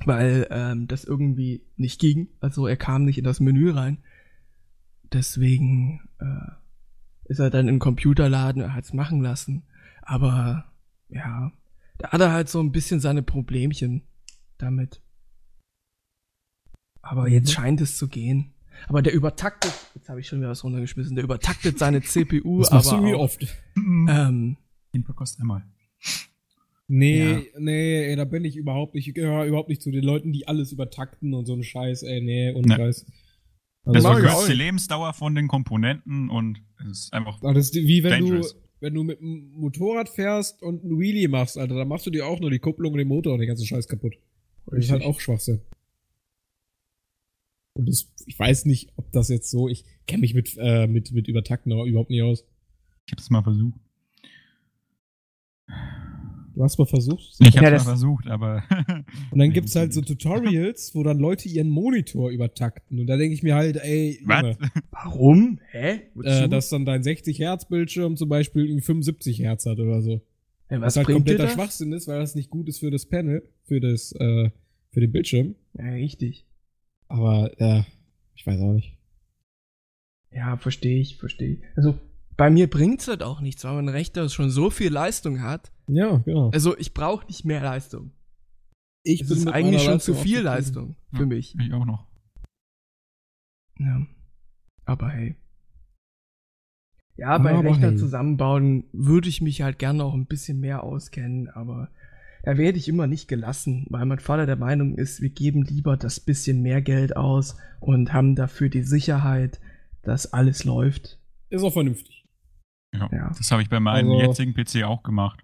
Weil 0.06 0.48
ähm, 0.50 0.88
das 0.88 1.06
irgendwie 1.06 1.66
nicht 1.78 2.02
ging. 2.02 2.28
Also 2.42 2.68
er 2.68 2.76
kam 2.76 3.06
nicht 3.06 3.20
in 3.20 3.24
das 3.24 3.40
Menü 3.40 3.72
rein. 3.72 4.00
Deswegen 5.14 6.10
äh, 6.20 6.63
ist 7.26 7.40
er 7.40 7.50
dann 7.50 7.68
im 7.68 7.80
Computerladen, 7.80 8.62
er 8.62 8.74
hat's 8.76 8.94
machen 8.94 9.22
lassen. 9.22 9.64
Aber 10.02 10.66
ja, 11.10 11.52
da 12.00 12.10
hat 12.12 12.22
er 12.22 12.32
halt 12.32 12.50
so 12.50 12.60
ein 12.60 12.72
bisschen 12.72 13.00
seine 13.00 13.24
Problemchen 13.24 14.04
damit. 14.58 15.02
Aber 17.02 17.28
jetzt 17.28 17.50
Mhm. 17.50 17.54
scheint 17.54 17.82
es 17.82 17.98
zu 17.98 18.08
gehen. 18.08 18.54
Aber 18.88 19.02
der 19.02 19.14
übertaktet, 19.14 19.74
jetzt 19.96 20.10
habe 20.10 20.20
ich 20.20 20.28
schon 20.28 20.40
wieder 20.40 20.50
was 20.50 20.64
runtergeschmissen, 20.64 21.16
der 21.16 21.24
übertaktet 21.24 21.78
seine 21.78 22.02
CPU, 22.42 22.60
Das 22.62 22.72
machst 22.72 22.92
aber 22.92 23.02
du 23.02 23.08
wie 23.08 23.14
auch, 23.14 23.20
oft. 23.22 23.46
ähm, 23.78 24.58
Den 24.94 25.04
kostet 25.04 25.42
einmal. 25.42 25.64
Nee, 26.88 27.50
nee, 27.58 28.04
ey, 28.10 28.16
da 28.16 28.26
bin 28.26 28.44
ich 28.44 28.58
überhaupt 28.58 28.94
nicht. 28.94 29.08
Ich 29.08 29.14
gehöre 29.14 29.46
überhaupt 29.46 29.70
nicht 29.70 29.82
zu 29.82 29.90
den 29.90 30.04
Leuten, 30.04 30.34
die 30.34 30.48
alles 30.48 30.72
übertakten 30.74 31.34
und 31.34 31.46
so 31.46 31.54
einen 31.54 31.64
Scheiß, 31.64 32.04
ey, 32.04 32.22
nee, 32.22 32.52
ohne 32.54 32.68
Ne. 32.68 32.76
Scheiß. 32.76 33.06
Das 33.86 34.06
Also, 34.06 34.10
ich 34.10 34.14
verkürzt 34.14 34.36
auch 34.36 34.48
die. 34.48 34.54
Lebensdauer 34.54 35.14
von 35.14 35.36
den 35.36 35.48
Komponenten 35.48 36.30
und 36.30 36.62
es 36.90 37.06
ist 37.06 37.14
einfach. 37.14 37.40
das 37.42 37.58
ist 37.58 37.76
wie 37.76 38.04
wenn 38.04 38.12
Dangerous. 38.12 38.54
du, 38.54 38.60
wenn 38.80 38.94
du 38.94 39.04
mit 39.04 39.20
einem 39.20 39.52
Motorrad 39.56 40.10
fährst 40.10 40.62
und 40.62 40.84
einen 40.84 41.00
Wheelie 41.00 41.28
machst, 41.28 41.58
Alter, 41.58 41.76
dann 41.76 41.88
machst 41.88 42.06
du 42.06 42.10
dir 42.10 42.26
auch 42.26 42.40
nur 42.40 42.50
die 42.50 42.60
Kupplung 42.60 42.94
und 42.94 42.98
den 42.98 43.08
Motor 43.08 43.34
und 43.34 43.40
den 43.40 43.48
ganzen 43.48 43.66
Scheiß 43.66 43.88
kaputt. 43.88 44.16
Das 44.68 44.86
ist 44.86 44.92
halt 44.92 45.04
auch 45.04 45.20
Schwachsinn. 45.20 45.62
Und 47.74 47.90
das, 47.90 48.08
ich 48.26 48.38
weiß 48.38 48.66
nicht, 48.66 48.92
ob 48.96 49.12
das 49.12 49.30
jetzt 49.30 49.50
so, 49.50 49.68
ich 49.68 49.84
kenne 50.08 50.22
mich 50.22 50.34
mit, 50.34 50.56
äh, 50.58 50.88
mit, 50.88 51.12
mit 51.12 51.28
Übertakten 51.28 51.72
aber 51.72 51.86
überhaupt 51.86 52.10
nicht 52.10 52.22
aus. 52.22 52.46
Ich 53.06 53.12
habe 53.12 53.22
es 53.22 53.30
mal 53.30 53.44
versucht. 53.44 53.80
Du 56.56 56.64
hast 56.64 56.78
mal 56.78 56.86
versucht. 56.86 57.34
Ich 57.40 57.58
habe 57.58 57.66
Ja, 57.66 57.72
mal 57.72 57.80
versucht, 57.80 58.28
aber. 58.28 58.64
Und 59.32 59.40
dann 59.40 59.52
gibt's 59.52 59.76
halt 59.76 59.92
so 59.94 60.02
Tutorials, 60.02 60.94
wo 60.94 61.02
dann 61.04 61.18
Leute 61.18 61.50
ihren 61.50 61.70
Monitor 61.70 62.30
übertakten. 62.30 63.00
Und 63.00 63.08
da 63.08 63.18
denke 63.18 63.34
ich 63.34 63.42
mir 63.42 63.56
halt, 63.56 63.78
ey, 63.78 64.20
Junge, 64.22 64.58
Was? 64.60 64.70
warum? 64.92 65.60
Hä? 65.72 66.02
Wozu? 66.14 66.28
äh, 66.30 66.50
dass 66.50 66.70
dann 66.70 66.86
dein 66.86 67.02
60 67.02 67.40
Hertz 67.40 67.68
Bildschirm 67.68 68.18
zum 68.18 68.30
Beispiel 68.30 68.66
irgendwie 68.66 68.84
75 68.86 69.40
Hertz 69.40 69.66
hat 69.66 69.80
oder 69.80 70.02
so. 70.04 70.22
Hey, 70.68 70.80
Was, 70.80 70.88
was 70.88 70.98
halt 70.98 71.06
bringt 71.08 71.28
dir 71.28 71.34
kompletter 71.36 71.44
das? 71.44 71.54
Schwachsinn 71.54 71.92
ist, 71.92 72.08
weil 72.08 72.20
das 72.20 72.36
nicht 72.36 72.52
gut 72.52 72.70
ist 72.70 72.80
für 72.80 72.92
das 72.92 73.08
Panel, 73.08 73.42
für 73.66 73.80
das, 73.80 74.12
äh, 74.14 74.52
für 74.92 75.00
den 75.02 75.12
Bildschirm. 75.12 75.56
Ja, 75.78 75.86
richtig. 75.86 76.46
Aber, 77.08 77.52
äh, 77.60 77.82
ich 78.36 78.46
weiß 78.46 78.60
auch 78.62 78.74
nicht. 78.74 78.96
Ja, 80.32 80.58
verstehe 80.58 81.00
ich, 81.00 81.18
verstehe 81.18 81.54
ich. 81.54 81.60
Also, 81.76 81.96
bei 82.38 82.50
mir 82.50 82.70
bringt's 82.70 83.08
halt 83.08 83.24
auch 83.24 83.42
nichts, 83.42 83.64
weil 83.64 83.74
mein 83.76 83.90
Rechner 83.90 84.28
schon 84.30 84.50
so 84.50 84.70
viel 84.70 84.92
Leistung 84.92 85.42
hat. 85.42 85.72
Ja, 85.88 86.18
genau. 86.18 86.50
Also, 86.52 86.78
ich 86.78 86.94
brauche 86.94 87.26
nicht 87.28 87.46
mehr 87.46 87.62
Leistung. 87.62 88.12
Ich 89.04 89.22
Es 89.22 89.32
ist 89.32 89.48
eigentlich 89.48 89.84
schon 89.84 90.00
zu 90.00 90.14
viel 90.14 90.40
Leistung 90.40 90.96
für 91.12 91.22
Ja. 91.22 91.26
mich. 91.26 91.56
Ich 91.60 91.74
auch 91.74 91.86
noch. 91.86 92.08
Ja. 93.80 94.06
Aber 94.86 95.10
hey. 95.10 95.36
Ja, 97.18 97.38
bei 97.38 97.52
Aber 97.54 97.64
Rechner 97.70 97.90
hey. 97.90 97.98
zusammenbauen 97.98 98.86
würde 98.92 99.30
ich 99.30 99.42
mich 99.42 99.62
halt 99.62 99.78
gerne 99.78 100.04
auch 100.04 100.14
ein 100.14 100.26
bisschen 100.26 100.60
mehr 100.60 100.84
auskennen, 100.84 101.48
aber 101.50 101.90
da 102.44 102.58
werde 102.58 102.78
ich 102.78 102.88
immer 102.90 103.08
nicht 103.08 103.28
gelassen, 103.28 103.86
weil 103.90 104.06
mein 104.06 104.20
Vater 104.20 104.46
der 104.46 104.56
Meinung 104.56 104.96
ist, 104.98 105.22
wir 105.22 105.30
geben 105.30 105.64
lieber 105.64 105.96
das 105.96 106.20
bisschen 106.20 106.62
mehr 106.62 106.82
Geld 106.82 107.16
aus 107.16 107.56
und 107.80 108.14
haben 108.14 108.36
dafür 108.36 108.70
die 108.70 108.84
Sicherheit, 108.84 109.60
dass 110.02 110.34
alles 110.34 110.64
läuft. 110.64 111.20
Ist 111.50 111.64
auch 111.64 111.72
vernünftig. 111.74 112.23
Ja. 112.94 113.10
Ja. 113.12 113.30
Das 113.38 113.52
habe 113.52 113.62
ich 113.62 113.70
bei 113.70 113.80
meinem 113.80 114.12
Also- 114.12 114.22
jetzigen 114.22 114.54
PC 114.54 114.84
auch 114.84 115.04
gemacht. 115.04 115.42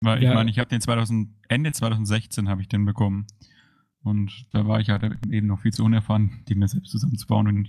Weil 0.00 0.22
Ja. 0.22 0.30
ich 0.30 0.34
meine, 0.34 0.50
ich 0.50 0.58
habe 0.58 0.68
den 0.70 0.80
2000, 0.80 1.30
Ende 1.48 1.72
2016 1.72 2.48
habe 2.48 2.60
ich 2.62 2.68
den 2.68 2.84
bekommen. 2.84 3.26
Und 4.02 4.46
da 4.52 4.66
war 4.66 4.80
ich 4.80 4.88
halt 4.90 5.02
eben 5.30 5.48
noch 5.48 5.60
viel 5.60 5.72
zu 5.72 5.84
unerfahren, 5.84 6.44
den 6.48 6.58
mir 6.60 6.68
selbst 6.68 6.90
zusammenzubauen 6.90 7.48
und 7.48 7.68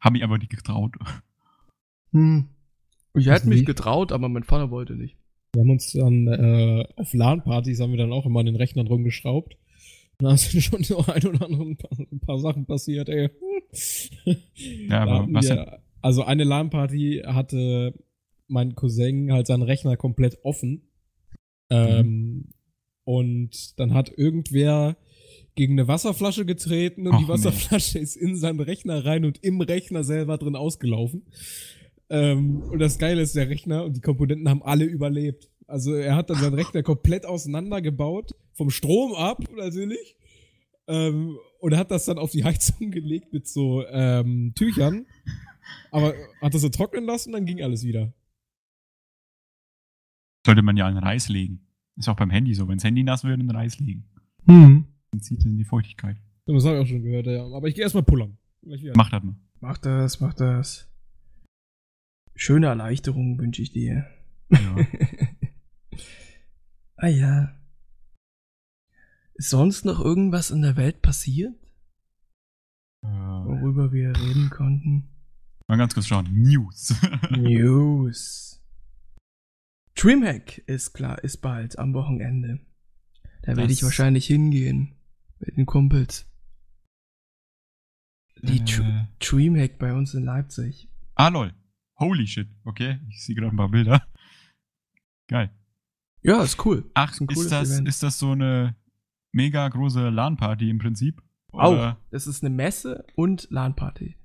habe 0.00 0.12
mich 0.14 0.24
aber 0.24 0.38
nicht 0.38 0.50
getraut. 0.50 0.94
Hm. 2.12 2.46
Ich 3.14 3.26
Was 3.26 3.34
hätte 3.34 3.48
mich 3.48 3.58
nicht? 3.58 3.66
getraut, 3.66 4.12
aber 4.12 4.28
mein 4.28 4.44
Vater 4.44 4.70
wollte 4.70 4.94
nicht. 4.94 5.16
Wir 5.54 5.62
haben 5.62 5.70
uns 5.70 5.92
dann, 5.92 6.26
äh, 6.28 6.86
auf 6.96 7.12
LAN-Partys 7.14 7.80
haben 7.80 7.90
wir 7.90 7.98
dann 7.98 8.12
auch 8.12 8.26
immer 8.26 8.40
an 8.40 8.46
den 8.46 8.56
Rechnern 8.56 8.86
rumgeschraubt. 8.86 9.56
Und 10.18 10.24
da 10.28 10.36
sind 10.36 10.60
schon 10.62 10.82
so 10.84 10.98
ein 11.06 11.26
oder 11.26 11.46
andere 11.46 11.62
ein 11.64 11.76
paar, 11.76 11.98
ein 11.98 12.20
paar 12.20 12.38
Sachen 12.38 12.66
passiert, 12.66 13.08
ey. 13.08 13.30
Ja, 14.88 15.02
aber 15.02 15.26
was 15.32 15.48
wir, 15.48 15.80
also 16.02 16.24
eine 16.24 16.44
LAN-Party 16.44 17.22
hatte 17.26 17.94
mein 18.48 18.74
Cousin 18.74 19.32
halt 19.32 19.46
seinen 19.46 19.62
Rechner 19.62 19.96
komplett 19.96 20.38
offen. 20.44 20.88
Ähm, 21.70 22.48
und 23.04 23.78
dann 23.78 23.94
hat 23.94 24.12
irgendwer 24.16 24.96
gegen 25.54 25.74
eine 25.74 25.88
Wasserflasche 25.88 26.44
getreten 26.44 27.06
und 27.06 27.14
Och, 27.14 27.18
die 27.18 27.24
nee. 27.24 27.28
Wasserflasche 27.28 27.98
ist 27.98 28.16
in 28.16 28.36
seinen 28.36 28.60
Rechner 28.60 29.04
rein 29.04 29.24
und 29.24 29.42
im 29.42 29.60
Rechner 29.60 30.04
selber 30.04 30.38
drin 30.38 30.56
ausgelaufen. 30.56 31.22
Ähm, 32.10 32.62
und 32.62 32.78
das 32.78 32.98
Geile 32.98 33.22
ist, 33.22 33.34
der 33.34 33.48
Rechner 33.48 33.84
und 33.84 33.96
die 33.96 34.00
Komponenten 34.00 34.48
haben 34.48 34.62
alle 34.62 34.84
überlebt. 34.84 35.50
Also 35.66 35.94
er 35.94 36.14
hat 36.14 36.30
dann 36.30 36.38
seinen 36.38 36.54
Rechner 36.54 36.82
komplett 36.82 37.26
auseinandergebaut, 37.26 38.32
vom 38.52 38.70
Strom 38.70 39.14
ab 39.14 39.42
natürlich. 39.56 40.16
Ähm, 40.86 41.36
und 41.58 41.72
er 41.72 41.78
hat 41.78 41.90
das 41.90 42.04
dann 42.04 42.18
auf 42.18 42.30
die 42.30 42.44
Heizung 42.44 42.90
gelegt 42.90 43.32
mit 43.32 43.48
so 43.48 43.84
ähm, 43.86 44.52
Tüchern. 44.54 45.06
Aber 45.90 46.14
hat 46.40 46.54
das 46.54 46.62
so 46.62 46.68
trocknen 46.68 47.04
lassen, 47.04 47.32
dann 47.32 47.44
ging 47.44 47.62
alles 47.62 47.82
wieder. 47.82 48.12
Sollte 50.46 50.62
man 50.62 50.76
ja 50.76 50.88
in 50.88 50.96
Reis 50.96 51.28
legen. 51.28 51.66
Ist 51.96 52.08
auch 52.08 52.16
beim 52.16 52.30
Handy 52.30 52.54
so. 52.54 52.68
Wenn 52.68 52.78
das 52.78 52.84
Handy 52.84 53.02
nass 53.02 53.24
wird, 53.24 53.40
in 53.40 53.50
Reis 53.50 53.80
legen. 53.80 54.04
Hm. 54.46 54.84
Dann 55.10 55.20
zieht 55.20 55.40
es 55.40 55.44
in 55.44 55.56
die 55.56 55.64
Feuchtigkeit. 55.64 56.16
Das 56.46 56.64
habe 56.64 56.76
ich 56.76 56.82
auch 56.82 56.86
schon 56.86 57.02
gehört, 57.02 57.26
ja. 57.26 57.44
Aber 57.44 57.66
ich 57.66 57.74
gehe 57.74 57.82
erstmal 57.82 58.04
pullern. 58.04 58.38
Macht 58.94 59.12
das 59.12 59.22
mal. 59.24 59.34
Mach 59.60 59.78
das, 59.78 60.20
mach 60.20 60.34
das. 60.34 60.88
Schöne 62.36 62.66
Erleichterung 62.66 63.40
wünsche 63.40 63.60
ich 63.62 63.72
dir. 63.72 64.06
Ja. 64.50 64.76
ah 66.96 67.08
ja. 67.08 67.56
Ist 69.34 69.50
sonst 69.50 69.84
noch 69.84 69.98
irgendwas 70.00 70.52
in 70.52 70.62
der 70.62 70.76
Welt 70.76 71.02
passiert, 71.02 71.54
äh, 73.02 73.08
worüber 73.08 73.92
wir 73.92 74.16
reden 74.16 74.48
konnten? 74.50 75.08
mal 75.66 75.76
ganz 75.76 75.94
kurz 75.94 76.06
schauen. 76.06 76.28
News. 76.32 76.94
News. 77.30 78.45
Dreamhack 79.96 80.58
ist 80.66 80.92
klar, 80.92 81.22
ist 81.24 81.38
bald 81.38 81.78
am 81.78 81.94
Wochenende. 81.94 82.60
Da 83.42 83.56
werde 83.56 83.72
ich 83.72 83.82
wahrscheinlich 83.82 84.26
hingehen 84.26 84.94
mit 85.38 85.56
den 85.56 85.66
Kumpels. 85.66 86.26
Die 88.42 88.58
äh, 88.60 89.04
Dreamhack 89.18 89.78
bei 89.78 89.94
uns 89.94 90.14
in 90.14 90.24
Leipzig. 90.24 90.88
ah, 91.14 91.28
lol. 91.28 91.52
Holy 91.98 92.26
shit. 92.26 92.48
Okay, 92.64 93.00
ich 93.08 93.24
sehe 93.24 93.34
gerade 93.34 93.54
ein 93.54 93.56
paar 93.56 93.70
Bilder. 93.70 94.06
Geil. 95.28 95.50
Ja, 96.22 96.42
ist 96.42 96.64
cool. 96.66 96.90
Ach, 96.92 97.12
Ist 97.12 97.20
ist, 97.30 97.50
das, 97.52 97.70
Event. 97.70 97.88
ist 97.88 98.02
das 98.02 98.18
so 98.18 98.32
eine 98.32 98.76
mega 99.32 99.66
große 99.66 100.10
LAN-Party 100.10 100.68
im 100.68 100.78
Prinzip? 100.78 101.22
Auch. 101.52 101.96
Das 102.10 102.26
ist 102.26 102.44
eine 102.44 102.54
Messe 102.54 103.06
und 103.14 103.48
LAN-Party. 103.50 104.16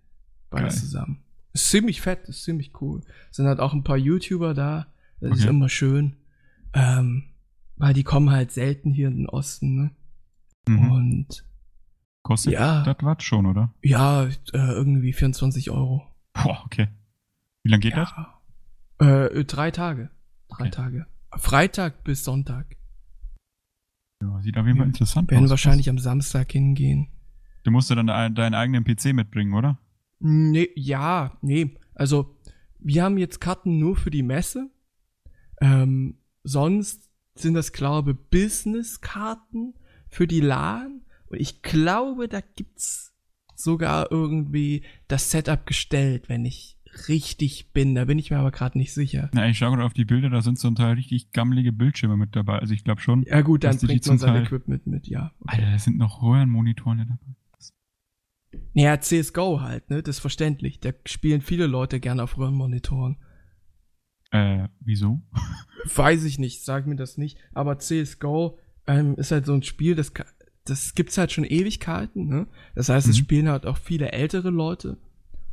Beides 0.49 0.73
Geil. 0.73 0.81
zusammen. 0.81 1.23
Ist 1.53 1.69
ziemlich 1.69 2.01
fett, 2.01 2.27
ist 2.27 2.43
ziemlich 2.43 2.81
cool. 2.81 3.01
Sind 3.31 3.45
halt 3.47 3.59
auch 3.61 3.73
ein 3.73 3.83
paar 3.85 3.97
YouTuber 3.97 4.53
da. 4.53 4.91
Das 5.21 5.37
ist 5.37 5.43
Okay. 5.45 5.49
immer 5.49 5.69
schön. 5.69 6.17
Ähm, 6.73 7.23
weil 7.77 7.93
die 7.93 8.03
kommen 8.03 8.29
halt 8.31 8.51
selten 8.51 8.91
hier 8.91 9.07
in 9.07 9.17
den 9.17 9.29
Osten, 9.29 9.75
ne? 9.75 9.91
Mhm. 10.67 10.91
Und 10.91 11.45
Kostet 12.23 12.53
ja. 12.53 12.83
das 12.83 12.97
was 13.01 13.23
schon, 13.23 13.45
oder? 13.47 13.73
ja, 13.81 14.25
äh, 14.25 14.29
irgendwie 14.53 15.13
24 15.13 15.71
Euro. 15.71 16.03
Boah, 16.33 16.61
okay. 16.65 16.87
Wie 17.63 17.69
lange 17.71 17.81
geht 17.81 17.97
das? 17.97 18.11
Ja. 19.01 19.25
Äh, 19.25 19.43
drei 19.45 19.71
Tage. 19.71 20.11
Drei 20.49 20.65
Okay. 20.65 20.69
Tage. 20.71 21.05
Freitag 21.37 22.03
bis 22.03 22.23
Sonntag. 22.23 22.75
Ja, 24.21 24.39
sieht 24.41 24.57
auf 24.57 24.65
jeden 24.65 24.77
Fall 24.77 24.85
Wir 24.85 24.91
interessant 24.91 25.31
Werden 25.31 25.45
aus. 25.45 25.49
wahrscheinlich 25.49 25.89
am 25.89 25.97
Samstag 25.97 26.51
hingehen. 26.51 27.07
Du 27.63 27.71
musst 27.71 27.89
ja 27.89 27.95
dann 27.95 28.07
deinen 28.07 28.35
deinen 28.35 28.53
eigenen 28.53 28.83
PC 28.83 29.13
mitbringen, 29.13 29.53
oder? 29.53 29.79
Nee, 30.19 30.69
ja, 30.75 31.37
nee. 31.41 31.75
Also, 31.95 32.35
wir 32.79 33.03
haben 33.03 33.17
jetzt 33.17 33.41
Karten 33.41 33.79
nur 33.79 33.95
für 33.95 34.11
die 34.11 34.23
Messe. 34.23 34.69
Ähm, 35.61 36.17
sonst 36.43 37.09
sind 37.35 37.53
das, 37.53 37.71
glaube 37.71 38.13
Business-Karten 38.13 39.73
für 40.09 40.27
die 40.27 40.41
LAN. 40.41 41.01
Und 41.27 41.39
ich 41.39 41.61
glaube, 41.61 42.27
da 42.27 42.41
gibt's 42.41 43.13
sogar 43.55 44.11
irgendwie 44.11 44.83
das 45.07 45.31
Setup 45.31 45.65
gestellt, 45.65 46.27
wenn 46.27 46.45
ich 46.45 46.77
richtig 47.07 47.71
bin. 47.71 47.95
Da 47.95 48.05
bin 48.05 48.19
ich 48.19 48.31
mir 48.31 48.37
aber 48.39 48.51
gerade 48.51 48.77
nicht 48.77 48.93
sicher. 48.93 49.29
Na, 49.33 49.47
ich 49.47 49.57
schaue 49.57 49.69
gerade 49.71 49.85
auf 49.85 49.93
die 49.93 50.03
Bilder, 50.03 50.29
da 50.29 50.41
sind 50.41 50.59
zum 50.59 50.75
Teil 50.75 50.95
richtig 50.95 51.31
gammelige 51.31 51.71
Bildschirme 51.71 52.17
mit 52.17 52.35
dabei. 52.35 52.59
Also 52.59 52.73
ich 52.73 52.83
glaube 52.83 52.99
schon. 53.01 53.23
Ja 53.23 53.41
gut, 53.41 53.63
dann 53.63 53.77
bringt 53.77 54.05
man 54.07 54.17
sein 54.17 54.33
Teil- 54.33 54.43
Equipment 54.43 54.87
mit, 54.87 55.07
ja. 55.07 55.31
Alter, 55.45 55.71
da 55.71 55.79
sind 55.79 55.97
noch 55.97 56.21
Röhrenmonitoren 56.21 56.99
dabei. 56.99 57.17
Ja, 58.73 58.99
CSGO 58.99 59.61
halt, 59.61 59.89
ne? 59.89 60.03
Das 60.03 60.17
ist 60.17 60.21
verständlich. 60.21 60.79
Da 60.81 60.91
spielen 61.05 61.41
viele 61.41 61.67
Leute 61.67 61.99
gerne 62.01 62.23
auf 62.23 62.37
Röhrenmonitoren. 62.37 63.17
Äh, 64.31 64.67
wieso? 64.79 65.21
Weiß 65.95 66.23
ich 66.23 66.39
nicht, 66.39 66.63
sag 66.63 66.87
mir 66.87 66.95
das 66.95 67.17
nicht. 67.17 67.37
Aber 67.53 67.79
CSGO 67.79 68.57
ähm, 68.87 69.15
ist 69.15 69.31
halt 69.31 69.45
so 69.45 69.53
ein 69.53 69.63
Spiel, 69.63 69.93
das, 69.95 70.11
das 70.65 70.95
gibt's 70.95 71.17
halt 71.17 71.31
schon 71.31 71.43
Ewigkeiten, 71.43 72.27
ne? 72.27 72.47
Das 72.75 72.89
heißt, 72.89 73.07
es 73.07 73.17
Mhm. 73.17 73.21
spielen 73.23 73.49
halt 73.49 73.65
auch 73.65 73.77
viele 73.77 74.11
ältere 74.11 74.49
Leute. 74.49 74.97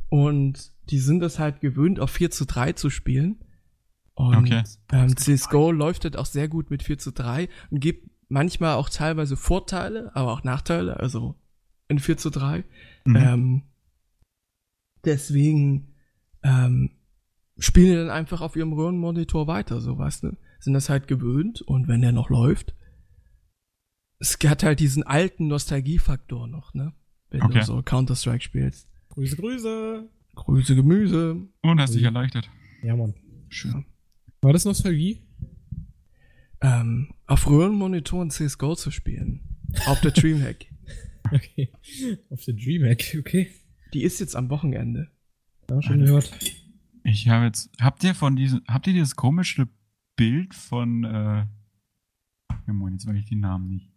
Und 0.09 0.71
die 0.89 0.99
sind 0.99 1.21
es 1.23 1.37
halt 1.39 1.59
gewöhnt, 1.61 1.99
auf 1.99 2.09
4 2.09 2.31
zu 2.31 2.45
3 2.45 2.73
zu 2.73 2.89
spielen. 2.89 3.39
Und 4.15 4.35
Okay. 4.37 4.63
ähm, 4.91 5.15
CSGO 5.15 5.71
läuft 5.71 6.03
halt 6.03 6.17
auch 6.17 6.25
sehr 6.25 6.47
gut 6.47 6.71
mit 6.71 6.81
4 6.83 6.97
zu 6.97 7.11
3 7.11 7.47
und 7.69 7.79
gibt 7.79 8.09
manchmal 8.27 8.75
auch 8.75 8.89
teilweise 8.89 9.37
Vorteile, 9.37 10.15
aber 10.15 10.31
auch 10.33 10.43
Nachteile, 10.43 10.99
also 10.99 11.35
in 11.87 11.99
4 11.99 12.17
zu 12.17 12.29
3. 12.29 12.63
Mhm. 13.05 13.15
Ähm, 13.15 13.63
deswegen 15.05 15.93
ähm, 16.43 16.91
spielen 17.59 17.87
die 17.91 17.95
dann 17.95 18.09
einfach 18.09 18.41
auf 18.41 18.55
ihrem 18.55 18.73
Röhrenmonitor 18.73 19.47
weiter, 19.47 19.81
so 19.81 19.97
weißt 19.97 20.23
du. 20.23 20.37
Sind 20.59 20.73
das 20.73 20.89
halt 20.89 21.07
gewöhnt 21.07 21.61
und 21.61 21.87
wenn 21.87 22.01
der 22.01 22.11
noch 22.11 22.29
läuft, 22.29 22.73
es 24.19 24.37
hat 24.45 24.63
halt 24.63 24.79
diesen 24.79 25.03
alten 25.03 25.47
Nostalgiefaktor 25.47 26.47
noch, 26.47 26.73
ne? 26.73 26.93
Wenn 27.29 27.41
Okay. 27.43 27.59
du 27.59 27.65
so 27.65 27.81
Counter-Strike 27.81 28.43
spielst. 28.43 28.89
Grüße, 29.09 29.35
Grüße. 29.37 30.09
Grüße 30.35 30.75
Gemüse. 30.75 31.37
Und 31.61 31.79
hast 31.79 31.93
dich 31.95 32.03
erleichtert. 32.03 32.49
Ja, 32.83 32.95
Mann. 32.95 33.13
Schön. 33.49 33.85
War 34.41 34.53
das 34.53 34.65
Nostalgie? 34.65 35.21
Ähm, 36.61 37.13
auf 37.27 37.47
Röhrenmonitoren 37.49 38.29
CSGO 38.31 38.75
zu 38.75 38.91
spielen. 38.91 39.41
Auf 39.85 40.01
der 40.01 40.11
Dreamhack. 40.11 40.65
Okay. 41.31 41.69
Auf 42.31 42.43
der 42.45 42.55
Dreamhack, 42.55 43.15
okay. 43.19 43.51
Die 43.93 44.01
ist 44.03 44.19
jetzt 44.19 44.35
am 44.35 44.49
Wochenende. 44.49 45.09
Ja, 45.69 45.79
schon 45.81 45.99
gehört. 45.99 46.31
Ich 47.03 47.27
habe 47.29 47.45
jetzt. 47.45 47.69
Habt 47.81 48.03
ihr 48.03 48.13
von 48.15 48.35
diesem. 48.35 48.61
Habt 48.67 48.87
ihr 48.87 48.93
dieses 48.93 49.15
komische 49.15 49.67
Bild 50.15 50.53
von. 50.53 51.03
Äh, 51.03 51.45
ja, 52.67 52.73
moin, 52.73 52.93
jetzt 52.93 53.07
weiß 53.07 53.15
ich 53.15 53.25
den 53.25 53.39
Namen 53.39 53.67
nicht. 53.69 53.91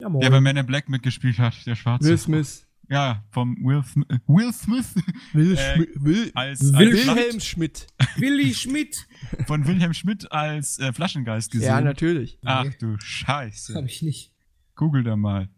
Ja, 0.00 0.08
moin. 0.08 0.20
Der 0.20 0.30
bei 0.30 0.40
Man 0.40 0.56
in 0.56 0.66
Black 0.66 0.88
mitgespielt 0.88 1.38
hat, 1.38 1.64
der 1.66 1.74
Schwarze. 1.76 2.08
Will 2.08 2.18
Smith. 2.18 2.66
Ja, 2.90 3.24
vom 3.30 3.56
Will, 3.62 3.82
Smith, 3.84 4.06
äh, 4.10 4.18
Will 4.26 4.52
Smith. 4.52 4.94
Will, 5.32 5.56
Äh, 5.56 5.86
Will, 5.94 6.30
Als, 6.34 6.60
Will- 6.72 6.76
als 6.76 7.06
Wilhelm 7.16 7.40
Schmidt. 7.40 7.86
Willi 8.16 8.52
Schmidt. 8.52 9.06
Von 9.46 9.66
Wilhelm 9.66 9.94
Schmidt 9.94 10.30
als 10.30 10.78
äh, 10.78 10.92
Flaschengeist 10.92 11.52
gesehen. 11.52 11.68
Ja, 11.68 11.80
natürlich. 11.80 12.38
Ach 12.44 12.64
Nee. 12.64 12.74
du 12.80 12.96
Das 12.96 13.04
Scheiße. 13.04 13.74
habe 13.76 13.86
ich 13.86 14.02
nicht. 14.02 14.32
Google 14.74 15.04
da 15.04 15.16
mal. 15.16 15.48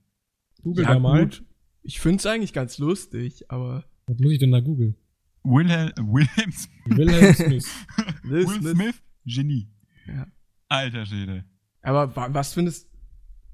Google 0.62 0.84
ja, 0.84 0.92
da 0.94 0.98
mal. 1.00 1.22
gut. 1.24 1.44
Ich 1.82 1.98
find's 1.98 2.24
eigentlich 2.26 2.52
ganz 2.52 2.78
lustig, 2.78 3.50
aber 3.50 3.84
Was 4.06 4.18
muss 4.18 4.32
ich 4.32 4.38
denn 4.38 4.52
da 4.52 4.60
googeln? 4.60 4.94
Wilhelm, 5.44 5.92
Wilhelm 5.98 6.52
Smith. 6.52 6.70
Wilhelm 6.86 7.34
Smith. 7.34 7.86
Will 8.24 8.48
Smith. 8.48 8.72
Smith, 8.72 9.02
Genie. 9.26 9.68
Ja. 10.06 10.26
Alter 10.68 11.06
Schwede. 11.06 11.44
Aber 11.82 12.14
wa 12.16 12.28
was 12.32 12.54
findest 12.54 12.88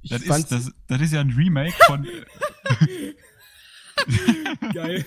ich 0.02 0.10
Das 0.10 0.22
ist, 0.22 0.52
das, 0.52 0.72
das 0.86 1.00
ist 1.02 1.12
ja 1.12 1.20
ein 1.20 1.30
Remake 1.30 1.74
von. 1.86 2.06
Geil. 4.72 5.04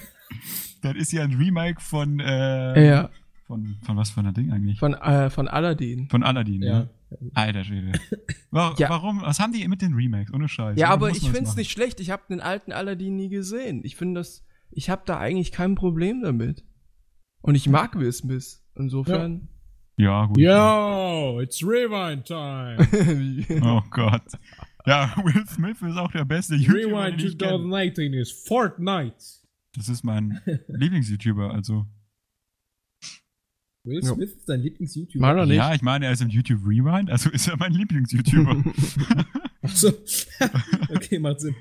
das 0.82 0.96
ist 0.96 1.12
ja 1.12 1.24
ein 1.24 1.34
Remake 1.34 1.82
von. 1.82 2.20
Äh, 2.20 2.88
ja, 2.88 3.10
Von, 3.48 3.78
von 3.86 3.98
was 3.98 4.12
für 4.12 4.20
einer 4.20 4.34
Ding 4.34 4.52
eigentlich? 4.52 4.80
von, 4.80 4.94
äh, 4.94 5.30
von 5.30 5.48
Aladdin. 5.48 6.10
Von 6.10 6.24
Aladdin, 6.24 6.62
ja. 6.62 6.80
Ja. 7.10 7.18
Alter 7.34 7.64
Schwede. 7.64 7.92
Wa- 8.52 8.76
Ja. 8.78 8.90
Warum? 8.90 9.22
Was 9.22 9.40
haben 9.40 9.54
die 9.54 9.68
mit 9.68 9.82
den 9.82 9.94
Remakes? 9.94 10.34
Ohne 10.34 10.48
Scheiß. 10.48 10.78
Ja, 10.78 10.90
Warum 10.90 11.04
aber 11.04 11.10
ich 11.12 11.22
find's 11.30 11.52
machen? 11.52 11.60
nicht 11.60 11.72
schlecht. 11.72 12.00
Ich 12.00 12.10
habe 12.12 12.24
den 12.30 12.42
alten 12.42 12.72
Aladdin 12.72 13.16
nie 13.16 13.30
gesehen. 13.30 13.82
Ich 13.84 13.96
finde 13.96 14.20
das, 14.20 14.44
ich 14.72 14.90
habe 14.90 15.04
da 15.06 15.20
eigentlich 15.20 15.52
kein 15.52 15.76
Problem 15.76 16.22
damit. 16.24 16.64
Und 17.44 17.56
ich 17.56 17.68
mag 17.68 18.00
Will 18.00 18.12
Smith. 18.12 18.64
Insofern. 18.76 19.50
Ja, 19.98 20.26
gut. 20.26 20.38
Yo, 20.38 21.40
it's 21.42 21.62
Rewind 21.62 22.26
Time. 22.26 22.78
Oh 23.64 23.82
Gott. 23.92 24.24
Ja, 24.86 25.14
Will 25.24 25.46
Smith 25.48 25.82
ist 25.82 25.98
auch 25.98 26.12
der 26.12 26.26
beste 26.26 26.56
YouTuber, 26.56 27.04
Rewind 27.04 27.22
den 27.22 27.28
ich 27.28 27.38
kenne. 27.38 27.52
2019 27.52 28.14
ist 28.14 28.48
Fortnite. 28.48 29.16
Das 29.76 29.90
ist 29.90 30.04
mein 30.04 30.40
Lieblings-YouTuber, 30.68 31.54
also. 31.54 31.86
Will 33.84 34.02
Ja. 34.02 34.14
Smith 34.14 34.32
ist 34.32 34.48
dein 34.48 34.62
Lieblings-YouTuber. 34.62 35.20
Meiner 35.22 35.46
nicht. 35.46 35.58
Ja, 35.58 35.76
ich 35.76 35.82
meine, 35.82 36.06
er 36.06 36.14
ist 36.14 36.22
im 36.22 36.30
YouTube 36.30 36.62
Rewind, 36.66 37.12
also 37.12 37.30
ist 37.30 37.48
er 37.48 37.58
mein 37.58 37.74
Lieblings-YouTuber. 37.74 38.64
Achso. 39.62 39.90
okay, 40.90 41.20
macht 41.20 41.42
Sinn. 41.42 41.56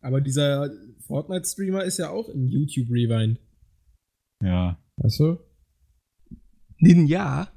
Aber 0.00 0.20
dieser 0.20 0.70
Fortnite-Streamer 1.06 1.84
ist 1.84 1.98
ja 1.98 2.10
auch 2.10 2.28
im 2.28 2.48
YouTube 2.48 2.90
Rewind. 2.90 3.38
Ja. 4.42 4.78
Achso? 5.02 5.40
Ninja. 6.78 7.48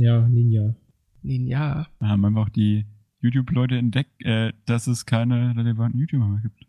Ja, 0.00 0.28
Ninja. 0.28 0.74
Ninja. 1.22 1.88
Da 1.98 2.08
haben 2.08 2.24
einfach 2.24 2.48
die 2.48 2.86
YouTube-Leute 3.20 3.76
entdeckt, 3.76 4.24
äh, 4.24 4.52
dass 4.66 4.86
es 4.86 5.04
keine 5.06 5.54
relevanten 5.56 6.00
YouTuber 6.00 6.26
mehr 6.26 6.40
gibt. 6.42 6.66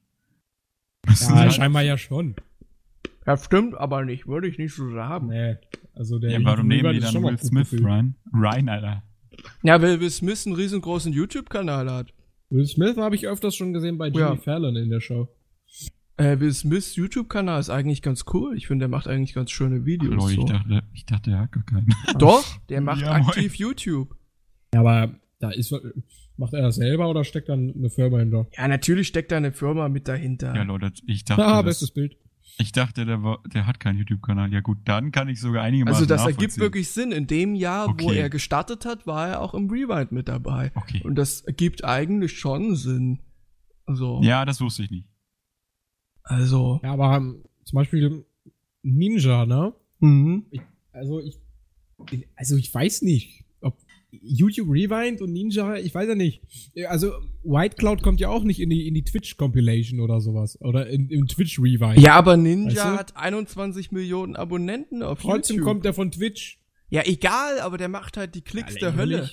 Ja, 1.07 1.49
scheinbar 1.51 1.84
ja 1.84 1.97
schon. 1.97 2.36
Ja, 3.25 3.38
stimmt, 3.38 3.75
aber 3.75 4.03
nicht, 4.03 4.27
würde 4.27 4.47
ich 4.47 4.57
nicht 4.57 4.73
so 4.73 4.91
sagen. 4.91 5.27
Nee. 5.27 5.55
Also 5.93 6.19
der 6.19 6.32
Ja, 6.32 6.39
warum 6.43 6.67
nehmen 6.67 6.93
die 6.93 6.99
dann 6.99 7.11
schon 7.11 7.21
mal 7.21 7.32
Will 7.32 7.39
Smith 7.39 7.73
rein? 7.84 8.15
Ryan, 8.34 8.69
Alter. 8.69 9.03
Ja, 9.63 9.82
weil 9.82 9.99
Will 9.99 10.09
Smith 10.09 10.45
einen 10.45 10.55
riesengroßen 10.55 11.13
YouTube-Kanal 11.13 11.89
hat. 11.89 12.13
Will 12.49 12.65
Smith 12.65 12.97
habe 12.97 13.15
ich 13.15 13.27
öfters 13.27 13.55
schon 13.55 13.73
gesehen 13.73 13.97
bei 13.97 14.07
Jimmy 14.07 14.19
Ja. 14.19 14.36
Fallon 14.36 14.75
in 14.75 14.89
der 14.89 14.99
Show. 14.99 15.29
Äh, 16.22 16.39
Will 16.39 16.53
Smiths 16.53 16.95
YouTube-Kanal 16.95 17.59
ist 17.59 17.69
eigentlich 17.69 18.01
ganz 18.01 18.26
cool. 18.34 18.55
Ich 18.55 18.67
finde, 18.67 18.84
der 18.84 18.89
macht 18.89 19.07
eigentlich 19.07 19.34
ganz 19.34 19.51
schöne 19.51 19.86
Videos. 19.86 20.13
Lol, 20.13 20.30
ich, 20.32 20.36
so. 20.38 20.43
dachte, 20.45 20.84
ich 20.93 21.05
dachte, 21.05 21.32
er 21.32 21.39
hat 21.39 21.51
gar 21.51 21.63
keinen. 21.63 21.93
Doch, 22.19 22.43
der 22.69 22.82
macht 22.82 23.01
Ja, 23.01 23.17
moin. 23.17 23.28
aktiv 23.28 23.55
YouTube. 23.55 24.15
Ja, 24.74 24.82
aber 24.82 25.15
da 25.39 25.49
ist 25.51 25.74
macht 26.38 26.53
er 26.53 26.61
das 26.61 26.76
selber 26.76 27.09
oder 27.09 27.24
steckt 27.24 27.49
dann 27.49 27.74
eine 27.76 27.89
Firma 27.89 28.19
hinter? 28.19 28.47
Ja, 28.57 28.67
natürlich 28.67 29.07
steckt 29.07 29.32
da 29.32 29.38
eine 29.38 29.51
Firma 29.51 29.89
mit 29.89 30.07
dahinter. 30.07 30.55
Ja, 30.55 30.63
Leute, 30.63 30.91
ich 31.05 31.26
dachte, 31.26 31.41
das, 31.43 31.63
bestes 31.63 31.91
Bild. 31.91 32.17
ich 32.57 32.72
dachte 32.72 33.05
der, 33.05 33.22
war, 33.24 33.39
der 33.53 33.67
hat 33.67 33.80
keinen 33.80 33.97
YouTube-Kanal. 33.99 34.51
Ja 34.53 34.61
gut, 34.61 34.80
dann 34.86 35.11
kann 35.11 35.30
ich 35.30 35.39
sogar 35.39 35.63
einigermaßen 35.63 36.03
also 36.03 36.05
das 36.05 36.26
ergibt 36.26 36.57
wirklich 36.57 36.89
Sinn. 36.89 37.11
In 37.11 37.28
dem 37.28 37.55
Jahr, 37.55 37.88
wo 37.88 37.91
Okay. 37.91 38.17
er 38.17 38.30
gestartet 38.30 38.86
hat, 38.86 39.05
war 39.07 39.28
er 39.30 39.41
auch 39.41 39.53
im 39.53 39.69
Rewind 39.69 40.11
mit 40.11 40.28
dabei. 40.30 40.72
Okay. 40.76 41.01
Und 41.03 41.15
das 41.15 41.41
ergibt 41.41 41.84
eigentlich 41.84 42.39
schon 42.39 42.76
Sinn. 42.76 43.19
Also, 43.86 44.22
Ja, 44.24 44.45
das 44.45 44.61
wusste 44.61 44.84
ich 44.84 44.91
nicht. 44.91 45.07
Also, 46.24 46.80
Ja, 46.84 46.93
aber 46.93 47.15
ähm, 47.17 47.43
zum 47.63 47.76
Beispiel 47.76 48.26
Ninja, 48.84 49.45
ne? 49.45 49.74
mhm. 49.99 50.45
Also 50.93 51.22
ich, 51.22 51.38
also 52.36 52.57
ich 52.57 52.74
weiß 52.74 53.03
nicht, 53.03 53.45
ob 53.61 53.78
YouTube 54.11 54.67
Rewind 54.69 55.22
und 55.22 55.32
Ninja, 55.32 55.76
ich 55.78 55.95
weiß 55.95 56.09
ja 56.09 56.15
nicht. 56.15 56.41
Also 56.88 57.13
White 57.43 57.78
Cloud 57.78 58.01
kommt 58.03 58.19
ja 58.19 58.28
auch 58.30 58.43
nicht 58.43 58.59
in 58.59 58.69
die, 58.69 58.88
in 58.88 58.93
die 58.93 59.03
Twitch 59.03 59.38
Compilation 59.38 60.01
oder 60.01 60.19
sowas. 60.19 60.59
Oder 60.61 60.88
in, 60.88 61.09
im 61.09 61.28
Twitch 61.28 61.59
Rewind. 61.59 61.99
Ja, 61.99 62.15
aber 62.15 62.36
Ninja 62.36 62.67
Weißt 62.69 62.78
du? 62.86 62.97
hat 62.97 63.15
21 63.15 63.91
Millionen 63.91 64.36
Abonnenten 64.36 65.01
auf 65.01 65.22
Trotzdem 65.22 65.57
YouTube. 65.57 65.67
kommt 65.67 65.86
der 65.86 65.93
von 65.93 66.11
Twitch. 66.11 66.59
ja, 66.89 67.03
egal, 67.05 67.59
aber 67.61 67.78
der 67.78 67.88
macht 67.88 68.17
halt 68.17 68.36
die 68.36 68.41
Klicks 68.41 68.74
Ja, 68.76 68.80
der 68.82 68.95
Hölle. 68.97 69.30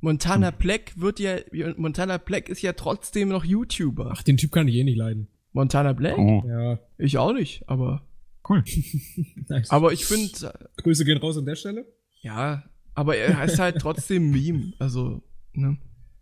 Montana 0.00 0.50
Black 0.50 0.94
wird 0.96 1.20
ja, 1.20 1.36
Montana 1.76 2.18
Black 2.18 2.48
ist 2.48 2.60
ja 2.60 2.72
trotzdem 2.72 3.28
noch 3.28 3.44
YouTuber. 3.44 4.10
Ach, 4.12 4.22
den 4.24 4.36
Typ 4.36 4.50
kann 4.50 4.66
ich 4.66 4.74
eh 4.74 4.82
nicht 4.82 4.96
leiden. 4.96 5.28
Montana 5.52 5.92
Black? 5.92 6.16
Oh, 6.18 6.42
Ja, 6.46 6.78
Ich 6.98 7.18
auch 7.18 7.32
nicht, 7.32 7.68
aber, 7.68 8.02
cool. 8.48 8.64
nice. 9.48 9.70
aber 9.70 9.92
ich 9.92 10.04
finde, 10.04 10.52
Grüße 10.78 11.04
gehen 11.04 11.18
raus 11.18 11.36
an 11.38 11.44
der 11.46 11.56
Stelle. 11.56 11.86
ja, 12.20 12.64
aber 12.94 13.16
er 13.16 13.42
ist 13.44 13.58
halt 13.58 13.78
trotzdem 13.78 14.30
Meme, 14.32 14.72
also, 14.78 15.22
ne? 15.52 15.78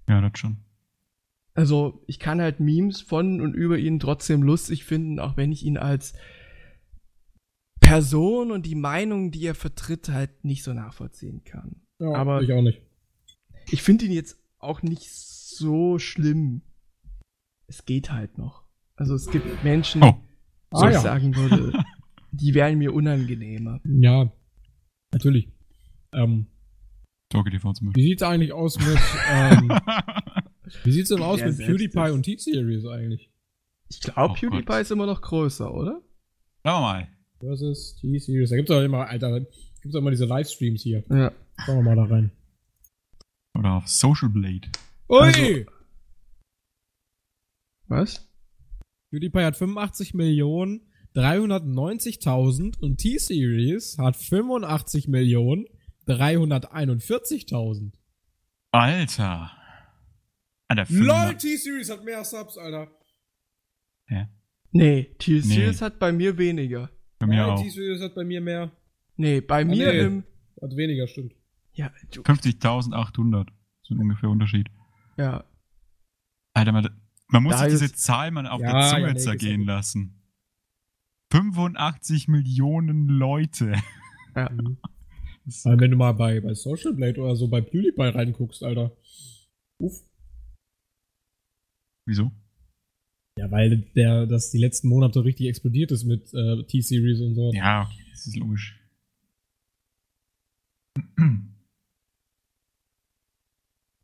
Ja, 0.09 0.21
das 0.21 0.39
schon. 0.39 0.59
Also, 1.55 2.03
ich 2.07 2.19
kann 2.21 2.41
halt 2.41 2.61
Memes 2.61 3.01
von 3.01 3.41
und 3.41 3.55
über 3.55 3.77
ihn 3.79 3.99
trotzdem 4.01 4.43
lustig 4.43 4.85
finden, 4.85 5.19
auch 5.19 5.37
wenn 5.37 5.51
ich 5.53 5.65
ihn 5.65 5.77
als 5.77 6.15
Person 7.81 8.51
und 8.53 8.67
die 8.67 8.75
Meinung, 8.77 9.31
die 9.31 9.45
er 9.47 9.55
vertritt, 9.55 10.09
halt 10.11 10.45
nicht 10.45 10.63
so 10.63 10.73
nachvollziehen 10.73 11.43
kann. 11.45 11.77
Ja, 11.99 12.13
Aber- 12.13 12.43
ich 12.43 12.53
auch 12.53 12.63
nicht. 12.63 12.81
Ich 13.71 13.83
finde 13.83 14.05
ihn 14.07 14.13
jetzt 14.13 14.39
auch 14.59 14.83
nicht 14.83 15.11
so 15.11 15.99
schlimm. 15.99 16.63
Es 17.67 17.85
geht 17.85 18.11
halt 18.13 18.39
noch. 18.39 18.65
Also 19.01 19.15
es 19.15 19.31
gibt 19.31 19.65
Menschen, 19.65 20.03
Oh. 20.05 20.15
wo 20.71 20.79
Ah, 20.81 20.89
ich 20.89 20.95
ja. 20.95 21.01
sagen 21.01 21.35
würde, 21.35 21.83
die 22.33 22.53
wären 22.55 22.79
mir 22.79 22.93
unangenehmer. 22.93 23.81
Ja, 23.85 24.31
natürlich. 25.13 25.49
Ähm, 26.13 26.47
Talkie 27.31 27.51
TV 27.51 27.73
zum 27.73 27.87
wie 27.87 27.91
Beispiel. 27.91 28.05
sieht's 28.05 28.23
eigentlich 28.23 28.53
aus 28.53 28.79
mit, 28.79 28.99
ähm, 29.31 29.69
wie 30.85 30.93
sieht's 30.93 31.09
denn 31.09 31.23
aus 31.23 31.39
Der 31.39 31.49
mit 31.49 31.59
PewDiePie 31.59 32.01
ist- 32.07 32.11
und 32.13 32.23
T-Series 32.25 32.85
eigentlich? 32.87 33.31
Ich 33.89 34.01
glaube, 34.01 34.33
Oh 34.33 34.35
PewDiePie 34.35 34.65
Gott. 34.67 34.81
ist 34.83 34.91
immer 34.91 35.07
noch 35.07 35.23
größer, 35.23 35.73
oder? 35.73 36.03
Schauen 36.67 36.75
wir 36.75 36.81
mal. 36.81 37.09
Versus 37.41 37.97
T-Series. 37.97 38.51
Da 38.51 38.57
gibt's 38.57 38.69
doch 38.71 38.83
immer, 38.83 39.07
Alter, 39.09 39.41
gibt's 39.41 39.93
doch 39.93 40.01
immer 40.01 40.11
diese 40.11 40.27
Livestreams 40.27 40.83
hier. 40.83 41.05
Ja. 41.09 41.33
Schauen 41.65 41.77
wir 41.85 41.95
mal 41.95 41.97
da 41.97 42.05
rein. 42.05 42.31
Oder 43.59 43.73
auf 43.75 43.89
Social 43.89 44.29
Blade. 44.29 44.69
Ui! 45.09 45.19
Also- 45.21 45.65
Was? 47.89 48.30
PewDiePie 49.11 49.45
hat 49.45 49.57
85 49.57 50.15
Millionen 50.15 50.87
390.000 51.15 52.79
und 52.79 52.99
T-Series 52.99 53.99
hat 53.99 54.17
85 54.17 55.09
Millionen 55.09 55.67
341.000. 56.07 57.93
Alter. 58.73 59.51
Alter, 60.69 60.87
LOL, 60.89 61.35
T-Series 61.37 61.91
hat 61.91 62.05
mehr 62.05 62.25
Subs, 62.25 62.57
Alter. 62.57 62.89
Nee, 64.73 65.05
T-Series 65.19 65.81
Nee. 65.81 65.85
hat 65.85 65.99
bei 65.99 66.13
mir 66.13 66.39
weniger. 66.39 66.91
Bei 67.19 67.27
mir 67.27 67.39
Nein, 67.39 67.51
auch. 67.51 67.61
T-Series 67.63 68.01
hat 68.03 68.15
bei 68.15 68.23
mir 68.25 68.41
mehr. 68.41 68.71
Nee, 69.17 69.41
bei 69.41 69.65
mir 69.65 69.93
nee. 69.93 69.99
im. 70.01 70.25
Hat 70.63 70.77
weniger, 70.77 71.09
stimmt. 71.09 71.35
Ja, 71.73 71.93
du, 72.13 72.23
50.800. 72.23 73.49
So 73.83 73.95
ein 73.95 73.99
ungefähr 74.01 74.29
Unterschied. 74.31 74.69
ja. 75.17 75.45
Alter, 76.53 76.91
man, 77.33 77.43
muss 77.43 77.59
sich 77.59 77.69
diese 77.69 77.85
ist- 77.87 77.99
Zahl 77.99 78.31
mal 78.31 78.47
auf 78.47 78.61
Ja, 78.61 78.73
der 78.73 78.89
Zunge 78.91 79.07
ja, 79.09 79.13
nee, 79.15 79.19
zergehen 79.19 79.65
lassen. 79.65 80.17
85 81.33 82.29
Millionen 82.29 83.09
Leute. 83.09 83.75
ja. 84.37 84.47
Aber 85.65 85.81
wenn 85.81 85.91
du 85.91 85.97
mal 85.97 86.13
bei, 86.13 86.41
bei 86.41 86.55
Social 86.55 86.93
Blade 86.93 87.21
oder 87.21 87.37
so 87.37 87.49
bei 87.49 87.61
PewDiePie 87.61 88.03
reinguckst, 88.17 88.63
Alter. 88.63 88.97
Uff. 89.79 90.01
Wieso? 92.07 92.31
Ja, 93.39 93.51
weil 93.51 93.79
der, 93.95 94.27
das 94.27 94.51
die 94.51 94.59
letzten 94.59 94.89
Monate 94.89 95.25
richtig 95.25 95.47
explodiert 95.47 95.93
ist 95.93 96.05
mit 96.05 96.33
äh, 96.35 96.63
T-Series 96.65 97.21
und 97.21 97.35
so. 97.37 97.53
Ja, 97.55 97.83
okay, 97.83 98.05
das 98.11 98.27
ist 98.27 98.37
logisch. 98.37 98.77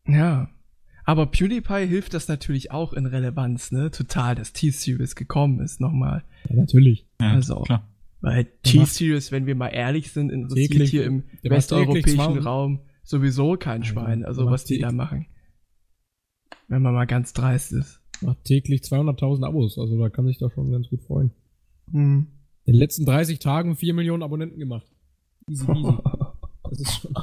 Ja. 0.06 0.48
Aber 1.08 1.26
PewDiePie 1.26 1.86
hilft 1.86 2.14
das 2.14 2.26
natürlich 2.28 2.72
auch 2.72 2.92
in 2.92 3.06
Relevanz, 3.06 3.70
ne? 3.70 3.90
Total, 3.92 4.34
dass 4.34 4.52
T-Series 4.52 5.14
gekommen 5.14 5.60
ist, 5.60 5.80
nochmal. 5.80 6.24
Ja, 6.48 6.56
natürlich. 6.56 7.06
Ja, 7.20 7.30
Also. 7.34 7.60
klar. 7.62 7.88
Weil 8.20 8.46
T-Series, 8.64 9.30
wenn 9.30 9.46
wir 9.46 9.54
mal 9.54 9.68
ehrlich 9.68 10.10
sind, 10.10 10.30
interessiert 10.32 10.72
Täglich- 10.72 10.90
hier 10.90 11.04
im 11.04 11.22
westeuropäischen 11.42 12.16
200 12.16 12.44
Raum 12.44 12.80
sowieso 13.04 13.56
kein 13.56 13.84
Schwein. 13.84 14.24
Also 14.24 14.46
was 14.46 14.64
die 14.64 14.78
da 14.80 14.90
machen. 14.90 15.26
Wenn 16.66 16.82
man 16.82 16.92
mal 16.92 17.06
ganz 17.06 17.32
dreist 17.32 17.72
ist. 17.72 18.00
Macht 18.22 18.42
täglich 18.44 18.80
200.000 18.82 19.44
Abos, 19.46 19.78
also 19.78 19.96
da 20.00 20.08
kann 20.08 20.26
sich 20.26 20.38
doch 20.38 20.50
schon 20.50 20.72
ganz 20.72 20.88
gut 20.88 21.02
freuen. 21.02 21.30
Hm. 21.92 22.26
In 22.64 22.72
den 22.72 22.78
letzten 22.80 23.04
30 23.06 23.38
Tagen 23.38 23.76
4 23.76 23.94
Millionen 23.94 24.24
Abonnenten 24.24 24.58
gemacht. 24.58 24.86
Easy 25.48 25.64
peasy. 25.66 25.96
Das 26.68 26.80
ist 26.80 26.92
schon, 27.00 27.14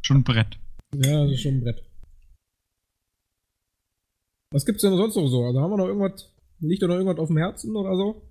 Schon 0.00 0.16
ein 0.18 0.24
Brett. 0.24 0.58
Ja, 0.94 1.24
das 1.24 1.32
ist 1.32 1.40
schon 1.42 1.54
ein 1.54 1.60
Brett. 1.60 1.82
Was 4.52 4.66
gibt's 4.66 4.82
denn 4.82 4.96
sonst 4.96 5.16
noch 5.16 5.28
so? 5.28 5.44
Also 5.44 5.60
haben 5.60 5.70
wir 5.70 5.78
noch 5.78 5.86
irgendwas, 5.86 6.30
liegt 6.60 6.82
da 6.82 6.86
noch 6.86 6.96
irgendwas 6.96 7.18
auf 7.18 7.28
dem 7.28 7.38
Herzen 7.38 7.74
oder 7.74 7.96
so? 7.96 8.22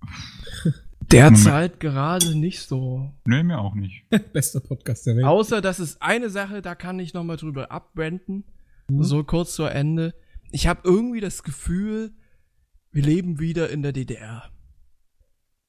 Derzeit 1.12 1.78
gerade 1.78 2.34
nicht 2.34 2.62
so. 2.62 3.12
Nee, 3.26 3.42
mir 3.42 3.58
auch 3.58 3.74
nicht. 3.74 4.08
Bester 4.32 4.60
Podcast 4.60 5.06
der 5.06 5.16
Welt. 5.16 5.26
Außer, 5.26 5.60
das 5.60 5.78
ist 5.78 6.02
eine 6.02 6.30
Sache, 6.30 6.62
da 6.62 6.74
kann 6.74 6.98
ich 6.98 7.14
nochmal 7.14 7.36
drüber 7.36 7.70
abbranden. 7.70 8.44
Mhm. 8.88 9.02
So 9.02 9.22
kurz 9.22 9.54
zu 9.54 9.64
Ende. 9.64 10.14
Ich 10.50 10.66
habe 10.66 10.80
irgendwie 10.84 11.20
das 11.20 11.42
Gefühl, 11.42 12.12
wir 12.90 13.02
leben 13.02 13.38
wieder 13.38 13.70
in 13.70 13.82
der 13.82 13.92
DDR. 13.92 14.50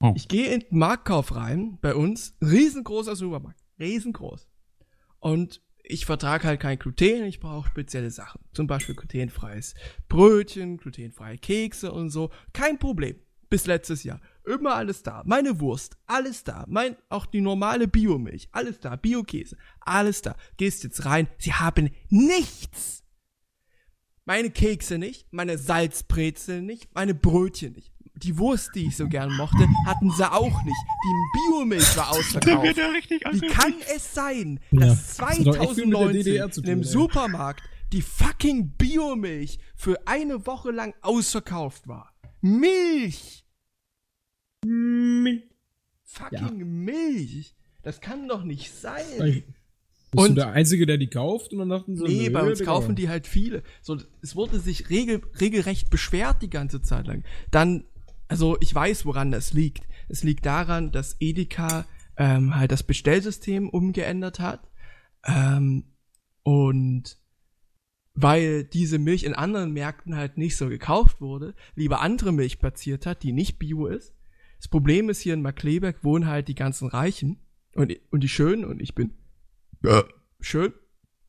Oh. 0.01 0.13
Ich 0.15 0.27
gehe 0.27 0.47
in 0.53 0.61
den 0.61 0.77
Marktkauf 0.77 1.35
rein, 1.35 1.77
bei 1.81 1.93
uns, 1.93 2.37
riesengroßer 2.41 3.15
Supermarkt, 3.15 3.59
riesengroß. 3.79 4.47
Und 5.19 5.61
ich 5.89 6.05
vertrage 6.05 6.47
halt 6.47 6.59
kein 6.59 6.79
Gluten, 6.79 7.23
ich 7.23 7.39
brauche 7.39 7.69
spezielle 7.69 8.11
Sachen. 8.11 8.41
Zum 8.53 8.67
Beispiel 8.67 8.95
glutenfreies 8.95 9.73
Brötchen, 10.09 10.77
glutenfreie 10.77 11.37
Kekse 11.37 11.91
und 11.91 12.09
so. 12.09 12.29
Kein 12.53 12.77
Problem. 12.79 13.15
Bis 13.49 13.65
letztes 13.65 14.03
Jahr. 14.03 14.19
Immer 14.45 14.75
alles 14.75 15.03
da. 15.03 15.23
Meine 15.25 15.61
Wurst, 15.61 15.97
alles 16.05 16.43
da. 16.43 16.65
Mein, 16.67 16.97
auch 17.07 17.25
die 17.25 17.39
normale 17.39 17.87
Biomilch, 17.87 18.49
alles 18.51 18.79
da. 18.79 18.97
Biokäse, 18.97 19.57
alles 19.79 20.21
da. 20.21 20.35
Gehst 20.57 20.83
jetzt 20.83 21.05
rein, 21.05 21.29
sie 21.37 21.53
haben 21.53 21.89
nichts. 22.09 23.03
Meine 24.25 24.49
Kekse 24.49 24.97
nicht, 24.97 25.31
meine 25.31 25.57
Salzbrezeln 25.57 26.65
nicht, 26.65 26.93
meine 26.93 27.15
Brötchen 27.15 27.71
nicht. 27.73 27.93
Die 28.23 28.37
Wurst, 28.37 28.71
die 28.75 28.87
ich 28.87 28.97
so 28.97 29.07
gern 29.07 29.35
mochte, 29.37 29.67
hatten 29.85 30.11
sie 30.11 30.31
auch 30.31 30.63
nicht. 30.63 30.75
Die 31.05 31.39
Biomilch 31.51 31.95
war 31.97 32.09
ausverkauft. 32.11 32.77
ja 32.77 32.87
richtig 32.89 33.21
Wie 33.31 33.47
kann 33.47 33.73
es 33.95 34.13
sein, 34.13 34.59
Ja, 34.71 34.81
dass 34.87 35.17
das 35.17 35.17
der 35.17 35.25
2019 35.53 36.23
DDR 36.23 36.51
zu 36.51 36.61
in 36.61 36.67
einem 36.69 36.81
ey. 36.81 36.87
Supermarkt 36.87 37.63
die 37.93 38.01
fucking 38.01 38.71
Biomilch 38.77 39.59
für 39.75 40.07
eine 40.07 40.45
Woche 40.45 40.71
lang 40.71 40.93
ausverkauft 41.01 41.87
war? 41.87 42.13
Milch! 42.41 43.45
Fucking 46.03 46.83
Milch! 46.83 47.55
Das 47.83 48.01
kann 48.01 48.27
doch 48.27 48.43
nicht 48.43 48.73
sein. 48.73 49.03
Ich, 49.25 49.43
Bist 49.45 50.29
Und- 50.29 50.29
du 50.29 50.41
der 50.41 50.51
Einzige, 50.51 50.85
der 50.85 50.97
die 50.97 51.09
kauft? 51.09 51.51
Und 51.53 51.59
dann 51.59 51.69
dachten 51.69 51.95
sie, 51.97 52.03
Nee, 52.03 52.29
bei 52.29 52.41
uns 52.41 52.59
Digga. 52.59 52.71
kaufen 52.71 52.95
die 52.95 53.09
halt 53.09 53.27
viele. 53.27 53.63
So, 53.81 53.97
es 54.21 54.35
wurde 54.35 54.59
sich 54.59 54.89
regel, 54.89 55.21
regelrecht 55.39 55.89
beschwert 55.89 56.41
die 56.41 56.49
ganze 56.49 56.81
Zeit 56.81 57.07
lang. 57.07 57.23
Dann, 57.51 57.83
also 58.27 58.57
ich 58.59 58.73
weiß, 58.73 59.05
woran 59.05 59.31
das 59.31 59.53
liegt. 59.53 59.87
Es 60.09 60.23
liegt 60.23 60.45
daran, 60.45 60.91
dass 60.91 61.15
Edeka 61.19 61.85
ähm, 62.17 62.55
halt 62.55 62.71
das 62.71 62.83
Bestellsystem 62.83 63.69
umgeändert 63.69 64.39
hat. 64.39 64.69
Ähm, 65.25 65.85
und 66.43 67.17
weil 68.13 68.63
diese 68.63 68.97
Milch 68.97 69.23
in 69.23 69.35
anderen 69.35 69.73
Märkten 69.73 70.15
halt 70.15 70.37
nicht 70.37 70.57
so 70.57 70.69
gekauft 70.69 71.21
wurde, 71.21 71.53
lieber 71.75 72.01
andere 72.01 72.31
Milch 72.31 72.59
platziert 72.59 73.05
hat, 73.05 73.21
die 73.21 73.31
nicht 73.31 73.59
bio 73.59 73.85
ist. 73.85 74.15
Das 74.57 74.67
Problem 74.67 75.09
ist, 75.09 75.21
hier 75.21 75.35
in 75.35 75.43
Markleberg 75.43 76.03
wohnen 76.03 76.25
halt 76.25 76.47
die 76.47 76.55
ganzen 76.55 76.87
Reichen 76.87 77.37
und, 77.75 77.95
und 78.09 78.21
die 78.21 78.29
Schönen 78.29 78.65
und 78.65 78.81
ich 78.81 78.95
bin 78.95 79.11
schön. 80.39 80.73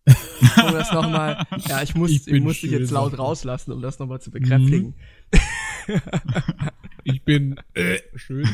Um 0.57 0.73
das 0.73 0.93
nochmal, 0.93 1.45
ja, 1.69 1.83
ich 1.83 1.95
muss, 1.95 2.11
Ich 2.11 2.27
ich, 2.27 2.33
bin 2.33 2.45
muss 2.45 2.61
dich 2.61 2.71
schön, 2.71 2.81
jetzt 2.81 2.91
laut 2.91 3.19
rauslassen, 3.19 3.73
um 3.73 3.83
das 3.83 3.99
nochmal 3.99 4.21
zu 4.21 4.31
bekräftigen. 4.31 4.95
Ich 7.05 7.25
bin 7.25 7.59
äh, 7.75 7.99
schön. 8.17 8.47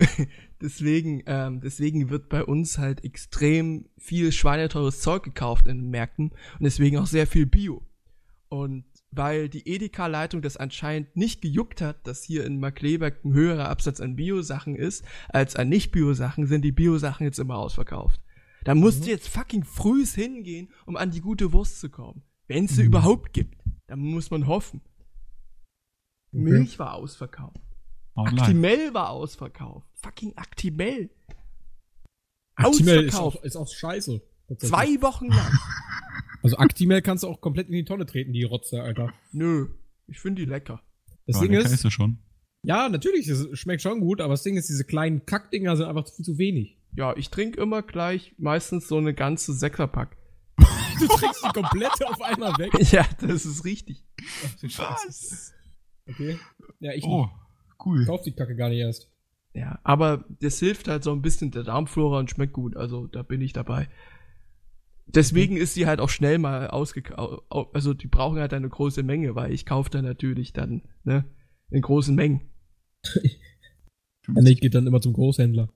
Deswegen, 0.60 1.22
ähm, 1.26 1.60
deswegen 1.60 2.08
wird 2.10 2.28
bei 2.28 2.44
uns 2.44 2.78
halt 2.78 3.04
extrem 3.04 3.86
viel 3.98 4.30
schweineteures 4.32 5.00
Zeug 5.00 5.24
gekauft 5.24 5.66
in 5.66 5.78
den 5.78 5.90
Märkten 5.90 6.30
und 6.30 6.62
deswegen 6.62 6.98
auch 6.98 7.06
sehr 7.06 7.26
viel 7.26 7.46
Bio. 7.46 7.82
Und 8.48 8.84
weil 9.10 9.48
die 9.48 9.68
Edeka-Leitung 9.68 10.40
das 10.40 10.56
anscheinend 10.56 11.16
nicht 11.16 11.42
gejuckt 11.42 11.80
hat, 11.80 12.06
dass 12.06 12.22
hier 12.22 12.44
in 12.44 12.60
Markleberg 12.60 13.24
ein 13.24 13.34
höherer 13.34 13.68
Absatz 13.68 14.00
an 14.00 14.14
Bio-Sachen 14.16 14.74
ist 14.76 15.04
als 15.28 15.56
an 15.56 15.68
Nicht-Bio-Sachen, 15.68 16.46
sind 16.46 16.62
die 16.64 16.72
Bio-Sachen 16.72 17.24
jetzt 17.24 17.38
immer 17.38 17.56
ausverkauft. 17.56 18.20
Da 18.64 18.74
musst 18.76 19.04
du 19.04 19.10
jetzt 19.10 19.28
fucking 19.28 19.64
frühs 19.64 20.14
hingehen, 20.14 20.68
um 20.86 20.96
an 20.96 21.10
die 21.10 21.20
gute 21.20 21.52
Wurst 21.52 21.80
zu 21.80 21.90
kommen. 21.90 22.22
Wenn 22.46 22.66
es 22.66 22.76
sie 22.76 22.82
Mhm. 22.82 22.88
überhaupt 22.88 23.32
gibt. 23.32 23.56
Da 23.88 23.96
muss 23.96 24.30
man 24.30 24.46
hoffen. 24.46 24.80
Milch 26.32 26.78
war 26.78 26.94
ausverkauft. 26.94 27.60
Online. 28.14 28.40
Actimel 28.42 28.94
war 28.94 29.10
ausverkauft. 29.10 29.86
Fucking 29.94 30.32
Actimel. 30.36 31.10
Actimel 32.56 33.04
ist 33.04 33.14
Ausverkauft. 33.14 33.38
auch, 33.38 33.44
ist 33.44 33.56
auch 33.56 33.68
scheiße. 33.68 34.22
Zwei 34.58 35.00
Wochen 35.02 35.28
lang. 35.28 35.58
Also 36.44 36.56
Actimel 36.56 37.02
kannst 37.02 37.22
du 37.22 37.28
auch 37.28 37.40
komplett 37.40 37.68
in 37.68 37.74
die 37.74 37.84
Tonne 37.84 38.04
treten, 38.04 38.32
die 38.32 38.42
Rotze, 38.42 38.82
Alter. 38.82 39.12
Nö. 39.30 39.68
Ich 40.08 40.18
finde 40.18 40.42
die 40.42 40.50
lecker. 40.50 40.82
Das 41.24 41.36
ja, 41.36 41.42
Ding 41.42 41.52
lecker 41.52 41.66
ist, 41.70 41.84
ist 41.84 41.92
schon. 41.92 42.18
ja, 42.64 42.88
natürlich, 42.88 43.28
es 43.28 43.48
schmeckt 43.56 43.80
schon 43.80 44.00
gut, 44.00 44.20
aber 44.20 44.32
das 44.32 44.42
Ding 44.42 44.56
ist, 44.56 44.68
diese 44.68 44.84
kleinen 44.84 45.24
Kackdinger 45.24 45.76
sind 45.76 45.86
einfach 45.86 46.08
viel 46.08 46.24
zu 46.24 46.38
wenig. 46.38 46.78
Ja, 46.96 47.16
ich 47.16 47.30
trinke 47.30 47.60
immer 47.60 47.82
gleich 47.82 48.34
meistens 48.38 48.88
so 48.88 48.98
eine 48.98 49.14
ganze 49.14 49.52
Sechserpack. 49.54 50.16
Du 50.98 51.06
trinkst 51.06 51.44
die 51.44 51.60
komplette 51.60 52.08
auf 52.08 52.20
einmal 52.20 52.52
weg. 52.58 52.72
Ja, 52.92 53.06
das 53.20 53.46
ist 53.46 53.64
richtig. 53.64 54.04
Ach, 54.44 54.68
Scheiße. 54.68 55.52
Okay. 56.08 56.38
Ja, 56.80 56.92
ich 56.92 57.04
Oh, 57.04 57.28
cool. 57.84 58.04
kauf 58.06 58.22
die 58.22 58.32
Kacke 58.32 58.56
gar 58.56 58.68
nicht 58.68 58.78
erst. 58.80 59.08
Ja, 59.54 59.78
aber 59.84 60.24
das 60.40 60.58
hilft 60.58 60.88
halt 60.88 61.04
so 61.04 61.12
ein 61.12 61.22
bisschen 61.22 61.50
der 61.50 61.62
Darmflora 61.62 62.18
und 62.18 62.30
schmeckt 62.30 62.54
gut. 62.54 62.76
Also 62.76 63.06
da 63.06 63.22
bin 63.22 63.40
ich 63.40 63.52
dabei. 63.52 63.88
Deswegen 65.06 65.56
ist 65.56 65.74
sie 65.74 65.86
halt 65.86 66.00
auch 66.00 66.08
schnell 66.08 66.38
mal 66.38 66.68
ausgekauft. 66.68 67.42
Also 67.50 67.92
die 67.92 68.06
brauchen 68.06 68.38
halt 68.38 68.54
eine 68.54 68.68
große 68.68 69.02
Menge, 69.02 69.34
weil 69.34 69.52
ich 69.52 69.66
kaufe 69.66 69.90
da 69.90 70.00
natürlich 70.00 70.52
dann, 70.52 70.82
ne, 71.04 71.24
in 71.70 71.82
großen 71.82 72.14
Mengen. 72.14 72.50
Nick 74.28 74.60
geht 74.60 74.74
dann 74.74 74.86
immer 74.86 75.00
zum 75.00 75.12
Großhändler. 75.12 75.68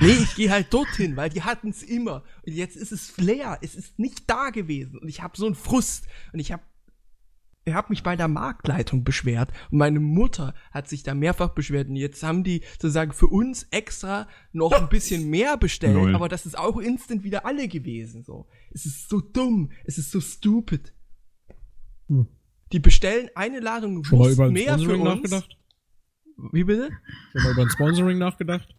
Nee, 0.00 0.10
ich 0.12 0.36
gehe 0.36 0.50
halt 0.50 0.72
dorthin, 0.72 1.16
weil 1.16 1.30
die 1.30 1.42
hatten 1.42 1.70
es 1.70 1.82
immer. 1.82 2.22
Und 2.46 2.52
jetzt 2.52 2.76
ist 2.76 2.92
es 2.92 3.16
leer. 3.16 3.58
Es 3.62 3.74
ist 3.74 3.98
nicht 3.98 4.30
da 4.30 4.50
gewesen. 4.50 4.98
Und 4.98 5.08
ich 5.08 5.22
habe 5.22 5.36
so 5.36 5.46
einen 5.46 5.56
Frust. 5.56 6.06
Und 6.32 6.38
ich 6.38 6.52
habe 6.52 6.62
ich 7.68 7.74
hab 7.74 7.90
mich 7.90 8.02
bei 8.02 8.16
der 8.16 8.28
Marktleitung 8.28 9.04
beschwert. 9.04 9.50
Und 9.70 9.78
meine 9.78 10.00
Mutter 10.00 10.54
hat 10.70 10.88
sich 10.88 11.02
da 11.02 11.14
mehrfach 11.14 11.50
beschwert. 11.50 11.88
Und 11.88 11.96
jetzt 11.96 12.22
haben 12.22 12.44
die 12.44 12.62
sozusagen 12.72 13.12
für 13.12 13.26
uns 13.26 13.64
extra 13.70 14.28
noch 14.52 14.72
ein 14.72 14.88
bisschen 14.88 15.28
mehr 15.30 15.56
bestellt. 15.56 15.94
Lol. 15.94 16.14
Aber 16.14 16.28
das 16.28 16.46
ist 16.46 16.58
auch 16.58 16.78
instant 16.78 17.24
wieder 17.24 17.44
alle 17.46 17.68
gewesen. 17.68 18.24
So. 18.24 18.46
Es 18.72 18.86
ist 18.86 19.08
so 19.08 19.20
dumm. 19.20 19.70
Es 19.84 19.98
ist 19.98 20.10
so 20.10 20.20
stupid. 20.20 20.92
Hm. 22.08 22.26
Die 22.72 22.80
bestellen 22.80 23.30
eine 23.34 23.60
Ladung 23.60 24.04
Schon 24.04 24.18
mal 24.18 24.30
über 24.30 24.44
ein 24.46 24.52
mehr 24.52 24.74
für 24.78 24.84
Sponsoring 24.84 25.00
uns. 25.00 25.14
nachgedacht? 25.14 25.58
Wie 26.52 26.64
bitte? 26.64 26.90
Schon 27.32 27.42
mal 27.42 27.52
über 27.52 27.62
ein 27.62 27.70
Sponsoring 27.70 28.18
nachgedacht? 28.18 28.74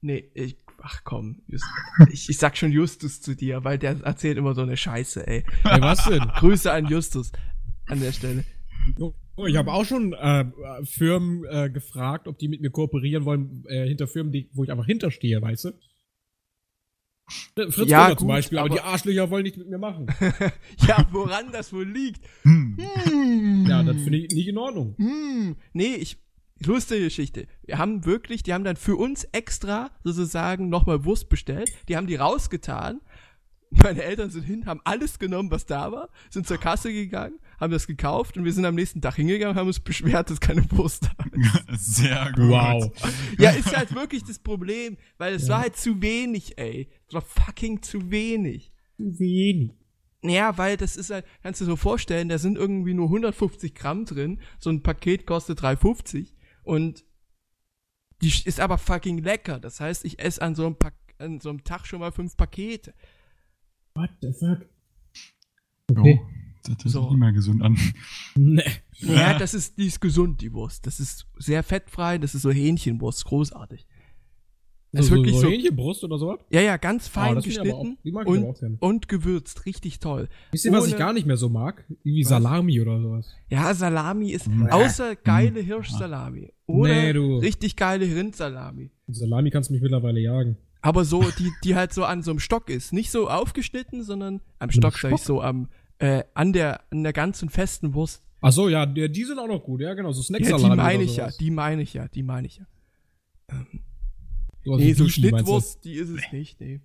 Nee, 0.00 0.30
ich, 0.34 0.58
ach 0.82 1.02
komm, 1.04 1.42
Just, 1.46 1.64
ich, 2.10 2.28
ich 2.28 2.38
sag 2.38 2.56
schon 2.56 2.72
Justus 2.72 3.20
zu 3.20 3.34
dir, 3.36 3.64
weil 3.64 3.78
der 3.78 4.00
erzählt 4.02 4.36
immer 4.38 4.54
so 4.54 4.62
eine 4.62 4.76
Scheiße, 4.76 5.26
ey. 5.26 5.44
Ey, 5.64 5.80
was 5.80 6.04
denn? 6.04 6.20
Grüße 6.20 6.70
an 6.72 6.86
Justus 6.86 7.32
an 7.86 8.00
der 8.00 8.12
Stelle. 8.12 8.44
Oh, 9.36 9.46
ich 9.46 9.56
habe 9.56 9.72
auch 9.72 9.84
schon 9.84 10.12
äh, 10.12 10.44
Firmen 10.84 11.44
äh, 11.48 11.70
gefragt, 11.70 12.28
ob 12.28 12.38
die 12.38 12.48
mit 12.48 12.60
mir 12.60 12.70
kooperieren 12.70 13.24
wollen, 13.24 13.64
äh, 13.68 13.86
hinter 13.88 14.06
Firmen, 14.06 14.32
die, 14.32 14.50
wo 14.52 14.64
ich 14.64 14.70
einfach 14.70 14.86
hinterstehe, 14.86 15.40
weißt 15.40 15.64
du? 15.66 15.72
Fritz 17.70 17.88
Ja, 17.88 18.04
Müller 18.04 18.16
zum 18.18 18.26
gut, 18.28 18.34
Beispiel, 18.36 18.58
aber, 18.58 18.66
aber- 18.66 18.74
die 18.74 18.80
Arschlöcher 18.82 19.30
wollen 19.30 19.44
nicht 19.44 19.56
mit 19.56 19.68
mir 19.68 19.78
machen. 19.78 20.06
Ja, 20.86 21.06
woran 21.12 21.50
das 21.52 21.72
wohl 21.72 21.88
liegt? 21.88 22.20
Hm. 22.42 22.76
Hm. 22.78 23.66
ja, 23.68 23.82
das 23.82 23.96
finde 24.02 24.18
ich 24.18 24.32
nicht 24.34 24.48
in 24.48 24.58
Ordnung. 24.58 24.94
Hm. 24.98 25.56
Nee, 25.72 25.94
ich, 25.94 26.18
lustige 26.66 27.04
Geschichte. 27.04 27.46
Wir 27.64 27.78
haben 27.78 28.04
wirklich, 28.04 28.42
die 28.42 28.52
haben 28.52 28.64
dann 28.64 28.76
für 28.76 28.96
uns 28.96 29.24
extra 29.32 29.90
sozusagen 30.04 30.68
nochmal 30.68 31.04
Wurst 31.04 31.28
bestellt. 31.28 31.70
Die 31.88 31.96
haben 31.96 32.06
die 32.06 32.16
rausgetan. 32.16 33.00
Meine 33.82 34.02
Eltern 34.02 34.28
sind 34.28 34.42
hin, 34.42 34.66
haben 34.66 34.80
alles 34.84 35.18
genommen, 35.18 35.50
was 35.50 35.64
da 35.64 35.90
war, 35.90 36.10
sind 36.28 36.46
zur 36.46 36.58
Kasse 36.58 36.92
gegangen, 36.92 37.38
haben 37.58 37.72
das 37.72 37.86
gekauft 37.86 38.36
und 38.36 38.44
wir 38.44 38.52
sind 38.52 38.66
am 38.66 38.74
nächsten 38.74 39.00
Tag 39.00 39.14
hingegangen 39.14 39.54
und 39.54 39.58
haben 39.58 39.66
uns 39.66 39.80
beschwert, 39.80 40.28
dass 40.28 40.40
keine 40.40 40.70
Wurst 40.72 41.04
da 41.04 41.24
ist. 41.72 41.94
Sehr 41.96 42.32
gut. 42.34 42.50
Wow. 42.50 42.92
Ja, 43.38 43.48
ist 43.52 43.74
halt 43.74 43.94
wirklich 43.94 44.24
das 44.24 44.38
Problem, 44.38 44.98
weil 45.16 45.32
es 45.32 45.44
Ja. 45.48 45.54
war 45.54 45.60
halt 45.62 45.76
zu 45.76 46.02
wenig, 46.02 46.58
ey. 46.58 46.90
Es 47.08 47.14
war 47.14 47.22
fucking 47.22 47.80
zu 47.80 48.10
wenig. 48.10 48.72
Wenig. 48.98 49.70
Ja, 50.22 50.58
weil 50.58 50.76
das 50.76 50.96
ist 50.98 51.08
halt, 51.08 51.24
kannst 51.42 51.62
du 51.62 51.64
dir 51.64 51.70
so 51.70 51.76
vorstellen, 51.76 52.28
da 52.28 52.36
sind 52.36 52.58
irgendwie 52.58 52.92
nur 52.92 53.06
150 53.06 53.74
Gramm 53.74 54.04
drin, 54.04 54.38
so 54.58 54.68
ein 54.68 54.82
Paket 54.82 55.26
kostet 55.26 55.60
3,50 55.62 56.26
und 56.62 57.04
die 58.22 58.32
ist 58.44 58.60
aber 58.60 58.78
fucking 58.78 59.18
lecker. 59.18 59.58
Das 59.58 59.80
heißt, 59.80 60.04
ich 60.04 60.18
esse 60.20 60.40
an 60.42 60.54
so 60.54 60.64
einem, 60.66 60.76
Pak 60.76 60.94
an 61.18 61.40
so 61.40 61.48
einem 61.50 61.64
Tag 61.64 61.86
schon 61.86 62.00
mal 62.00 62.12
fünf 62.12 62.36
Pakete. 62.36 62.94
What 63.94 64.10
the 64.20 64.32
fuck? 64.32 64.66
Oh, 65.90 65.94
Okay. 66.00 66.20
das 66.62 66.70
hört 66.70 66.80
sich 66.82 66.92
So. 66.92 67.10
nicht 67.10 67.18
mehr 67.18 67.32
gesund 67.32 67.62
an. 67.62 67.76
Nee. 68.34 68.62
Ja, 68.98 69.36
das 69.38 69.52
ist, 69.54 69.76
die 69.78 69.86
ist 69.86 70.00
gesund, 70.00 70.40
die 70.40 70.52
Wurst. 70.52 70.86
Das 70.86 71.00
ist 71.00 71.26
sehr 71.36 71.62
fettfrei, 71.62 72.18
das 72.18 72.34
ist 72.34 72.42
so 72.42 72.50
Hähnchenwurst, 72.52 73.24
großartig. 73.24 73.86
Das 74.94 75.06
ist 75.06 75.08
so, 75.08 75.14
wirklich 75.16 75.34
so 75.36 75.40
so, 75.42 75.48
Hähnchenbrust 75.48 76.04
oder 76.04 76.18
sowas? 76.18 76.40
ja, 76.50 76.60
ja, 76.60 76.76
ganz 76.76 77.06
Ah, 77.08 77.10
fein 77.20 77.30
aber 77.32 77.40
geschnitten 77.40 77.96
auch- 78.14 78.26
und, 78.26 78.76
und 78.80 79.08
gewürzt, 79.08 79.64
richtig 79.64 80.00
toll. 80.00 80.28
Wisst 80.50 80.66
ihr, 80.66 80.72
was 80.72 80.86
ich 80.86 80.96
gar 80.98 81.12
nicht 81.14 81.26
mehr 81.26 81.38
so 81.38 81.48
mag? 81.48 81.84
Irgendwie 82.04 82.24
Was? 82.24 82.28
Salami 82.28 82.78
oder 82.80 83.00
sowas. 83.00 83.34
Ja, 83.48 83.72
Salami 83.72 84.30
ist 84.32 84.48
Nee. 84.48 84.68
außer 84.70 85.16
geile 85.16 85.60
Hirschsalami 85.60 86.52
oder 86.66 86.94
Nee, 86.94 87.12
du. 87.14 87.38
richtig 87.38 87.76
geile 87.76 88.04
Rindsalami. 88.04 88.90
Salami 89.08 89.50
kannst 89.50 89.70
du 89.70 89.74
mich 89.74 89.82
mittlerweile 89.82 90.20
jagen. 90.20 90.56
Aber 90.82 91.04
so, 91.04 91.22
die, 91.38 91.50
die 91.64 91.74
halt 91.74 91.92
so 91.94 92.04
an 92.04 92.22
so 92.22 92.30
einem 92.32 92.40
Stock 92.40 92.68
ist. 92.68 92.92
Nicht 92.92 93.10
so 93.12 93.30
aufgeschnitten, 93.30 94.02
sondern 94.02 94.40
am 94.58 94.70
Stock, 94.70 94.92
einem 94.94 95.00
sag 95.00 95.12
ich 95.12 95.20
Stock? 95.22 95.26
so, 95.26 95.40
am, 95.42 95.68
äh, 96.00 96.24
an 96.34 96.52
der, 96.52 96.80
an 96.90 97.02
der 97.02 97.12
ganzen 97.14 97.48
festen 97.48 97.94
Wurst. 97.94 98.22
Ach 98.40 98.50
so, 98.52 98.68
ja, 98.68 98.84
die, 98.84 99.08
die 99.10 99.24
sind 99.24 99.38
auch 99.38 99.46
noch 99.46 99.62
gut, 99.62 99.80
ja, 99.80 99.94
genau, 99.94 100.10
so 100.12 100.20
Ja, 100.20 100.24
Snacksalami. 100.24 100.70
die 100.70 100.76
meine 100.76 101.02
ich 101.04 101.16
ja, 101.16 101.30
die 101.30 101.50
meine 101.50 101.82
ich 101.82 101.94
ja, 101.94 102.08
die 102.08 102.22
meine 102.24 102.46
ich 102.48 102.56
ja. 102.58 102.66
Ähm, 103.50 103.80
Sowas 104.64 104.80
nee, 104.80 104.92
so? 104.92 105.08
Schnittwurst, 105.08 105.84
die 105.84 105.94
ist 105.94 106.10
es 106.10 106.32
nicht, 106.32 106.60
nee. 106.60 106.80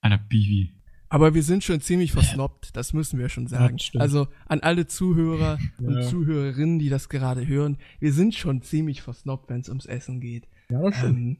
Einer 0.00 0.18
Bibi. 0.18 0.74
Aber 1.12 1.34
wir 1.34 1.42
sind 1.42 1.64
schon 1.64 1.80
ziemlich 1.80 2.12
versnobbt, 2.12 2.70
das 2.76 2.92
müssen 2.92 3.18
wir 3.18 3.28
schon 3.28 3.48
sagen. 3.48 3.78
stimmt. 3.78 4.00
also 4.00 4.28
an 4.46 4.60
alle 4.60 4.86
Zuhörer 4.86 5.58
und 5.78 5.94
Ja. 5.94 6.02
Zuhörerinnen, 6.02 6.78
die 6.78 6.88
das 6.88 7.08
gerade 7.08 7.46
hören, 7.46 7.78
wir 7.98 8.12
sind 8.12 8.34
schon 8.34 8.62
ziemlich 8.62 9.02
versnobbt, 9.02 9.50
wenn 9.50 9.60
es 9.60 9.68
ums 9.68 9.86
Essen 9.86 10.20
geht. 10.20 10.48
Ja, 10.70 10.80
das 10.80 10.96
stimmt. 10.96 11.18
Ähm, 11.18 11.36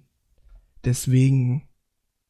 deswegen, 0.84 1.68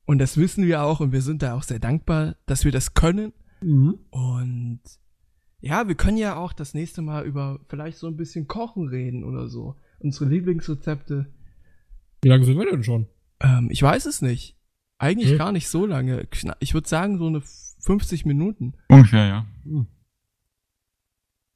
und 0.04 0.18
das 0.18 0.36
wissen 0.36 0.66
wir 0.66 0.82
auch 0.82 1.00
und 1.00 1.12
wir 1.12 1.22
sind 1.22 1.42
da 1.42 1.54
auch 1.54 1.62
sehr 1.62 1.78
dankbar, 1.78 2.36
dass 2.44 2.64
wir 2.64 2.72
das 2.72 2.92
können. 2.92 3.32
Mhm. 3.62 3.98
Und 4.10 4.80
ja, 5.60 5.88
wir 5.88 5.94
können 5.94 6.18
ja 6.18 6.36
auch 6.36 6.52
das 6.52 6.74
nächste 6.74 7.00
Mal 7.00 7.24
über 7.24 7.60
vielleicht 7.68 7.98
so 7.98 8.06
ein 8.06 8.16
bisschen 8.16 8.48
Kochen 8.48 8.88
reden 8.88 9.24
oder 9.24 9.48
so. 9.48 9.76
Unsere 9.98 10.26
Lieblingsrezepte. 10.26 11.32
Wie 12.22 12.28
lange 12.28 12.44
sind 12.44 12.58
wir 12.58 12.70
denn 12.70 12.84
schon? 12.84 13.06
Ähm, 13.40 13.68
ich 13.70 13.82
weiß 13.82 14.06
es 14.06 14.22
nicht. 14.22 14.56
Eigentlich 14.98 15.30
Hm. 15.30 15.38
gar 15.38 15.52
nicht 15.52 15.68
so 15.68 15.86
lange. 15.86 16.26
Ich 16.60 16.74
würde 16.74 16.88
sagen 16.88 17.18
so 17.18 17.26
eine 17.26 17.40
50 17.40 18.26
Minuten. 18.26 18.74
Ungefähr, 18.88 19.26
ja. 19.26 19.46
Hm. 19.64 19.86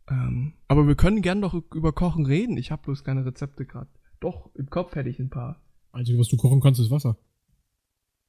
Ähm, 0.08 0.54
aber 0.68 0.86
wir 0.86 0.94
können 0.94 1.22
gern 1.22 1.40
doch 1.42 1.54
über 1.54 1.92
Kochen 1.92 2.26
reden. 2.26 2.56
Ich 2.56 2.70
habe 2.70 2.82
bloß 2.82 3.04
keine 3.04 3.24
Rezepte 3.24 3.64
gerade. 3.66 3.90
Doch, 4.20 4.50
im 4.54 4.70
Kopf 4.70 4.94
hätte 4.94 5.08
ich 5.08 5.18
ein 5.18 5.30
paar. 5.30 5.62
Einzige, 5.92 6.18
was 6.18 6.28
du 6.28 6.36
kochen 6.36 6.60
kannst, 6.60 6.80
ist 6.80 6.90
Wasser. 6.90 7.16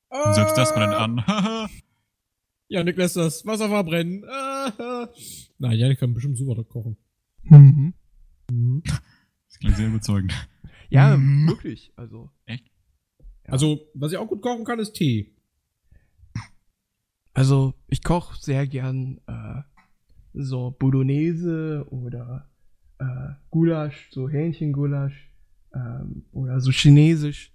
Und 0.10 0.36
selbst 0.36 0.58
das 0.58 0.74
brennt 0.74 0.94
an. 0.94 1.24
Janik 2.68 2.98
lässt 2.98 3.16
das 3.16 3.46
Wasser 3.46 3.70
verbrennen. 3.70 4.22
Nein, 5.58 5.78
Janik 5.80 6.00
kann 6.00 6.14
bestimmt 6.14 6.38
super 6.38 6.64
kochen. 6.64 6.98
Mhm. 7.44 7.94
Mhm. 8.52 8.84
das 8.86 9.60
klingt 9.60 9.76
sehr 9.78 9.88
überzeugend. 9.88 10.34
Ja, 10.90 11.18
Mhm. 11.18 11.48
wirklich. 11.48 11.92
Also. 11.96 12.30
Echt? 12.46 12.66
Ja. 13.46 13.52
Also, 13.54 13.82
was 13.94 14.12
ich 14.12 14.18
auch 14.18 14.28
gut 14.28 14.42
kochen 14.42 14.66
kann, 14.66 14.80
ist 14.80 14.94
Tee. 14.94 15.32
Also, 17.34 17.74
ich 17.88 18.04
koche 18.04 18.38
sehr 18.42 18.66
gern 18.66 19.20
äh, 19.28 19.62
so 20.34 20.72
Bolognese 20.72 21.86
oder 21.90 22.50
äh, 23.00 23.34
Gulasch, 23.50 24.10
so 24.12 24.30
Hähnchengulasch 24.30 25.32
ähm, 25.74 26.26
oder 26.32 26.62
so 26.62 26.72
chinesisch. 26.72 27.52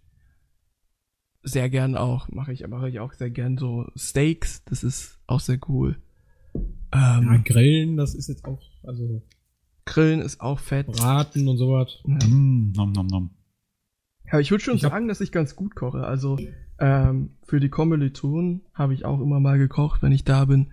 Sehr 1.43 1.71
gern 1.71 1.97
auch, 1.97 2.29
mache 2.29 2.53
ich, 2.53 2.67
mache 2.69 2.91
ich 2.91 3.01
auch 3.01 3.15
sehr 3.15 3.31
gern 3.31 3.57
so 3.57 3.87
Steaks, 3.97 4.63
das 4.65 4.85
ist 4.85 5.19
auch 5.27 5.41
sehr 5.41 5.59
cool. 5.69 5.97
Ähm, 6.55 6.63
Ja, 6.93 7.37
Grillen, 7.43 7.97
das 7.97 8.15
ist 8.15 8.29
jetzt 8.29 8.45
auch, 8.45 8.61
also 8.83 9.23
Grillen 9.91 10.21
ist 10.21 10.41
auch 10.41 10.61
fett. 10.61 10.87
Braten 10.87 11.49
und 11.49 11.57
sowas. 11.59 11.99
Ja. 12.07 12.15
Mm, 12.29 12.73
nom, 12.77 12.93
nom, 12.93 13.07
nom. 13.09 13.31
Aber 14.31 14.41
ich 14.41 14.53
würde 14.53 14.63
schon 14.63 14.77
Ich 14.77 14.83
sagen, 14.83 15.09
dass 15.09 15.21
ich 15.21 15.33
ganz 15.33 15.57
gut 15.57 15.75
koche. 15.75 16.07
Also 16.07 16.39
ähm, 16.79 17.31
für 17.43 17.59
die 17.59 17.69
Kommilitonen 17.69 18.61
habe 18.73 18.95
ich 18.95 19.05
auch 19.05 19.21
immer 19.21 19.41
mal 19.41 19.59
gekocht, 19.59 20.01
wenn 20.03 20.13
ich 20.13 20.23
da 20.23 20.45
bin. 20.45 20.71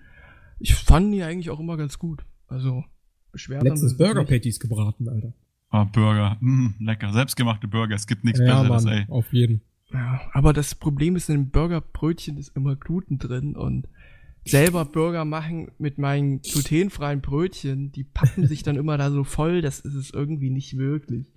Ich 0.59 0.75
fand 0.75 1.11
die 1.13 1.23
eigentlich 1.23 1.49
auch 1.49 1.59
immer 1.59 1.77
ganz 1.77 1.97
gut. 1.97 2.23
Also 2.47 2.83
beschwert 3.31 3.63
Letztens 3.63 3.97
Burger. 3.97 4.23
Patties 4.23 4.59
gebraten, 4.59 5.09
Alter. 5.09 5.33
Ah, 5.69 5.85
Burger. 5.85 6.37
Mm, 6.39 6.75
lecker. 6.79 7.11
Selbstgemachte 7.11 7.67
Burger. 7.67 7.95
Es 7.95 8.05
gibt 8.05 8.23
nichts 8.23 8.39
Ja, 8.39 8.61
Besseres, 8.61 8.83
Mann, 8.85 8.93
ey. 8.93 9.05
auf 9.09 9.33
jeden. 9.33 9.61
Ja, 9.91 10.21
aber 10.33 10.53
das 10.53 10.75
Problem 10.75 11.15
ist, 11.15 11.27
in 11.29 11.35
dem 11.35 11.49
Burgerbrötchen 11.49 12.37
ist 12.37 12.55
immer 12.55 12.75
Gluten 12.75 13.17
drin 13.17 13.55
und 13.55 13.87
selber 14.51 14.85
Burger 14.85 15.25
machen 15.25 15.71
mit 15.77 15.97
meinen 15.97 16.41
glutenfreien 16.41 17.21
Brötchen, 17.21 17.91
die 17.91 18.03
pappen 18.03 18.47
sich 18.47 18.63
dann 18.63 18.75
immer 18.75 18.97
da 18.97 19.11
so 19.11 19.23
voll, 19.23 19.61
das 19.61 19.79
ist 19.79 19.93
es 19.95 20.09
irgendwie 20.11 20.49
nicht 20.49 20.77
wirklich. 20.77 21.27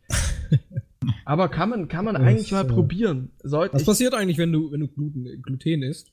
Aber 1.25 1.49
kann 1.49 1.71
man, 1.71 1.89
kann 1.89 2.05
man 2.05 2.15
Das, 2.15 2.25
eigentlich 2.25 2.53
mal 2.53 2.65
äh, 2.65 2.69
probieren. 2.69 3.31
Sollte 3.43 3.75
Was 3.75 3.83
ich, 3.83 3.87
passiert 3.87 4.15
eigentlich, 4.15 4.39
wenn 4.39 4.53
du, 4.53 4.71
wenn 4.73 4.81
du 4.81 4.89
Gluten, 4.89 5.25
Gluten 5.43 5.83
isst? 5.83 6.13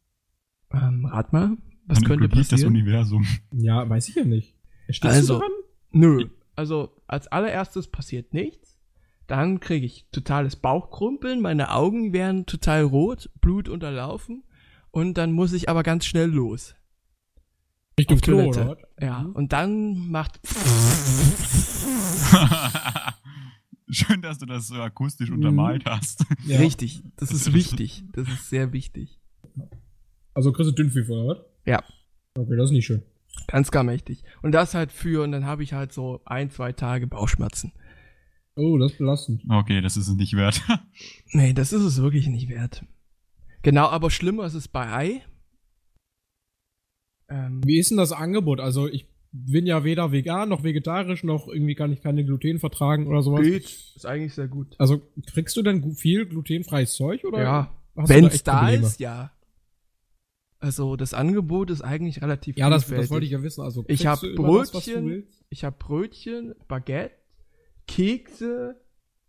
ähm, 0.73 1.05
rat 1.05 1.31
mal, 1.33 1.57
was 1.85 1.99
Dann 1.99 2.07
könnte 2.07 2.25
implodiert 2.25 2.37
das 2.45 2.49
passieren? 2.49 2.73
Universum. 2.73 3.25
Ja, 3.53 3.87
weiß 3.89 4.09
ich 4.09 4.15
ja 4.15 4.23
nicht. 4.25 4.55
Stirbst 4.89 5.17
Also- 5.17 5.33
du 5.35 5.39
daran? 5.39 5.51
Nö. 5.91 6.25
Also 6.55 6.91
als 7.07 7.27
allererstes 7.27 7.87
passiert 7.87 8.33
nichts. 8.33 8.77
Dann 9.27 9.59
kriege 9.59 9.85
ich 9.85 10.07
totales 10.11 10.55
Bauchkrumpeln, 10.55 11.41
meine 11.41 11.71
Augen 11.71 12.13
werden 12.13 12.45
total 12.45 12.83
rot, 12.83 13.29
Blut 13.41 13.67
unterlaufen 13.69 14.43
und 14.89 15.17
dann 15.17 15.33
muss 15.33 15.51
ich 15.53 15.67
aber 15.69 15.83
ganz 15.83 16.05
schnell 16.05 16.29
los. 16.29 16.75
Richtung 17.99 18.17
auf 18.17 18.21
Klo, 18.21 18.37
Toilette. 18.51 18.69
oder? 18.69 18.77
Ja, 19.05 19.19
Mhm. 19.23 19.31
und 19.31 19.53
dann 19.53 20.07
macht 20.09 20.39
Schön, 23.89 24.21
dass 24.21 24.37
du 24.37 24.45
das 24.45 24.67
so 24.67 24.75
akustisch 24.75 25.31
untermalt 25.31 25.85
hast. 25.85 26.25
Ja. 26.45 26.59
richtig, 26.59 27.01
das 27.15 27.31
ist 27.31 27.53
wichtig, 27.53 28.03
das 28.13 28.27
ist 28.27 28.49
sehr 28.49 28.73
wichtig. 28.73 29.19
Also 30.33 30.51
kriegst 30.51 30.71
du 30.71 30.75
Dünnpfiff, 30.75 31.09
oder 31.09 31.27
was? 31.27 31.37
Ja. 31.65 31.81
Okay, 32.37 32.55
das 32.57 32.65
ist 32.65 32.71
nicht 32.73 32.85
schön. 32.85 33.01
Ganz 33.47 33.71
gar 33.71 33.83
mächtig. 33.83 34.23
Und 34.41 34.51
das 34.51 34.73
halt 34.73 34.91
für 34.91 35.23
und 35.23 35.31
dann 35.31 35.45
habe 35.45 35.63
ich 35.63 35.71
halt 35.73 35.93
so 35.93 36.21
ein, 36.25 36.49
zwei 36.51 36.73
Tage 36.73 37.07
Bauchschmerzen. 37.07 37.71
Oh, 38.55 38.77
das 38.77 38.91
ist 38.93 38.97
belastend. 38.97 39.43
Okay, 39.49 39.81
das 39.81 39.95
ist 39.97 40.07
es 40.09 40.15
nicht 40.15 40.35
wert. 40.35 40.61
Nee, 41.31 41.53
das 41.53 41.71
ist 41.73 41.83
es 41.83 42.01
wirklich 42.01 42.27
nicht 42.27 42.49
wert. 42.49 42.83
Genau, 43.61 43.87
aber 43.87 44.09
schlimmer 44.11 44.45
ist 44.45 44.53
es 44.53 44.67
bei 44.67 44.91
Ei. 44.91 45.21
Ähm, 47.29 47.61
Wie 47.65 47.77
ist 47.79 47.89
denn 47.91 47.97
das 47.97 48.11
Angebot? 48.11 48.59
Also 48.59 48.87
ich 48.87 49.05
bin 49.31 49.65
ja 49.67 49.83
weder 49.83 50.11
vegan 50.11 50.49
noch 50.49 50.63
vegetarisch, 50.63 51.23
noch 51.23 51.47
irgendwie 51.47 51.75
kann 51.75 51.91
ich 51.91 52.01
keine 52.01 52.23
Gluten 52.25 52.59
vertragen 52.59 53.07
oder 53.07 53.21
sowas. 53.21 53.41
geht, 53.41 53.65
ist 53.65 54.05
eigentlich 54.05 54.33
sehr 54.33 54.47
gut. 54.47 54.75
Also 54.79 55.01
kriegst 55.27 55.55
du 55.57 55.61
denn 55.61 55.93
viel 55.95 56.25
glutenfreies 56.25 56.93
Zeug 56.95 57.23
oder? 57.25 57.41
Ja, 57.41 57.71
Wenn 57.95 58.23
da 58.23 58.29
es 58.29 58.43
da 58.43 58.59
Probleme? 58.59 58.85
ist, 58.87 58.99
ja. 58.99 59.31
Also 60.59 60.95
das 60.95 61.13
Angebot 61.13 61.69
ist 61.69 61.81
eigentlich 61.81 62.21
relativ 62.21 62.57
Ja, 62.57 62.69
das, 62.69 62.87
das 62.87 63.11
wollte 63.11 63.25
ich 63.25 63.31
ja 63.33 63.43
wissen. 63.43 63.61
Also 63.61 63.81
Ich 63.81 63.99
kriegst 63.99 64.05
hab 64.07 64.19
du 64.21 64.27
immer 64.27 64.59
das, 64.59 64.73
was 64.73 64.85
du 64.85 64.91
Brötchen. 64.91 65.09
willst? 65.09 65.45
Ich 65.49 65.63
habe 65.63 65.75
Brötchen, 65.77 66.55
Baguette, 66.67 67.11
Kekse, 67.87 68.75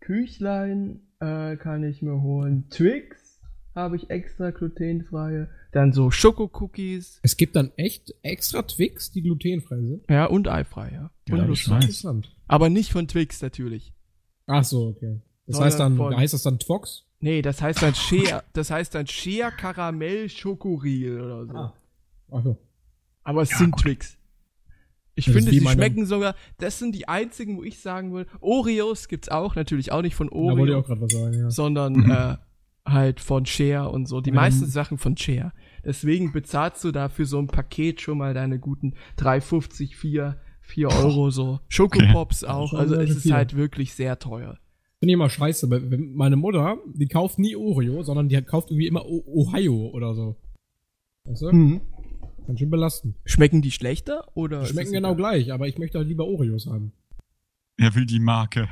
Küchlein 0.01 1.01
äh, 1.21 1.57
kann 1.57 1.85
ich 1.85 2.01
mir 2.03 2.23
holen, 2.23 2.69
Twix 2.71 3.41
habe 3.75 3.97
ich 3.97 4.11
extra 4.11 4.51
glutenfreie, 4.51 5.49
dann 5.73 5.93
so 5.93 6.11
Schokocookies, 6.11 7.21
Es 7.23 7.37
gibt 7.37 7.57
dann 7.57 7.73
echt 7.77 8.15
extra 8.23 8.63
Twix, 8.63 9.11
die 9.13 9.23
glutenfrei 9.23 9.77
sind. 9.83 10.05
ja 10.09 10.27
und 10.27 10.49
eifrei, 10.49 10.91
ja. 10.93 11.11
Ja, 11.29 11.35
Und 11.45 11.49
das. 11.51 11.67
Interessant. 11.67 12.35
Aber 12.47 12.71
nicht 12.71 12.91
von 12.93 13.07
Twix 13.09 13.43
natürlich. 13.43 13.93
Ach 14.47 14.65
so, 14.65 14.89
okay. 14.89 15.21
Das 15.47 15.57
Sondern 15.57 15.67
heißt 15.71 15.81
dann, 15.81 15.97
von- 15.97 16.17
heißt 16.17 16.35
das 16.35 16.43
dann 16.43 16.59
Twox? 16.59 17.05
Nee, 17.21 17.43
das 17.43 17.61
heißt 17.61 17.83
dann 17.83 17.95
Shea, 17.95 18.43
das 18.53 18.71
heißt 18.71 18.95
dann 18.95 19.07
Shea 19.07 19.51
Karamell 19.51 20.29
Schokoriegel 20.29 21.21
oder 21.21 21.47
so. 21.47 21.53
Ah. 21.57 21.75
Ach 22.31 22.43
so. 22.45 22.57
Aber 23.25 23.43
es 23.43 23.51
Ja, 23.51 23.59
sind 23.59 23.73
gut. 23.73 23.83
Twix. 23.83 24.17
Ich 25.17 25.25
Das 25.27 25.35
finde, 25.35 25.51
sie 25.51 25.61
schmecken 25.61 26.07
sogar, 26.07 26.37
das 26.59 26.79
sind 26.79 26.95
die 26.95 27.09
einzigen, 27.09 27.57
wo 27.59 27.65
ich 27.65 27.81
sagen 27.81 28.15
will, 28.15 28.27
Oreos 28.41 29.09
gibt's 29.09 29.29
auch, 29.29 29.57
natürlich 29.57 29.91
auch 29.91 30.01
nicht 30.03 30.15
von 30.15 30.29
Da 30.29 30.35
wollte 30.35 30.53
ich 30.55 30.61
Oreo, 30.61 30.79
auch 30.79 30.87
gerade 30.87 31.01
was 31.01 31.13
sagen, 31.13 31.35
ja. 31.39 31.51
sondern 31.51 31.93
Mhm. 31.95 32.11
äh, 32.11 32.37
halt 32.93 33.21
von 33.21 33.47
Share 33.47 33.91
und 33.91 34.07
so. 34.07 34.21
Die 34.21 34.31
Mhm. 34.31 34.37
meisten 34.37 34.67
Sachen 34.67 34.99
von 34.99 35.17
Share. 35.17 35.53
Deswegen 35.85 36.33
bezahlst 36.33 36.83
du 36.85 36.91
da 36.93 37.09
für 37.09 37.25
so 37.25 37.39
ein 37.39 37.47
Paket 37.47 38.01
schon 38.01 38.19
mal 38.19 38.35
deine 38.35 38.59
guten 38.59 38.95
3,50, 39.17 39.95
4, 39.97 40.41
4 40.61 40.89
Euro 40.89 41.31
so. 41.31 41.61
Schokopops 41.69 42.45
auch, 42.45 42.71
schon 42.71 42.79
also 42.81 42.95
es 42.97 43.11
ist 43.11 43.23
viel. 43.23 43.33
halt 43.35 43.57
wirklich 43.57 43.95
sehr 43.95 44.19
teuer. 44.19 44.59
Finde 45.01 45.13
ich 45.13 45.15
immer 45.15 45.31
scheiße, 45.31 45.71
weil 45.71 45.81
meine 45.81 46.37
Mutter, 46.37 46.79
die 46.93 47.07
kauft 47.07 47.39
nie 47.39 47.55
Oreo, 47.55 48.03
sondern 48.03 48.29
die 48.29 48.41
kauft 48.43 48.71
irgendwie 48.71 48.89
immer 48.89 49.07
Ohio 49.07 49.91
oder 49.95 50.15
so. 50.15 50.37
Weißt 51.25 51.43
du? 51.43 51.53
Mhm. 51.53 51.81
Ganz 52.47 52.59
schön 52.59 52.71
belastend. 52.71 53.15
Schmecken 53.25 53.63
die 53.63 53.71
schlechter 53.71 54.25
oder? 54.35 54.61
Die 54.61 54.67
schmecken 54.67 54.93
genau 54.93 55.13
egal? 55.13 55.17
gleich, 55.35 55.53
aber 55.53 55.69
ich 55.69 55.79
möchte 55.79 55.99
halt 55.99 56.09
lieber 56.09 56.27
Oreos 56.27 56.67
haben. 56.67 56.93
Er 57.77 57.95
will 57.95 58.07
die 58.07 58.19
Marke. 58.21 58.69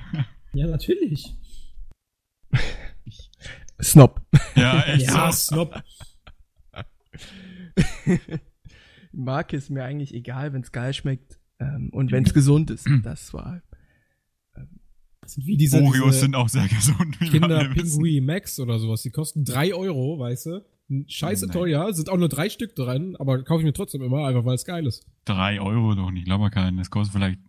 Ja, 0.53 0.67
natürlich. 0.67 1.35
Snob. 3.83 4.21
Ja, 4.55 4.83
echt 4.83 5.07
Ja, 5.07 5.31
so. 5.33 5.55
Snob. 5.55 5.83
Marke 9.13 9.57
ist 9.57 9.71
mir 9.71 9.85
eigentlich 9.85 10.15
egal, 10.15 10.53
wenn 10.53 10.63
es 10.63 10.73
geil 10.73 10.93
schmeckt 10.95 11.39
ähm, 11.59 11.91
und 11.93 12.13
wenn 12.13 12.25
es 12.25 12.35
gesund 12.35 12.71
ist. 12.71 12.87
Das 13.03 13.33
war. 13.33 13.63
Das 15.21 15.33
sind 15.35 15.47
wie 15.47 15.57
diese, 15.57 15.81
Oreos 15.83 16.07
diese 16.07 16.21
sind 16.21 16.35
auch 16.37 16.49
sehr 16.49 16.69
gesund. 16.69 17.19
Kinder. 17.19 17.69
Pinguin 17.75 18.25
Max 18.25 18.61
oder 18.61 18.79
sowas. 18.79 19.03
Die 19.03 19.11
kosten 19.11 19.45
drei 19.45 19.75
Euro, 19.75 20.19
weißt 20.19 20.47
du? 20.47 20.65
Scheiße 21.09 21.49
teuer, 21.49 21.93
sind 21.95 22.09
auch 22.09 22.17
nur 22.17 22.29
drei 22.29 22.49
Stück 22.49 22.77
dran, 22.77 23.17
aber 23.17 23.43
kaufe 23.43 23.61
ich 23.63 23.67
mir 23.67 23.73
trotzdem 23.73 24.03
immer, 24.03 24.25
einfach 24.27 24.45
weil 24.45 24.55
es 24.55 24.65
geil 24.65 24.87
ist. 24.87 25.05
Drei 25.25 25.61
Euro 25.61 25.97
doch 25.97 26.13
nicht, 26.13 26.27
glaube 26.27 26.49
keinen. 26.51 26.77
Das 26.77 26.91
kostet 26.91 27.17
vielleicht 27.17 27.41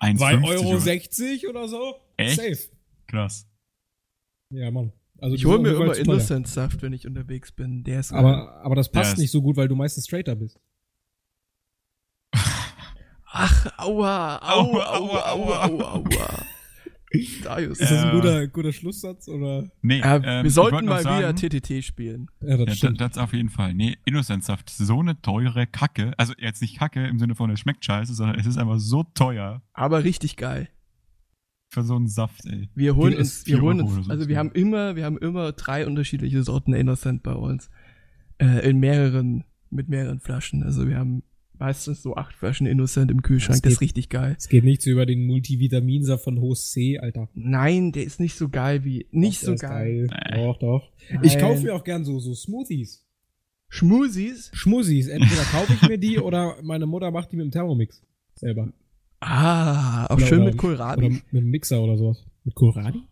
1,50 0.00 0.18
2,60 0.20 0.44
Euro 0.46 0.68
oder- 0.68 0.80
60 0.80 1.48
oder 1.48 1.68
so? 1.68 1.94
Echt? 2.16 2.36
Safe. 2.36 2.58
Krass. 3.08 3.48
Ja, 4.50 4.70
Mann. 4.70 4.92
Also 5.18 5.34
Ich 5.34 5.44
hole 5.46 5.58
mir 5.58 5.70
immer. 5.74 5.96
Innocent-Saft, 5.96 6.82
wenn 6.82 6.92
ich 6.92 7.06
unterwegs 7.06 7.52
bin. 7.52 7.82
Der 7.84 8.00
ist 8.00 8.10
geil. 8.10 8.18
Aber, 8.20 8.60
aber 8.62 8.74
das 8.74 8.90
passt 8.90 9.16
Ja, 9.16 9.22
nicht 9.22 9.30
so 9.30 9.40
gut, 9.42 9.56
weil 9.56 9.68
du 9.68 9.74
meistens 9.76 10.04
straighter 10.06 10.36
bist. 10.36 10.58
Ach, 13.38 13.66
aua, 13.78 14.38
aua, 14.42 14.96
Aua, 14.96 15.26
aua, 15.32 15.64
aua, 15.64 15.92
aua. 15.94 16.46
Darius. 17.44 17.80
Ist 17.80 17.90
das 17.90 18.02
ein 18.02 18.08
Äh, 18.08 18.12
guter, 18.12 18.46
guter 18.48 18.72
Schlusssatz 18.72 19.28
oder? 19.28 19.70
Nee, 19.80 20.02
ähm, 20.04 20.22
wir 20.22 20.44
ich 20.44 20.52
sollten 20.52 20.84
mal 20.84 21.02
sagen, 21.02 21.18
wieder 21.18 21.34
TTT 21.60 21.82
spielen. 21.82 22.28
Ja, 22.42 22.56
das 22.58 22.66
Ja, 22.68 22.74
stimmt. 22.74 23.00
das, 23.00 23.12
das 23.12 23.18
auf 23.18 23.32
jeden 23.32 23.48
Fall. 23.48 23.72
Nee, 23.74 23.96
Innocent-Saft, 24.04 24.68
so 24.68 25.00
eine 25.00 25.20
teure 25.22 25.66
Kacke. 25.66 26.12
Also 26.18 26.34
jetzt 26.38 26.60
nicht 26.60 26.78
Kacke 26.78 27.06
im 27.06 27.18
Sinne 27.18 27.34
von, 27.34 27.48
es 27.50 27.60
schmeckt 27.60 27.84
scheiße, 27.84 28.12
sondern 28.12 28.38
es 28.38 28.44
ist 28.46 28.58
einfach 28.58 28.78
so 28.78 29.02
teuer 29.14 29.62
Aber 29.72 30.04
richtig 30.04 30.36
geil. 30.36 30.68
Für 31.68 31.82
so 31.82 31.96
einen 31.96 32.08
Saft, 32.08 32.46
ey. 32.46 32.68
Wir 32.74 32.96
holen 32.96 33.14
uns, 33.14 33.46
wir 33.46 33.60
holen 33.60 33.80
uns, 33.80 34.06
so. 34.06 34.10
also 34.10 34.28
wir 34.28 34.38
haben 34.38 34.52
immer, 34.52 34.96
wir 34.96 35.04
haben 35.04 35.18
immer 35.18 35.52
drei 35.52 35.86
unterschiedliche 35.86 36.42
Sorten 36.42 36.72
Innocent 36.72 37.22
bei 37.22 37.34
uns. 37.34 37.70
Äh, 38.38 38.68
in 38.68 38.78
mehreren, 38.78 39.44
mit 39.70 39.88
mehreren 39.88 40.20
Flaschen. 40.20 40.62
Also 40.62 40.86
wir 40.86 40.98
haben 40.98 41.22
meistens 41.58 42.02
so 42.02 42.16
acht 42.16 42.34
Flaschen 42.34 42.66
Innocent 42.66 43.10
im 43.10 43.22
Kühlschrank. 43.22 43.62
Das 43.62 43.62
Das 43.62 43.72
ist 43.74 43.80
richtig 43.80 44.08
geil. 44.10 44.36
Es 44.38 44.48
geht 44.48 44.64
nicht 44.64 44.82
so 44.82 44.90
über 44.90 45.06
den 45.06 45.26
Multivitaminsaft 45.26 46.24
von 46.24 46.40
Host 46.40 46.72
C, 46.72 46.98
Alter. 46.98 47.28
Nein, 47.34 47.92
der 47.92 48.04
ist 48.04 48.20
nicht 48.20 48.36
so 48.36 48.48
geil 48.48 48.84
wie, 48.84 49.06
nicht 49.10 49.42
Doch, 49.42 49.46
so 49.46 49.46
der 49.46 49.54
ist 49.54 49.60
geil. 49.62 50.06
Nee. 50.10 50.44
Doch, 50.44 50.58
doch. 50.58 50.92
Nein. 51.10 51.24
Ich 51.24 51.38
kaufe 51.38 51.62
mir 51.62 51.74
auch 51.74 51.84
gern 51.84 52.04
so, 52.04 52.18
so 52.18 52.34
Smoothies. 52.34 53.04
Schmusis. 53.68 54.50
Schmussis. 54.54 55.08
Entweder 55.08 55.42
kaufe 55.42 55.72
ich 55.72 55.88
mir 55.88 55.98
die 55.98 56.18
oder 56.20 56.56
meine 56.62 56.86
Mutter 56.86 57.10
macht 57.10 57.32
die 57.32 57.36
mit 57.36 57.46
dem 57.46 57.50
Thermomix. 57.50 58.02
Selber. 58.34 58.72
Ah, 59.28 60.06
auch 60.06 60.16
Oder- 60.16 60.26
schön 60.26 60.38
oder- 60.38 60.44
mit 60.46 60.54
Oder 60.54 60.62
Kohlrabi. 60.76 61.08
mit 61.10 61.22
einem 61.32 61.50
Mixer 61.50 61.80
oder 61.82 61.96
sowas. 61.98 62.24
Mit 62.44 62.54
Kohlrabi? 62.54 63.02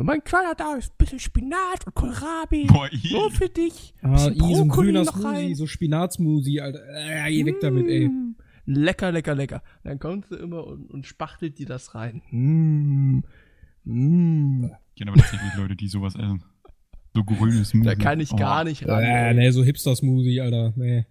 Mein 0.00 0.22
kleiner 0.22 0.54
da 0.54 0.74
ist 0.76 0.92
ein 0.92 0.94
bisschen 0.96 1.18
Spinat 1.18 1.84
und 1.86 1.94
Kohlrabi. 1.94 2.66
Boah, 2.68 2.88
ih. 2.92 3.12
Nur 3.12 3.30
für 3.32 3.48
dich. 3.48 3.94
Ah, 4.00 4.28
i, 4.28 4.54
so 4.54 4.62
ein 4.62 4.68
grüner 4.68 5.04
noch 5.04 5.12
Smoothie, 5.12 5.26
rein. 5.46 5.54
so 5.56 5.66
Spinatsmoothie, 5.66 6.60
Alter. 6.60 6.80
Äh, 7.26 7.30
geh 7.30 7.44
weg 7.46 7.56
damit, 7.60 7.86
ey. 7.88 8.08
Mm. 8.08 8.36
Lecker, 8.64 9.10
lecker, 9.12 9.34
lecker. 9.34 9.62
Dann 9.82 9.98
kommt 9.98 10.26
sie 10.26 10.36
immer 10.36 10.66
und, 10.66 10.88
und 10.90 11.04
spachtelt 11.06 11.58
dir 11.58 11.66
das 11.66 11.94
rein. 11.96 12.22
Mm. 12.30 13.20
Mm. 13.84 14.64
Ich 14.94 14.98
kenne 14.98 15.10
aber 15.12 15.20
tatsächlich 15.20 15.54
Leute, 15.56 15.74
die 15.76 15.88
sowas 15.88 16.14
essen. 16.14 16.44
So 17.14 17.24
grünes 17.24 17.70
Smoothie. 17.70 17.86
Da 17.88 17.94
kann 17.96 18.20
ich 18.20 18.34
gar 18.36 18.62
nicht 18.64 18.86
ran. 18.86 19.02
Äh, 19.02 19.28
ey. 19.30 19.34
nee, 19.34 19.50
so 19.50 19.64
Hipster-Smoothie, 19.64 20.40
Alter. 20.40 20.72
Nee. 20.76 21.06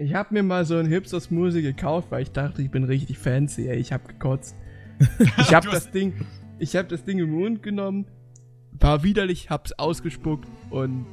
Ich 0.00 0.14
hab 0.14 0.30
mir 0.30 0.42
mal 0.44 0.64
so 0.64 0.76
ein 0.76 0.86
Hipster 0.86 1.20
Smoothie 1.20 1.60
gekauft, 1.62 2.08
weil 2.10 2.22
ich 2.22 2.30
dachte, 2.30 2.62
ich 2.62 2.70
bin 2.70 2.84
richtig 2.84 3.18
fancy, 3.18 3.68
ey. 3.68 3.78
Ich 3.78 3.92
hab 3.92 4.06
gekotzt. 4.06 4.56
Ich 5.38 5.52
hab 5.54 5.64
Du 5.64 5.70
das 5.70 5.90
Ding, 5.90 6.12
ich 6.58 6.74
hab 6.76 6.88
das 6.88 7.04
Ding 7.04 7.18
im 7.18 7.30
Mund 7.30 7.62
genommen, 7.62 8.06
war 8.80 9.02
widerlich, 9.04 9.48
hab's 9.50 9.72
ausgespuckt 9.72 10.48
und 10.70 11.06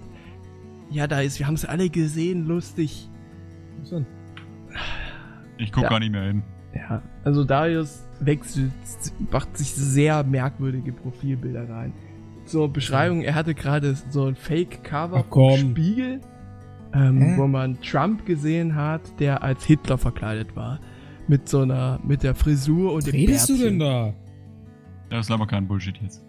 ja, 0.92 1.06
da 1.08 1.22
ist, 1.22 1.38
wir 1.40 1.48
haben 1.48 1.54
es 1.56 1.66
alle 1.66 1.90
gesehen, 1.90 2.46
lustig. 2.46 3.10
Was 3.80 3.90
denn? 3.90 4.06
Ich 5.58 5.72
guck 5.72 5.84
Ja. 5.84 5.90
gar 5.90 6.00
nicht 6.00 6.12
mehr 6.12 6.24
hin. 6.24 6.44
Ja, 6.74 7.02
also 7.24 7.44
Darius 7.44 8.04
wechselt, 8.20 8.72
macht 9.32 9.56
sich 9.58 9.74
sehr 9.74 10.24
merkwürdige 10.24 10.92
Profilbilder 10.92 11.70
rein. 11.70 11.94
Zur 12.46 12.72
Beschreibung, 12.72 13.22
er 13.22 13.34
hatte 13.36 13.54
gerade 13.56 13.96
so 14.10 14.26
ein 14.26 14.36
Fake-Cover 14.36 15.24
vom 15.30 15.58
Spiegel, 15.72 16.22
ähm, 16.96 17.20
Hä? 17.22 17.38
wo 17.38 17.48
man 17.48 17.80
Trump 17.82 18.26
gesehen 18.26 18.74
hat, 18.76 19.20
der 19.20 19.44
als 19.44 19.64
Hitler 19.66 19.98
verkleidet 19.98 20.56
war. 20.56 20.80
Mit 21.28 21.50
so 21.50 21.62
einer, 21.62 22.00
mit 22.04 22.24
der 22.24 22.34
Frisur 22.36 22.92
und 22.94 22.98
Was 23.00 23.06
dem 23.06 23.16
redest 23.16 23.50
du 23.50 23.54
Bärtchen. 23.54 23.80
denn 23.80 23.88
da? 23.88 24.14
Das 25.10 25.26
ist 25.28 25.32
aber 25.32 25.46
kein 25.48 25.68
Bullshit 25.68 25.98
jetzt. 26.02 26.24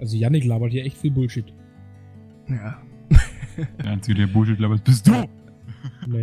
Also 0.00 0.16
Yannick 0.16 0.44
labert 0.44 0.72
hier 0.72 0.84
echt 0.84 0.96
viel 0.98 1.10
Bullshit. 1.10 1.46
Ja. 2.48 2.78
Der 3.78 3.90
einzige, 3.92 4.18
der 4.18 4.26
Bullshit 4.26 4.58
labert, 4.58 4.82
bist 4.84 5.06
du! 5.06 5.12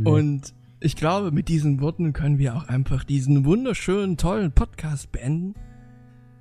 Und 0.03 0.53
ich 0.79 0.95
glaube, 0.95 1.31
mit 1.31 1.47
diesen 1.47 1.79
Worten 1.81 2.11
können 2.13 2.37
wir 2.39 2.55
auch 2.55 2.67
einfach 2.67 3.03
diesen 3.03 3.45
wunderschönen, 3.45 4.17
tollen 4.17 4.51
Podcast 4.51 5.11
beenden. 5.11 5.53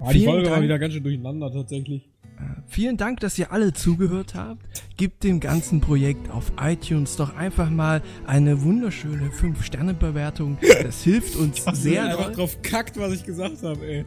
ah, 0.00 0.10
die 0.12 0.20
vielen 0.20 0.30
Folge 0.30 0.44
war 0.46 0.52
Dank. 0.54 0.64
wieder 0.64 0.78
ganz 0.78 0.94
schön 0.94 1.02
durcheinander 1.02 1.50
tatsächlich. 1.52 2.08
Vielen 2.66 2.96
Dank, 2.96 3.20
dass 3.20 3.38
ihr 3.38 3.50
alle 3.50 3.72
zugehört 3.72 4.34
habt. 4.34 4.62
Gebt 4.96 5.24
dem 5.24 5.40
ganzen 5.40 5.80
Projekt 5.80 6.30
auf 6.30 6.52
iTunes 6.60 7.16
doch 7.16 7.34
einfach 7.36 7.70
mal 7.70 8.02
eine 8.26 8.62
wunderschöne 8.62 9.30
5-Sterne-Bewertung. 9.30 10.58
Das 10.82 11.02
hilft 11.02 11.34
uns 11.36 11.66
Was 11.66 11.82
sehr 11.82 12.04
einfach 12.04 12.24
doll. 12.26 12.34
drauf 12.34 12.62
kackt, 12.62 12.98
was 12.98 13.12
ich 13.12 13.24
gesagt 13.24 13.62
habe, 13.62 13.84
ey. 13.86 14.04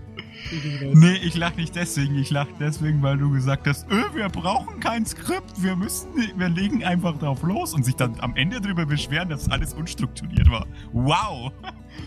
Nee, 0.93 1.17
ich 1.23 1.35
lach 1.35 1.55
nicht 1.55 1.75
deswegen. 1.75 2.15
Ich 2.15 2.29
lach 2.29 2.47
deswegen, 2.59 3.01
weil 3.01 3.17
du 3.17 3.31
gesagt 3.31 3.67
hast, 3.67 3.89
öh, 3.91 4.03
wir 4.15 4.29
brauchen 4.29 4.79
kein 4.79 5.05
Skript. 5.05 5.61
Wir 5.61 5.75
müssen, 5.75 6.09
wir 6.37 6.49
legen 6.49 6.83
einfach 6.83 7.17
drauf 7.17 7.41
los 7.43 7.73
und 7.73 7.83
sich 7.83 7.95
dann 7.95 8.19
am 8.19 8.35
Ende 8.35 8.61
darüber 8.61 8.85
beschweren, 8.85 9.29
dass 9.29 9.49
alles 9.49 9.73
unstrukturiert 9.73 10.49
war. 10.49 10.67
Wow! 10.93 11.51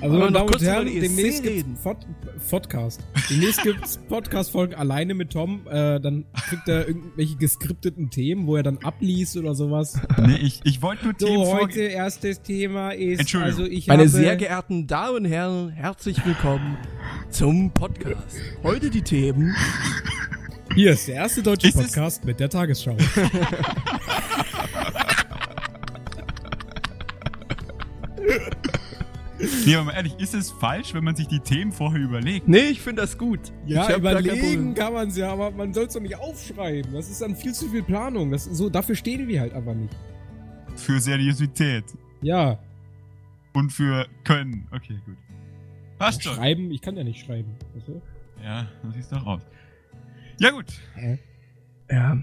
Also, 0.01 0.19
meine 0.19 0.33
Damen 0.33 0.49
und 0.49 0.63
Herren, 0.63 0.87
demnächst 0.87 1.43
gibt's 1.43 1.57
reden. 1.59 1.79
Pod 1.83 1.97
Podcast. 2.51 3.01
Demnächst 3.31 3.63
gibt's 3.63 3.97
Podcast-Folgen 4.09 4.75
alleine 4.75 5.15
mit 5.15 5.31
Tom. 5.33 5.67
Äh, 5.67 6.01
dann 6.01 6.25
kriegt 6.49 6.69
er 6.69 6.87
irgendwelche 6.89 7.37
geskripteten 7.37 8.11
Themen, 8.11 8.47
wo 8.47 8.57
er 8.57 8.63
dann 8.63 8.79
abliest 8.79 9.37
oder 9.37 9.55
sowas. 9.55 9.99
Nee, 10.27 10.37
ich, 10.37 10.61
ich 10.65 10.81
wollte 10.83 11.05
nur 11.05 11.15
So, 11.19 11.27
Themen 11.27 11.47
heute 11.47 11.81
erstes 11.83 12.41
Thema 12.43 12.91
ist, 12.91 13.21
Entschuldigung. 13.21 13.59
also 13.61 13.71
ich 13.73 13.87
Meine 13.89 14.01
habe... 14.03 14.09
sehr 14.11 14.37
geehrten 14.37 14.87
Damen 14.87 15.17
und 15.17 15.25
Herren, 15.27 15.69
herzlich 15.71 16.25
willkommen 16.25 16.77
zum 17.31 17.71
Podcast. 17.73 18.37
Heute 18.63 18.91
die 18.91 19.03
Themen. 19.03 19.55
Hier 20.75 20.93
ist 20.93 21.07
der 21.09 21.17
erste 21.17 21.43
deutsche 21.43 21.69
Ist 21.69 21.77
es- 21.77 21.83
Podcast 21.83 22.25
mit 22.25 22.41
der 22.41 22.49
Tagesschau. 22.49 22.97
Nee, 29.67 29.77
aber 29.77 29.85
mal 29.85 29.93
ehrlich, 29.93 30.15
ist 30.19 30.35
es 30.35 30.51
falsch, 30.51 30.95
wenn 30.95 31.05
man 31.05 31.17
sich 31.17 31.27
die 31.29 31.41
Themen 31.41 31.73
vorher 31.73 32.01
überlegt? 32.01 32.49
Nee, 32.49 32.69
ich 32.69 32.81
finde 32.81 33.03
das 33.03 33.17
gut. 33.19 33.41
Ja, 33.67 33.97
überlegen 33.97 34.75
kann 34.75 34.93
man's 34.93 35.17
ja, 35.17 35.33
aber 35.33 35.51
man 35.51 35.73
soll's 35.73 35.95
doch 35.95 36.01
nicht 36.01 36.17
aufschreiben. 36.17 36.93
Das 36.93 37.11
ist 37.11 37.21
dann 37.23 37.35
viel 37.35 37.53
zu 37.53 37.69
viel 37.69 37.83
Planung. 37.83 38.31
Das 38.31 38.45
so, 38.45 38.69
dafür 38.69 38.95
stehen 38.95 39.27
wir 39.29 39.41
halt 39.41 39.53
einfach 39.55 39.75
nicht. 39.75 39.95
Für 40.77 40.99
Seriosität. 41.01 41.85
Ja, 42.21 42.59
Und 43.53 43.71
für 43.71 44.07
Können. 44.25 44.67
Okay, 44.73 44.99
gut. 45.07 45.17
Passt 45.99 46.23
schon. 46.23 46.35
schreiben, 46.35 46.71
ich 46.71 46.81
kann 46.81 46.97
ja 46.97 47.05
nicht 47.05 47.25
schreiben. 47.25 47.55
Weißt 47.75 47.89
du? 47.89 48.03
Ja, 48.43 48.67
so 48.83 48.91
sieht's 48.91 49.09
doch 49.09 49.25
aus. 49.25 49.43
Ja, 50.41 50.51
gut. 50.51 50.67
Ja. 51.91 52.19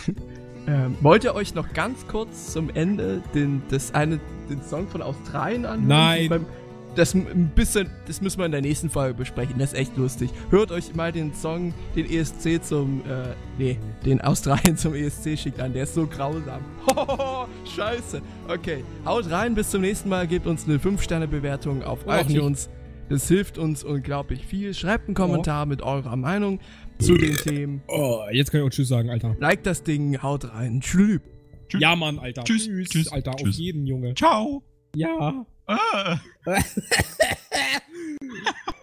ähm, 0.66 0.96
wollt 1.02 1.24
ihr 1.24 1.34
euch 1.34 1.54
noch 1.54 1.72
ganz 1.74 2.06
kurz 2.06 2.52
zum 2.52 2.70
Ende 2.70 3.22
den, 3.34 3.62
das 3.68 3.94
eine, 3.94 4.18
den 4.48 4.62
Song 4.62 4.88
von 4.88 5.02
Australien 5.02 5.66
anhören? 5.66 5.88
Nein. 5.88 6.28
Beim, 6.28 6.46
das 6.94 7.14
ein 7.14 7.50
bisschen, 7.54 7.88
das 8.06 8.20
müssen 8.20 8.38
wir 8.38 8.46
in 8.46 8.52
der 8.52 8.60
nächsten 8.60 8.90
Folge 8.90 9.14
besprechen. 9.14 9.54
Das 9.58 9.72
ist 9.72 9.78
echt 9.78 9.96
lustig. 9.96 10.30
Hört 10.50 10.70
euch 10.70 10.94
mal 10.94 11.12
den 11.12 11.32
Song, 11.34 11.72
den 11.96 12.10
ESC 12.10 12.62
zum, 12.62 13.00
äh, 13.00 13.34
nee, 13.58 13.78
den 14.04 14.20
Australien 14.20 14.76
zum 14.76 14.94
ESC 14.94 15.38
schickt 15.38 15.60
an. 15.60 15.72
Der 15.72 15.84
ist 15.84 15.94
so 15.94 16.06
grausam. 16.06 16.62
Hohoho, 16.86 17.46
Scheiße. 17.76 18.20
Okay, 18.48 18.84
haut 19.04 19.30
rein. 19.30 19.54
Bis 19.54 19.70
zum 19.70 19.82
nächsten 19.82 20.08
Mal. 20.08 20.26
Gebt 20.26 20.46
uns 20.46 20.66
eine 20.66 20.78
5-Sterne-Bewertung 20.78 21.82
auf 21.82 22.06
Oder 22.06 22.20
iTunes. 22.20 22.68
Das 23.08 23.28
hilft 23.28 23.58
uns 23.58 23.84
unglaublich 23.84 24.46
viel. 24.46 24.72
Schreibt 24.72 25.08
einen 25.08 25.14
Kommentar 25.14 25.66
mit 25.66 25.82
eurer 25.82 26.16
Meinung 26.16 26.60
zu 26.98 27.16
den 27.16 27.36
Themen. 27.36 27.82
Oh, 27.88 28.20
jetzt 28.30 28.50
kann 28.50 28.60
ich 28.60 28.66
auch 28.66 28.70
Tschüss 28.70 28.88
sagen, 28.88 29.10
Alter. 29.10 29.36
Like 29.38 29.64
das 29.64 29.82
Ding, 29.82 30.22
haut 30.22 30.52
rein. 30.54 30.80
Tschüss. 30.80 31.20
Tschüss. 31.68 31.80
Ja, 31.80 31.96
Mann, 31.96 32.18
Alter. 32.18 32.44
Tschüss, 32.44 32.68
tschüss, 32.88 33.08
Alter, 33.08 33.34
auf 33.34 33.42
tschüss. 33.42 33.58
jeden, 33.58 33.86
Junge. 33.86 34.14
Ciao. 34.14 34.62
Ja. 34.94 35.44
Ah. 35.68 36.20